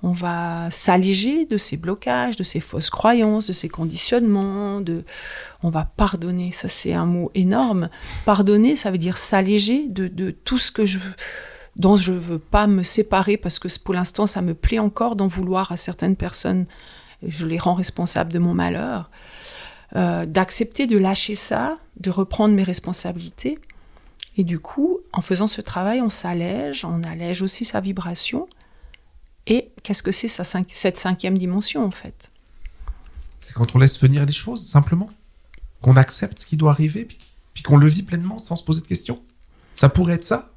on 0.03 0.11
va 0.11 0.69
s'alléger 0.69 1.45
de 1.45 1.55
ces 1.55 1.77
blocages, 1.77 2.35
de 2.35 2.43
ces 2.43 2.59
fausses 2.59 2.89
croyances, 2.89 3.47
de 3.47 3.53
ces 3.53 3.69
conditionnements, 3.69 4.81
de, 4.81 5.05
on 5.63 5.69
va 5.69 5.85
pardonner. 5.85 6.51
Ça, 6.51 6.67
c'est 6.67 6.93
un 6.93 7.05
mot 7.05 7.31
énorme. 7.35 7.89
Pardonner, 8.25 8.75
ça 8.75 8.91
veut 8.91 8.97
dire 8.97 9.17
s'alléger 9.17 9.87
de, 9.87 10.31
tout 10.31 10.59
ce 10.59 10.71
que 10.71 10.85
je 10.85 10.99
dont 11.77 11.95
je 11.95 12.11
veux 12.11 12.37
pas 12.37 12.67
me 12.67 12.83
séparer 12.83 13.35
parce 13.35 13.57
que 13.57 13.67
pour 13.79 13.95
l'instant, 13.95 14.27
ça 14.27 14.43
me 14.43 14.53
plaît 14.53 14.77
encore 14.77 15.15
d'en 15.15 15.27
vouloir 15.27 15.71
à 15.71 15.77
certaines 15.77 16.17
personnes. 16.17 16.65
Je 17.25 17.47
les 17.47 17.57
rends 17.57 17.73
responsables 17.73 18.31
de 18.31 18.39
mon 18.39 18.53
malheur. 18.53 19.09
Euh, 19.95 20.25
d'accepter 20.25 20.85
de 20.85 20.97
lâcher 20.97 21.35
ça, 21.35 21.77
de 21.97 22.11
reprendre 22.11 22.53
mes 22.53 22.63
responsabilités. 22.63 23.57
Et 24.37 24.43
du 24.43 24.59
coup, 24.59 24.99
en 25.13 25.21
faisant 25.21 25.47
ce 25.47 25.61
travail, 25.61 26.01
on 26.01 26.09
s'allège, 26.09 26.83
on 26.83 27.03
allège 27.03 27.41
aussi 27.41 27.63
sa 27.63 27.79
vibration. 27.79 28.47
Et 29.47 29.69
qu'est-ce 29.83 30.03
que 30.03 30.11
c'est 30.11 30.27
ça, 30.27 30.43
cinq- 30.43 30.69
cette 30.71 30.97
cinquième 30.97 31.37
dimension 31.37 31.83
en 31.85 31.91
fait? 31.91 32.29
C'est 33.39 33.53
quand 33.53 33.75
on 33.75 33.79
laisse 33.79 33.99
venir 34.01 34.25
les 34.25 34.33
choses, 34.33 34.65
simplement. 34.65 35.09
Qu'on 35.81 35.97
accepte 35.97 36.39
ce 36.39 36.45
qui 36.45 36.55
doit 36.55 36.71
arriver, 36.71 37.03
puis, 37.03 37.17
puis 37.53 37.61
qu'on 37.63 37.75
le 37.77 37.87
vit 37.87 38.03
pleinement 38.03 38.39
sans 38.39 38.55
se 38.55 38.63
poser 38.63 38.79
de 38.81 38.87
questions. 38.87 39.21
Ça 39.75 39.89
pourrait 39.89 40.13
être 40.13 40.23
ça? 40.25 40.49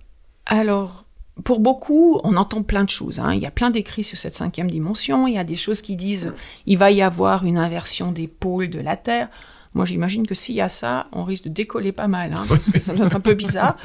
Alors, 0.45 1.05
pour 1.43 1.59
beaucoup, 1.59 2.21
on 2.23 2.37
entend 2.37 2.63
plein 2.63 2.85
de 2.85 2.89
choses. 2.89 3.19
hein. 3.19 3.35
Il 3.35 3.41
y 3.41 3.47
a 3.47 3.51
plein 3.51 3.71
d'écrits 3.71 4.05
sur 4.05 4.17
cette 4.19 4.35
cinquième 4.35 4.71
dimension. 4.71 5.27
Il 5.27 5.35
y 5.35 5.39
a 5.39 5.43
des 5.45 5.57
choses 5.57 5.83
qui 5.83 5.97
disent 5.97 6.33
il 6.65 6.79
va 6.79 6.93
y 6.93 7.03
avoir 7.03 7.45
une 7.45 7.59
inversion 7.59 8.13
des 8.13 8.29
pôles 8.29 8.71
de 8.71 8.79
la 8.79 8.97
Terre. 8.97 9.29
Moi, 9.75 9.85
j'imagine 9.85 10.27
que 10.27 10.35
s'il 10.35 10.55
y 10.55 10.61
a 10.61 10.69
ça, 10.69 11.09
on 11.13 11.25
risque 11.25 11.45
de 11.45 11.49
décoller 11.51 11.91
pas 11.93 12.07
mal, 12.09 12.33
hein, 12.35 12.45
parce 12.49 12.71
que 12.71 12.79
ça 12.79 12.95
doit 12.95 13.07
être 13.07 13.17
un 13.17 13.21
peu 13.21 13.35
bizarre. 13.35 13.77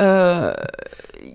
Euh, 0.00 0.52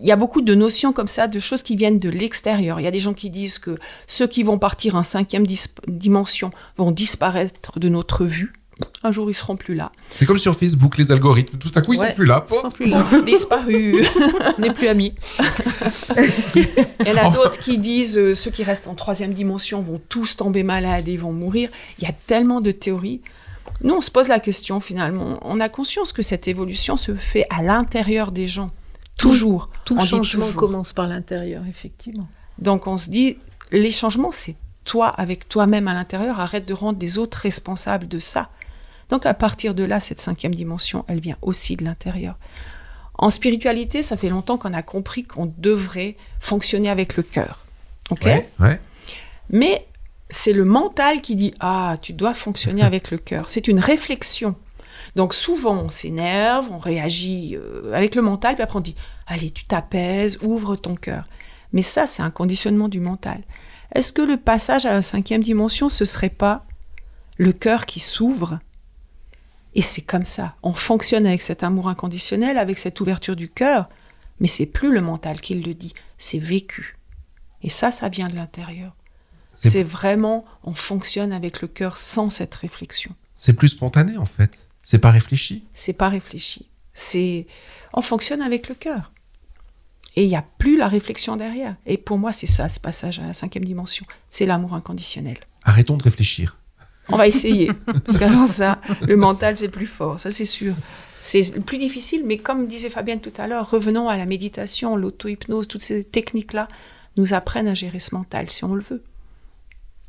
Il 0.02 0.06
y 0.08 0.12
a 0.12 0.16
beaucoup 0.16 0.42
de 0.42 0.54
notions 0.56 0.94
comme 0.94 1.08
ça, 1.08 1.28
de 1.28 1.40
choses 1.40 1.62
qui 1.64 1.76
viennent 1.76 1.98
de 2.00 2.10
l'extérieur. 2.10 2.80
Il 2.80 2.84
y 2.84 2.88
a 2.88 2.92
des 2.92 3.00
gens 3.00 3.14
qui 3.14 3.30
disent 3.30 3.60
que 3.60 3.78
ceux 4.08 4.28
qui 4.28 4.44
vont 4.44 4.58
partir 4.58 4.96
en 4.96 5.04
cinquième 5.04 5.46
dimension 5.88 6.52
vont 6.78 6.92
disparaître 6.92 7.80
de 7.80 7.90
notre 7.90 8.24
vue. 8.26 8.54
Un 9.04 9.12
jour, 9.12 9.30
ils 9.30 9.34
seront 9.34 9.58
plus 9.58 9.76
là. 9.76 9.92
C'est 10.08 10.26
comme 10.26 10.38
sur 10.38 10.56
Facebook, 10.58 10.98
les 10.98 11.12
algorithmes. 11.12 11.58
Tout 11.58 11.72
à 11.76 11.82
coup, 11.82 11.92
ils 11.94 12.00
Ouais. 12.00 12.10
sont 12.10 12.16
plus 12.16 12.26
là. 12.26 12.46
Ils 12.50 12.56
sont 12.56 12.72
plus 12.72 12.88
là. 12.88 13.06
Disparus. 13.26 14.08
On 14.58 14.62
n'est 14.62 14.74
plus 14.74 14.88
amis. 14.88 15.14
Il 16.56 17.08
y 17.08 17.12
en 17.12 17.18
a 17.18 17.30
d'autres 17.30 17.60
qui 17.60 17.78
disent 17.78 18.18
euh, 18.18 18.34
ceux 18.34 18.52
qui 18.52 18.64
restent 18.64 18.88
en 18.88 18.96
troisième 18.96 19.34
dimension 19.34 19.82
vont 19.82 20.00
tous 20.10 20.38
tomber 20.38 20.64
malades 20.64 21.08
et 21.08 21.18
vont 21.18 21.34
mourir. 21.34 21.70
Il 21.98 22.06
y 22.06 22.08
a 22.08 22.14
tellement 22.28 22.62
de 22.62 22.72
théories. 22.72 23.22
Nous, 23.82 23.94
on 23.94 24.02
se 24.02 24.12
pose 24.12 24.28
la 24.28 24.40
question 24.40 24.80
finalement. 24.80 25.40
On 25.42 25.60
a 25.60 25.70
conscience 25.70 26.12
que 26.12 26.22
cette 26.22 26.48
évolution 26.48 26.98
se 26.98 27.16
fait 27.16 27.46
à 27.50 27.64
l'intérieur 27.64 28.32
des 28.32 28.48
gens. 28.48 28.72
Toujours. 29.18 29.70
Tout 29.86 30.00
changement 30.00 30.46
toujours. 30.46 30.60
commence 30.60 30.94
par 30.94 31.08
l'intérieur, 31.08 31.64
effectivement. 31.68 32.28
Donc 32.58 32.88
on 32.88 32.98
se 32.98 33.10
dit, 33.10 33.38
les 33.72 33.92
changements, 33.92 34.32
c'est 34.32 34.56
toi 34.86 35.08
avec 35.08 35.48
toi-même 35.48 35.88
à 35.88 35.94
l'intérieur. 35.94 36.40
Arrête 36.40 36.68
de 36.68 36.74
rendre 36.74 37.00
les 37.00 37.18
autres 37.18 37.38
responsables 37.38 38.08
de 38.08 38.20
ça. 38.20 38.50
Donc 39.10 39.26
à 39.26 39.34
partir 39.34 39.76
de 39.76 39.84
là, 39.84 40.00
cette 40.00 40.20
cinquième 40.20 40.54
dimension, 40.54 41.06
elle 41.08 41.20
vient 41.20 41.38
aussi 41.42 41.76
de 41.76 41.84
l'intérieur. 41.84 42.38
En 43.16 43.30
spiritualité, 43.30 44.02
ça 44.02 44.16
fait 44.16 44.30
longtemps 44.30 44.58
qu'on 44.58 44.74
a 44.74 44.82
compris 44.82 45.24
qu'on 45.24 45.52
devrait 45.58 46.16
fonctionner 46.40 46.90
avec 46.90 47.18
le 47.18 47.24
cœur. 47.24 47.66
Ok? 48.12 48.24
Ouais, 48.24 48.50
ouais. 48.60 48.80
mais 49.50 49.86
c'est 50.30 50.54
le 50.54 50.66
mental 50.66 51.22
qui 51.22 51.36
dit 51.36 51.54
Ah, 51.60 51.98
tu 52.02 52.14
dois 52.14 52.34
fonctionner 52.34 52.82
avec 52.84 53.12
le 53.12 53.18
cœur. 53.18 53.50
C'est 53.50 53.68
une 53.68 53.80
réflexion. 53.80 54.56
Donc 55.16 55.34
souvent, 55.34 55.76
on 55.78 55.90
s'énerve, 55.90 56.70
on 56.72 56.78
réagit 56.78 57.56
euh, 57.56 57.94
avec 57.94 58.16
le 58.16 58.22
mental, 58.22 58.56
puis 58.56 58.64
après 58.64 58.78
on 58.78 58.82
dit 58.82 58.96
Allez, 59.28 59.52
tu 59.52 59.66
t'apaises, 59.66 60.40
ouvre 60.42 60.76
ton 60.76 60.96
cœur. 60.96 61.28
Mais 61.74 61.82
ça, 61.82 62.08
c'est 62.08 62.24
un 62.24 62.32
conditionnement 62.32 62.90
du 62.90 63.00
mental. 63.00 63.44
Est-ce 63.94 64.14
que 64.14 64.22
le 64.22 64.38
passage 64.38 64.86
à 64.86 64.94
la 64.94 65.02
cinquième 65.02 65.42
dimension, 65.42 65.90
ce 65.90 66.06
serait 66.06 66.30
pas 66.30 66.66
le 67.38 67.54
cœur 67.54 67.86
qui 67.86 68.00
s'ouvre? 68.00 68.60
Et 69.76 69.82
c'est 69.82 70.02
comme 70.02 70.26
ça. 70.26 70.56
On 70.64 70.74
fonctionne 70.74 71.26
avec 71.26 71.42
cet 71.42 71.64
amour 71.64 71.90
inconditionnel, 71.90 72.58
avec 72.58 72.80
cette 72.80 73.00
ouverture 73.02 73.36
du 73.36 73.50
cœur, 73.50 73.88
mais 74.40 74.48
c'est 74.48 74.66
plus 74.66 74.92
le 74.92 75.02
mental 75.02 75.42
qui 75.42 75.56
le 75.56 75.74
dit, 75.74 75.94
c'est 76.18 76.40
vécu. 76.40 76.98
Et 77.62 77.70
ça, 77.70 77.92
ça 77.92 78.10
vient 78.10 78.30
de 78.30 78.36
l'intérieur. 78.36 78.96
C'est- 79.68 79.84
vraiment, 79.84 80.46
on 80.64 80.74
fonctionne 80.74 81.32
avec 81.34 81.62
le 81.62 81.68
cœur 81.68 81.98
sans 81.98 82.30
cette 82.30 82.56
réflexion. 82.56 83.14
C'est 83.36 83.54
plus 83.54 83.70
spontané, 83.70 84.18
en 84.18 84.26
fait. 84.26 84.58
C'est 84.82 85.00
pas 85.00 85.12
réfléchi. 85.12 85.66
C'est 85.74 85.94
pas 85.94 86.10
réfléchi. 86.10 86.68
C'est, 86.94 87.48
on 87.94 88.02
fonctionne 88.02 88.42
avec 88.42 88.70
le 88.70 88.76
cœur. 88.76 89.12
Et 90.16 90.24
il 90.24 90.28
n'y 90.30 90.36
a 90.36 90.46
plus 90.58 90.76
la 90.78 90.88
réflexion 90.88 91.36
derrière. 91.38 91.76
Et 91.86 91.98
pour 91.98 92.18
moi, 92.18 92.32
c'est 92.32 92.48
ça, 92.48 92.68
ce 92.68 92.80
passage 92.80 93.20
à 93.20 93.28
la 93.28 93.34
cinquième 93.34 93.64
dimension. 93.66 94.06
C'est 94.30 94.46
l'amour 94.46 94.74
inconditionnel. 94.74 95.38
Arrêtons 95.64 95.98
de 95.98 96.04
réfléchir. 96.04 96.58
On 97.10 97.16
va 97.18 97.28
essayer. 97.28 97.72
Parce 97.86 98.18
qu'alors 98.18 98.48
ça, 98.48 98.82
le 99.02 99.16
mental, 99.16 99.56
c'est 99.58 99.70
plus 99.70 99.86
fort. 99.86 100.20
Ça, 100.20 100.32
c'est 100.32 100.46
sûr. 100.46 100.74
C'est 101.22 101.60
plus 101.66 101.78
difficile, 101.78 102.24
mais 102.26 102.38
comme 102.38 102.66
disait 102.66 102.90
Fabienne 102.90 103.20
tout 103.20 103.34
à 103.38 103.48
l'heure, 103.48 103.70
revenons 103.70 104.08
à 104.10 104.16
la 104.18 104.26
méditation, 104.26 104.96
l'auto-hypnose, 104.96 105.68
toutes 105.68 105.82
ces 105.82 106.04
techniques-là 106.04 106.68
nous 107.18 107.34
apprennent 107.34 107.68
à 107.68 107.74
gérer 107.74 108.00
ce 108.00 108.16
mental 108.16 108.50
si 108.50 108.64
on 108.64 108.74
le 108.74 108.82
veut. 108.84 109.04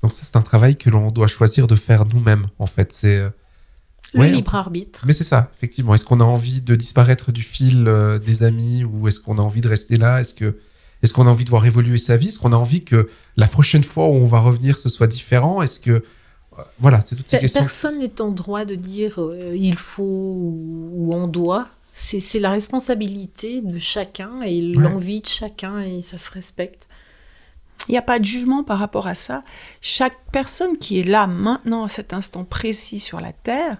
Donc 0.03 0.13
ça, 0.13 0.23
c'est 0.25 0.37
un 0.37 0.43
travail 0.43 0.77
que 0.77 0.89
l'on 0.91 1.11
doit 1.11 1.27
choisir 1.27 1.67
de 1.67 1.75
faire 1.75 2.05
nous-mêmes, 2.07 2.47
en 2.59 2.67
fait. 2.67 2.93
C'est... 2.93 3.19
euh, 3.19 3.31
Le 4.15 4.21
Ouais, 4.21 4.31
libre 4.31 4.55
arbitre. 4.55 5.03
Mais 5.07 5.13
c'est 5.13 5.25
ça, 5.25 5.51
effectivement. 5.57 5.95
Est-ce 5.95 6.05
qu'on 6.05 6.21
a 6.21 6.25
envie 6.25 6.61
de 6.63 6.75
disparaître 6.75 7.33
du 7.33 7.43
fil 7.43 7.85
euh, 7.87 8.19
des 8.19 8.43
amis 8.43 8.83
ou 8.85 9.09
est-ce 9.09 9.21
qu'on 9.21 9.39
a 9.39 9.43
envie 9.43 9.61
de 9.61 9.69
rester 9.69 9.97
là? 9.97 10.21
Est-ce 10.21 10.35
que 10.35 10.57
est-ce 11.03 11.15
qu'on 11.15 11.27
a 11.27 11.31
envie 11.31 11.45
de 11.47 11.51
voir 11.51 11.65
évoluer 11.65 11.97
sa 11.97 12.17
vie? 12.19 12.29
Est-ce 12.29 12.39
qu'on 12.39 12.53
a 12.53 12.57
envie 12.57 12.85
que 12.85 13.09
la 13.37 13.47
prochaine 13.49 13.85
fois 13.85 14.07
où 14.09 14.13
on 14.15 14.27
va 14.27 14.41
revenir, 14.41 14.79
ce 14.79 14.89
soit 14.89 15.07
différent? 15.07 15.63
Est-ce 15.63 15.81
que 15.81 15.91
euh, 15.93 16.03
voilà, 16.79 17.01
c'est 17.01 17.15
toutes 17.17 17.29
ces 17.29 17.37
Pe- 17.39 17.43
questions. 17.43 17.61
Personne 17.61 17.99
n'est 18.01 18.21
en 18.21 18.31
droit 18.31 18.65
de 18.65 18.75
dire 18.75 19.15
euh, 19.21 19.55
il 19.57 19.77
faut 19.77 20.03
ou, 20.03 21.15
on 21.15 21.27
doit. 21.29 21.69
C'est 21.93 22.21
c'est 22.21 22.39
la 22.41 22.51
responsabilité 22.51 23.61
de 23.63 23.79
chacun 23.79 24.43
et 24.43 24.61
l'envie 24.61 25.21
de 25.21 25.27
chacun 25.29 25.81
et 25.81 26.01
ça 26.03 26.19
se 26.19 26.31
respecte. 26.31 26.87
Il 27.88 27.93
n'y 27.93 27.99
a 27.99 28.03
pas 28.03 28.19
de 28.19 28.25
jugement 28.25 28.62
par 28.62 28.79
rapport 28.79 29.07
à 29.07 29.14
ça. 29.14 29.43
Chaque 29.81 30.16
personne 30.33 30.79
qui 30.79 31.01
est 31.01 31.05
là 31.05 31.27
maintenant, 31.27 31.85
à 31.85 31.88
cet 31.88 32.12
instant 32.12 32.45
précis 32.45 33.01
sur 33.01 33.21
la 33.21 33.33
Terre, 33.33 33.79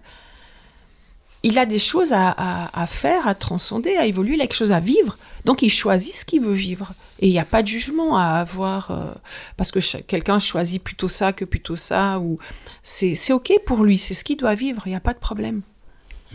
il 1.43 1.59
a 1.59 1.65
des 1.65 1.79
choses 1.79 2.13
à, 2.13 2.87
faire, 2.87 3.27
à 3.27 3.35
transcender, 3.35 3.97
à 3.97 4.07
évoluer, 4.07 4.35
il 4.35 4.41
a 4.41 4.47
quelque 4.47 4.57
chose 4.57 4.73
à 4.73 4.81
vivre. 4.81 5.17
Donc 5.45 5.63
il 5.63 5.71
choisit 5.71 6.15
ce 6.15 6.25
qu'il 6.25 6.43
veut 6.43 6.53
vivre. 6.53 6.93
Et 7.19 7.29
il 7.29 7.33
n'y 7.33 7.39
a 7.39 7.45
pas 7.45 7.63
de 7.63 7.69
jugement 7.69 8.19
à 8.19 8.41
avoir 8.41 8.91
euh, 8.91 9.13
parce 9.57 9.71
que 9.71 9.81
quelqu'un 10.03 10.39
choisit 10.39 10.83
plutôt 10.83 11.09
ça 11.09 11.33
que 11.33 11.45
plutôt 11.45 11.77
ça. 11.77 12.19
ou 12.19 12.39
C'est 12.83 13.15
c'est 13.15 13.33
OK 13.33 13.53
pour 13.65 13.85
lui, 13.85 13.97
c'est 13.97 14.15
ce 14.15 14.25
qu'il 14.25 14.37
doit 14.37 14.55
vivre, 14.55 14.83
il 14.87 14.91
n'y 14.91 14.97
a 14.97 15.01
pas 15.01 15.15
de 15.15 15.19
problème. 15.19 15.63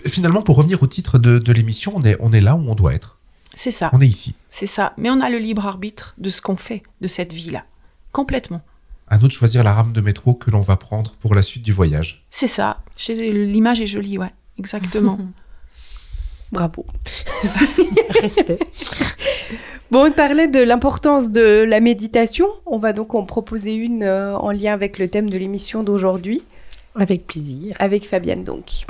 Finalement, 0.05 0.41
pour 0.41 0.57
revenir 0.57 0.81
au 0.83 0.87
titre 0.87 1.19
de, 1.19 1.39
de 1.39 1.53
l'émission, 1.53 1.93
on 1.95 2.01
est, 2.01 2.17
on 2.19 2.33
est 2.33 2.41
là 2.41 2.55
où 2.55 2.69
on 2.69 2.75
doit 2.75 2.93
être. 2.93 3.14
C'est 3.55 3.71
ça. 3.71 3.89
On 3.93 4.01
est 4.01 4.07
ici. 4.07 4.35
C'est 4.49 4.67
ça. 4.67 4.93
Mais 4.97 5.09
on 5.09 5.21
a 5.21 5.29
le 5.29 5.37
libre 5.39 5.65
arbitre 5.65 6.13
de 6.17 6.29
ce 6.29 6.41
qu'on 6.41 6.55
fait 6.57 6.83
de 7.01 7.07
cette 7.07 7.33
vie-là. 7.33 7.63
Complètement. 8.11 8.61
À 9.07 9.17
nous 9.17 9.27
de 9.27 9.31
choisir 9.33 9.63
la 9.63 9.73
rame 9.73 9.93
de 9.93 10.01
métro 10.01 10.33
que 10.33 10.49
l'on 10.51 10.61
va 10.61 10.77
prendre 10.77 11.15
pour 11.19 11.35
la 11.35 11.41
suite 11.41 11.63
du 11.63 11.71
voyage. 11.73 12.25
C'est 12.29 12.47
ça. 12.47 12.81
L'image 13.09 13.79
est 13.81 13.87
jolie, 13.87 14.17
ouais. 14.17 14.31
Exactement. 14.57 15.17
Bravo. 16.51 16.85
Respect. 18.21 18.59
Bon, 19.91 20.07
on 20.07 20.11
parlait 20.11 20.47
de 20.47 20.59
l'importance 20.59 21.29
de 21.31 21.63
la 21.67 21.79
méditation. 21.79 22.47
On 22.65 22.77
va 22.79 22.93
donc 22.93 23.13
en 23.15 23.23
proposer 23.23 23.73
une 23.75 24.03
euh, 24.03 24.35
en 24.37 24.51
lien 24.51 24.73
avec 24.73 24.97
le 24.97 25.07
thème 25.09 25.29
de 25.29 25.37
l'émission 25.37 25.83
d'aujourd'hui, 25.83 26.43
Avec 26.95 27.27
plaisir. 27.27 27.75
avec 27.79 28.07
Fabienne 28.07 28.43
donc. 28.43 28.85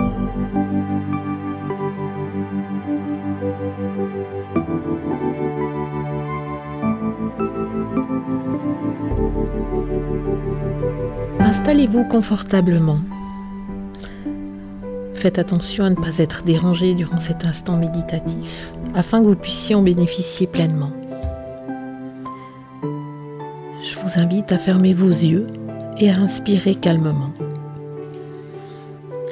Installez-vous 11.58 12.04
confortablement. 12.04 13.00
Faites 15.14 15.40
attention 15.40 15.86
à 15.86 15.90
ne 15.90 15.96
pas 15.96 16.18
être 16.18 16.44
dérangé 16.44 16.96
durant 16.96 17.22
cet 17.22 17.46
instant 17.46 17.78
méditatif, 17.78 18.74
afin 18.94 19.22
que 19.22 19.28
vous 19.30 19.38
puissiez 19.38 19.74
en 19.74 19.82
bénéficier 19.82 20.48
pleinement. 20.48 20.92
Je 22.84 23.98
vous 24.02 24.20
invite 24.20 24.52
à 24.52 24.58
fermer 24.58 24.94
vos 24.94 25.08
yeux 25.08 25.48
et 25.98 26.12
à 26.12 26.18
inspirer 26.18 26.76
calmement. 26.76 27.32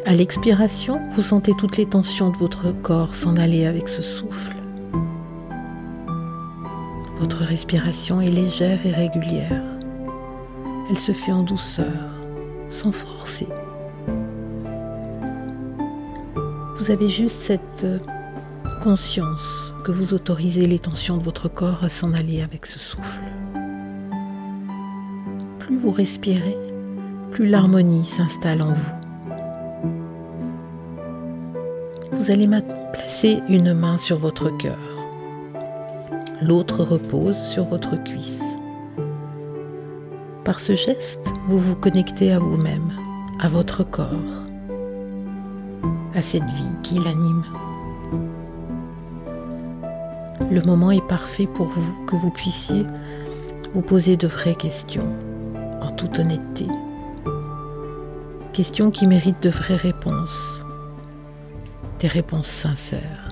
À 0.05 0.13
l'expiration, 0.13 1.01
vous 1.15 1.21
sentez 1.21 1.51
toutes 1.57 1.75
les 1.75 1.87
tensions 1.87 2.29
de 2.29 2.37
votre 2.37 2.71
corps 2.71 3.15
s'en 3.15 3.35
aller 3.35 3.65
avec 3.65 3.89
ce 3.89 4.01
souffle. 4.01 4.55
Votre 7.19 7.43
respiration 7.43 8.21
est 8.21 8.31
légère 8.31 8.79
et 8.85 8.91
régulière. 8.93 9.61
Elle 10.89 10.97
se 10.97 11.11
fait 11.11 11.31
en 11.31 11.43
douceur, 11.43 12.12
sans 12.73 12.91
forcer. 12.91 13.47
Vous 16.77 16.91
avez 16.91 17.07
juste 17.07 17.41
cette 17.41 17.83
euh, 17.83 17.99
conscience 18.81 19.71
que 19.83 19.91
vous 19.91 20.13
autorisez 20.13 20.65
les 20.65 20.79
tensions 20.79 21.17
de 21.17 21.23
votre 21.23 21.47
corps 21.47 21.83
à 21.83 21.89
s'en 21.89 22.13
aller 22.13 22.41
avec 22.41 22.65
ce 22.65 22.79
souffle. 22.79 23.21
Plus 25.59 25.77
vous 25.77 25.91
respirez, 25.91 26.57
plus 27.31 27.47
l'harmonie 27.47 28.05
s'installe 28.05 28.61
en 28.61 28.73
vous. 28.73 28.91
Vous 32.11 32.31
allez 32.31 32.47
maintenant 32.47 32.89
placer 32.91 33.39
une 33.49 33.73
main 33.73 33.97
sur 33.97 34.17
votre 34.17 34.49
cœur. 34.57 34.79
L'autre 36.41 36.83
repose 36.83 37.37
sur 37.37 37.65
votre 37.65 38.01
cuisse. 38.03 38.52
Par 40.45 40.59
ce 40.59 40.75
geste, 40.75 41.31
vous 41.47 41.57
vous 41.57 41.75
connectez 41.75 42.33
à 42.33 42.39
vous-même, 42.39 42.91
à 43.39 43.47
votre 43.47 43.85
corps, 43.85 44.09
à 46.13 46.21
cette 46.21 46.43
vie 46.43 46.75
qui 46.83 46.95
l'anime. 46.95 47.43
Le 50.51 50.61
moment 50.65 50.91
est 50.91 51.07
parfait 51.07 51.47
pour 51.47 51.67
vous 51.67 52.05
que 52.05 52.17
vous 52.17 52.29
puissiez 52.29 52.85
vous 53.73 53.81
poser 53.81 54.17
de 54.17 54.27
vraies 54.27 54.55
questions, 54.55 55.07
en 55.81 55.91
toute 55.91 56.19
honnêteté. 56.19 56.67
Questions 58.51 58.91
qui 58.91 59.07
méritent 59.07 59.41
de 59.41 59.49
vraies 59.49 59.77
réponses, 59.77 60.61
des 62.01 62.09
réponses 62.09 62.49
sincères. 62.49 63.29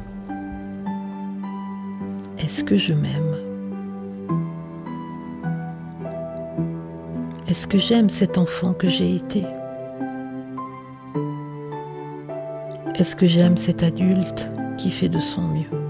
Est-ce 2.40 2.64
que 2.64 2.78
je 2.78 2.94
m'aime? 2.94 3.41
Est-ce 7.52 7.68
que 7.68 7.78
j'aime 7.78 8.10
cet 8.10 8.38
enfant 8.38 8.74
que 8.74 8.88
j'ai 8.88 9.14
été? 9.14 9.44
Est-ce 12.96 13.14
que 13.14 13.28
j'aime 13.28 13.58
cet 13.58 13.84
adulte 13.84 14.50
qui 14.78 14.90
fait 14.90 15.10
de 15.10 15.20
son 15.20 15.42
mieux? 15.42 15.81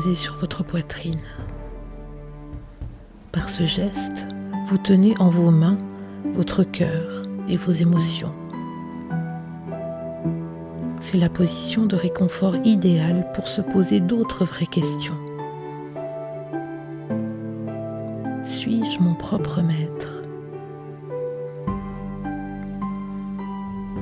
Sur 0.00 0.36
votre 0.36 0.64
poitrine. 0.64 1.20
Par 3.30 3.50
ce 3.50 3.66
geste, 3.66 4.26
vous 4.68 4.78
tenez 4.78 5.14
en 5.18 5.28
vos 5.28 5.50
mains 5.50 5.76
votre 6.34 6.64
cœur 6.64 7.22
et 7.46 7.58
vos 7.58 7.72
émotions. 7.72 8.32
C'est 11.00 11.18
la 11.18 11.28
position 11.28 11.84
de 11.84 11.94
réconfort 11.94 12.56
idéale 12.64 13.26
pour 13.34 13.48
se 13.48 13.60
poser 13.60 14.00
d'autres 14.00 14.46
vraies 14.46 14.66
questions. 14.66 15.18
Suis-je 18.44 18.98
mon 18.98 19.14
propre 19.14 19.60
maître? 19.60 20.22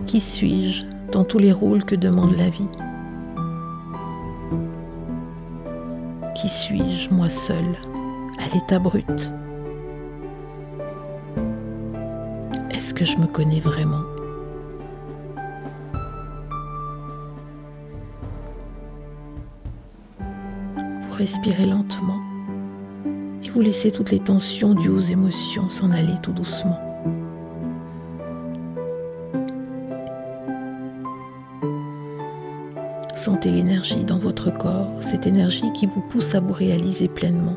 Qui 0.07 0.21
suis-je 0.21 0.87
dans 1.11 1.25
tous 1.25 1.39
les 1.39 1.53
rôles 1.53 1.85
que 1.85 1.97
demande 1.97 2.37
la 2.37 2.49
vie? 2.49 2.69
Moi 7.11 7.29
seul, 7.29 7.65
à 8.39 8.55
l'état 8.55 8.79
brut 8.79 9.31
Est-ce 12.71 12.95
que 12.95 13.05
je 13.05 13.17
me 13.17 13.27
connais 13.27 13.61
vraiment? 13.61 14.03
Vous 20.19 21.17
respirez 21.17 21.67
lentement 21.67 22.21
et 23.43 23.49
vous 23.51 23.61
laissez 23.61 23.91
toutes 23.91 24.11
les 24.11 24.21
tensions 24.21 24.75
dues 24.75 24.89
aux 24.89 24.99
émotions 24.99 25.69
s'en 25.69 25.91
aller 25.91 26.15
tout 26.23 26.33
doucement. 26.33 26.90
Sentez 33.23 33.51
l'énergie 33.51 34.03
dans 34.03 34.17
votre 34.17 34.51
corps, 34.51 34.89
cette 35.03 35.27
énergie 35.27 35.71
qui 35.75 35.85
vous 35.85 36.01
pousse 36.01 36.35
à 36.35 36.41
vous 36.41 36.55
réaliser 36.55 37.07
pleinement. 37.07 37.55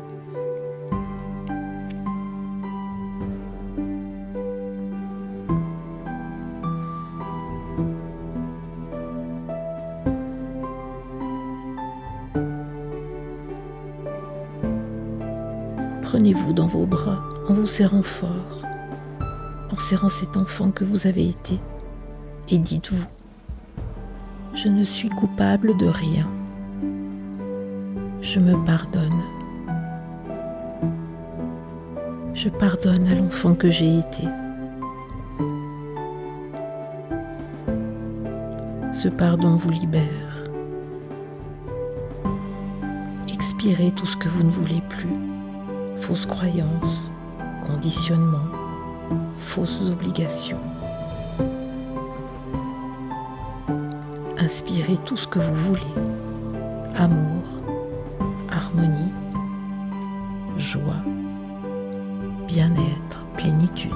Prenez-vous 16.02 16.52
dans 16.52 16.66
vos 16.66 16.84
bras 16.84 17.22
en 17.48 17.54
vous 17.54 17.66
serrant 17.66 18.02
fort, 18.02 18.62
en 19.70 19.78
serrant 19.78 20.10
cet 20.10 20.36
enfant 20.36 20.70
que 20.70 20.84
vous 20.84 21.06
avez 21.06 21.26
été, 21.26 21.58
et 22.50 22.58
dites-vous, 22.58 23.02
je 24.64 24.70
ne 24.70 24.82
suis 24.82 25.10
coupable 25.10 25.76
de 25.76 25.86
rien. 25.86 26.26
Je 28.22 28.40
me 28.40 28.56
pardonne. 28.64 29.22
Je 32.32 32.48
pardonne 32.48 33.06
à 33.08 33.14
l'enfant 33.14 33.54
que 33.54 33.70
j'ai 33.70 33.98
été. 33.98 34.22
Ce 38.94 39.08
pardon 39.08 39.56
vous 39.56 39.70
libère. 39.70 40.44
Expirez 43.28 43.92
tout 43.92 44.06
ce 44.06 44.16
que 44.16 44.30
vous 44.30 44.44
ne 44.44 44.50
voulez 44.50 44.82
plus. 44.88 45.14
Fausses 45.98 46.24
croyances, 46.24 47.10
conditionnements, 47.66 48.48
fausses 49.38 49.82
obligations. 49.90 50.73
Inspirez 54.44 54.98
tout 55.06 55.16
ce 55.16 55.26
que 55.26 55.38
vous 55.38 55.54
voulez. 55.54 55.80
Amour, 56.98 57.42
harmonie, 58.52 59.10
joie, 60.58 61.02
bien-être, 62.46 63.24
plénitude. 63.38 63.90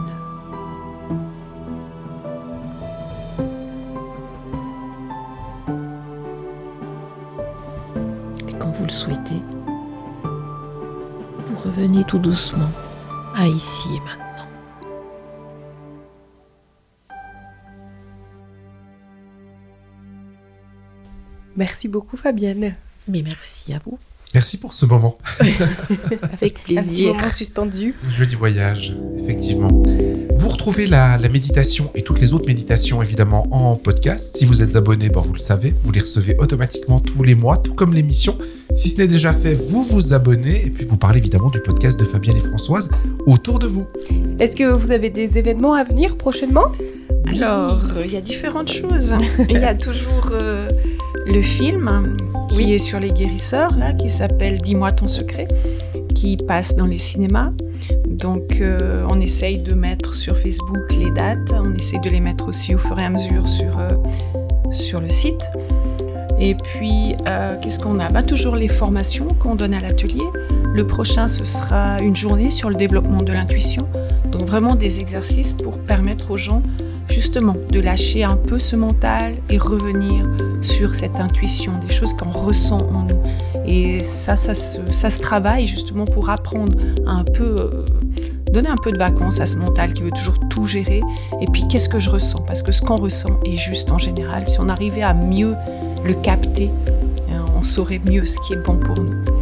Et 8.48 8.52
quand 8.54 8.70
vous 8.70 8.84
le 8.84 8.90
souhaitez, 8.90 9.42
vous 11.44 11.56
revenez 11.62 12.04
tout 12.04 12.18
doucement 12.18 12.70
à 13.36 13.46
ici 13.46 13.90
et 13.94 14.00
maintenant. 14.00 14.27
Merci 21.58 21.88
beaucoup 21.88 22.16
Fabienne. 22.16 22.74
Mais 23.08 23.22
merci 23.22 23.74
à 23.74 23.80
vous. 23.84 23.98
Merci 24.34 24.58
pour 24.58 24.74
ce 24.74 24.86
moment. 24.86 25.18
Avec 25.40 25.60
Un 26.22 26.28
petit 26.38 26.50
plaisir. 26.74 27.14
moment 27.14 27.30
suspendu. 27.30 27.94
Jeudi 28.10 28.34
voyage, 28.36 28.94
effectivement. 29.24 29.82
Vous 30.36 30.48
retrouvez 30.50 30.86
la, 30.86 31.16
la 31.16 31.28
méditation 31.28 31.90
et 31.94 32.02
toutes 32.02 32.20
les 32.20 32.32
autres 32.34 32.46
méditations 32.46 33.02
évidemment 33.02 33.48
en 33.50 33.74
podcast. 33.76 34.36
Si 34.36 34.44
vous 34.44 34.62
êtes 34.62 34.76
abonné, 34.76 35.08
ben, 35.08 35.20
vous 35.20 35.32
le 35.32 35.38
savez, 35.40 35.74
vous 35.82 35.90
les 35.90 36.00
recevez 36.00 36.36
automatiquement 36.38 37.00
tous 37.00 37.22
les 37.24 37.34
mois, 37.34 37.56
tout 37.56 37.74
comme 37.74 37.92
l'émission. 37.94 38.38
Si 38.74 38.90
ce 38.90 38.98
n'est 38.98 39.08
déjà 39.08 39.32
fait, 39.32 39.54
vous 39.54 39.82
vous 39.82 40.12
abonnez 40.12 40.66
et 40.66 40.70
puis 40.70 40.84
vous 40.84 40.98
parlez 40.98 41.18
évidemment 41.18 41.48
du 41.50 41.60
podcast 41.60 41.98
de 41.98 42.04
Fabienne 42.04 42.36
et 42.36 42.46
Françoise 42.48 42.90
autour 43.26 43.58
de 43.58 43.66
vous. 43.66 43.86
Est-ce 44.38 44.54
que 44.54 44.70
vous 44.70 44.92
avez 44.92 45.10
des 45.10 45.38
événements 45.38 45.74
à 45.74 45.82
venir 45.82 46.16
prochainement? 46.16 46.70
Alors, 47.30 47.82
il 48.04 48.12
y 48.12 48.16
a 48.16 48.20
différentes 48.20 48.70
choses. 48.70 49.14
Il 49.50 49.58
y 49.58 49.64
a 49.64 49.74
toujours 49.74 50.30
euh, 50.32 50.68
le 51.28 51.42
film 51.42 52.16
qui 52.50 52.56
Oui. 52.58 52.72
est 52.72 52.78
sur 52.78 52.98
les 53.00 53.10
guérisseurs, 53.10 53.76
là, 53.76 53.92
qui 53.92 54.08
s'appelle 54.08 54.60
Dis-moi 54.60 54.92
ton 54.92 55.06
secret, 55.06 55.46
qui 56.14 56.36
passe 56.36 56.76
dans 56.76 56.86
les 56.86 56.98
cinémas. 56.98 57.50
Donc, 58.08 58.58
euh, 58.60 59.00
on 59.08 59.20
essaye 59.20 59.58
de 59.58 59.74
mettre 59.74 60.14
sur 60.16 60.36
Facebook 60.36 60.92
les 60.98 61.10
dates, 61.10 61.52
on 61.52 61.74
essaye 61.74 62.00
de 62.00 62.08
les 62.10 62.20
mettre 62.20 62.48
aussi 62.48 62.74
au 62.74 62.78
fur 62.78 62.98
et 62.98 63.04
à 63.04 63.10
mesure 63.10 63.48
sur, 63.48 63.78
euh, 63.78 63.90
sur 64.70 65.00
le 65.00 65.08
site. 65.08 65.40
Et 66.40 66.54
puis, 66.54 67.14
euh, 67.26 67.56
qu'est-ce 67.60 67.78
qu'on 67.78 67.98
a? 68.00 68.08
Bah, 68.10 68.22
Toujours 68.22 68.56
les 68.56 68.68
formations 68.68 69.26
qu'on 69.38 69.54
donne 69.54 69.74
à 69.74 69.80
l'atelier. 69.80 70.22
Le 70.72 70.86
prochain, 70.86 71.28
ce 71.28 71.44
sera 71.44 72.00
une 72.00 72.14
journée 72.16 72.50
sur 72.50 72.70
le 72.70 72.76
développement 72.76 73.22
de 73.22 73.32
l'intuition. 73.32 73.86
Donc, 74.30 74.42
vraiment 74.42 74.74
des 74.74 75.00
exercices 75.00 75.52
pour 75.52 75.78
permettre 75.78 76.30
aux 76.30 76.36
gens 76.36 76.62
justement 77.18 77.56
de 77.72 77.80
lâcher 77.80 78.22
un 78.22 78.36
peu 78.36 78.60
ce 78.60 78.76
mental 78.76 79.34
et 79.50 79.58
revenir 79.58 80.24
sur 80.62 80.94
cette 80.94 81.16
intuition, 81.16 81.72
des 81.84 81.92
choses 81.92 82.14
qu'on 82.14 82.30
ressent 82.30 82.78
en 82.94 83.02
nous. 83.02 83.20
Et 83.66 84.04
ça, 84.04 84.36
ça 84.36 84.54
se, 84.54 84.78
ça 84.92 85.10
se 85.10 85.20
travaille 85.20 85.66
justement 85.66 86.04
pour 86.04 86.30
apprendre 86.30 86.78
à 87.08 87.10
un 87.10 87.24
peu, 87.24 87.42
euh, 87.42 87.84
donner 88.52 88.68
un 88.68 88.76
peu 88.76 88.92
de 88.92 88.98
vacances 88.98 89.40
à 89.40 89.46
ce 89.46 89.58
mental 89.58 89.94
qui 89.94 90.02
veut 90.02 90.12
toujours 90.12 90.38
tout 90.48 90.64
gérer. 90.64 91.02
Et 91.40 91.46
puis, 91.52 91.66
qu'est-ce 91.66 91.88
que 91.88 91.98
je 91.98 92.08
ressens? 92.08 92.38
Parce 92.46 92.62
que 92.62 92.70
ce 92.70 92.82
qu'on 92.82 92.96
ressent 92.96 93.40
est 93.44 93.56
juste 93.56 93.90
en 93.90 93.98
général. 93.98 94.46
Si 94.46 94.60
on 94.60 94.68
arrivait 94.68 95.02
à 95.02 95.12
mieux 95.12 95.56
le 96.04 96.14
capter, 96.14 96.70
hein, 97.32 97.44
on 97.56 97.64
saurait 97.64 98.00
mieux 98.04 98.26
ce 98.26 98.38
qui 98.46 98.52
est 98.52 98.62
bon 98.64 98.76
pour 98.76 98.96
nous. 98.96 99.37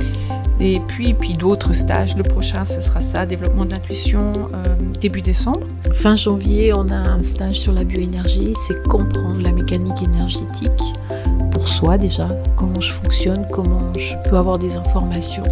Et 0.61 0.81
puis, 0.81 1.13
puis 1.15 1.35
d'autres 1.35 1.75
stages. 1.75 2.17
Le 2.17 2.23
prochain, 2.23 2.65
ce 2.65 2.81
sera 2.81 3.01
ça, 3.01 3.27
développement 3.27 3.65
de 3.65 3.73
l'intuition, 3.73 4.33
euh, 4.55 4.77
début 5.01 5.21
décembre. 5.21 5.67
Fin 5.95 6.17
janvier, 6.17 6.73
on 6.73 6.89
a 6.89 6.97
un 6.97 7.23
stage 7.23 7.61
sur 7.61 7.73
la 7.73 7.85
bioénergie, 7.85 8.55
c'est 8.67 8.83
comprendre 8.89 9.41
la 9.41 9.53
mécanique 9.53 10.03
énergétique 10.03 10.83
pour 11.57 11.69
soi 11.69 11.97
déjà, 11.97 12.29
comment 12.55 12.81
je 12.81 12.93
fonctionne, 12.93 13.47
comment 13.51 13.95
je 13.95 14.15
peux 14.29 14.37
avoir 14.37 14.59
des 14.59 14.77
informations. 14.77 15.43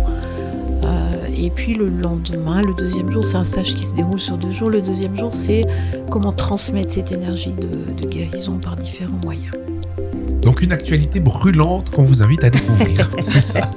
Euh, 0.84 1.26
et 1.34 1.48
puis 1.48 1.74
le 1.74 1.88
lendemain, 1.88 2.60
le 2.60 2.74
deuxième 2.74 3.10
jour, 3.10 3.24
c'est 3.24 3.38
un 3.38 3.44
stage 3.44 3.74
qui 3.74 3.86
se 3.86 3.94
déroule 3.94 4.20
sur 4.20 4.36
deux 4.36 4.50
jours. 4.50 4.68
Le 4.68 4.82
deuxième 4.82 5.16
jour, 5.16 5.34
c'est 5.34 5.66
comment 6.10 6.32
transmettre 6.32 6.92
cette 6.92 7.10
énergie 7.10 7.54
de, 7.54 8.02
de 8.02 8.06
guérison 8.06 8.58
par 8.58 8.76
différents 8.76 9.18
moyens. 9.22 9.52
Donc 10.44 10.62
une 10.62 10.72
actualité 10.72 11.20
brûlante 11.20 11.90
qu'on 11.90 12.02
vous 12.02 12.22
invite 12.22 12.44
à 12.44 12.50
découvrir. 12.50 13.10
C'est 13.20 13.40
ça. 13.40 13.70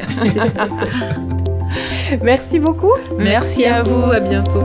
Merci 2.22 2.60
beaucoup. 2.60 2.94
Merci 3.18 3.66
à 3.66 3.84
vous. 3.84 4.12
à 4.12 4.20
bientôt. 4.20 4.64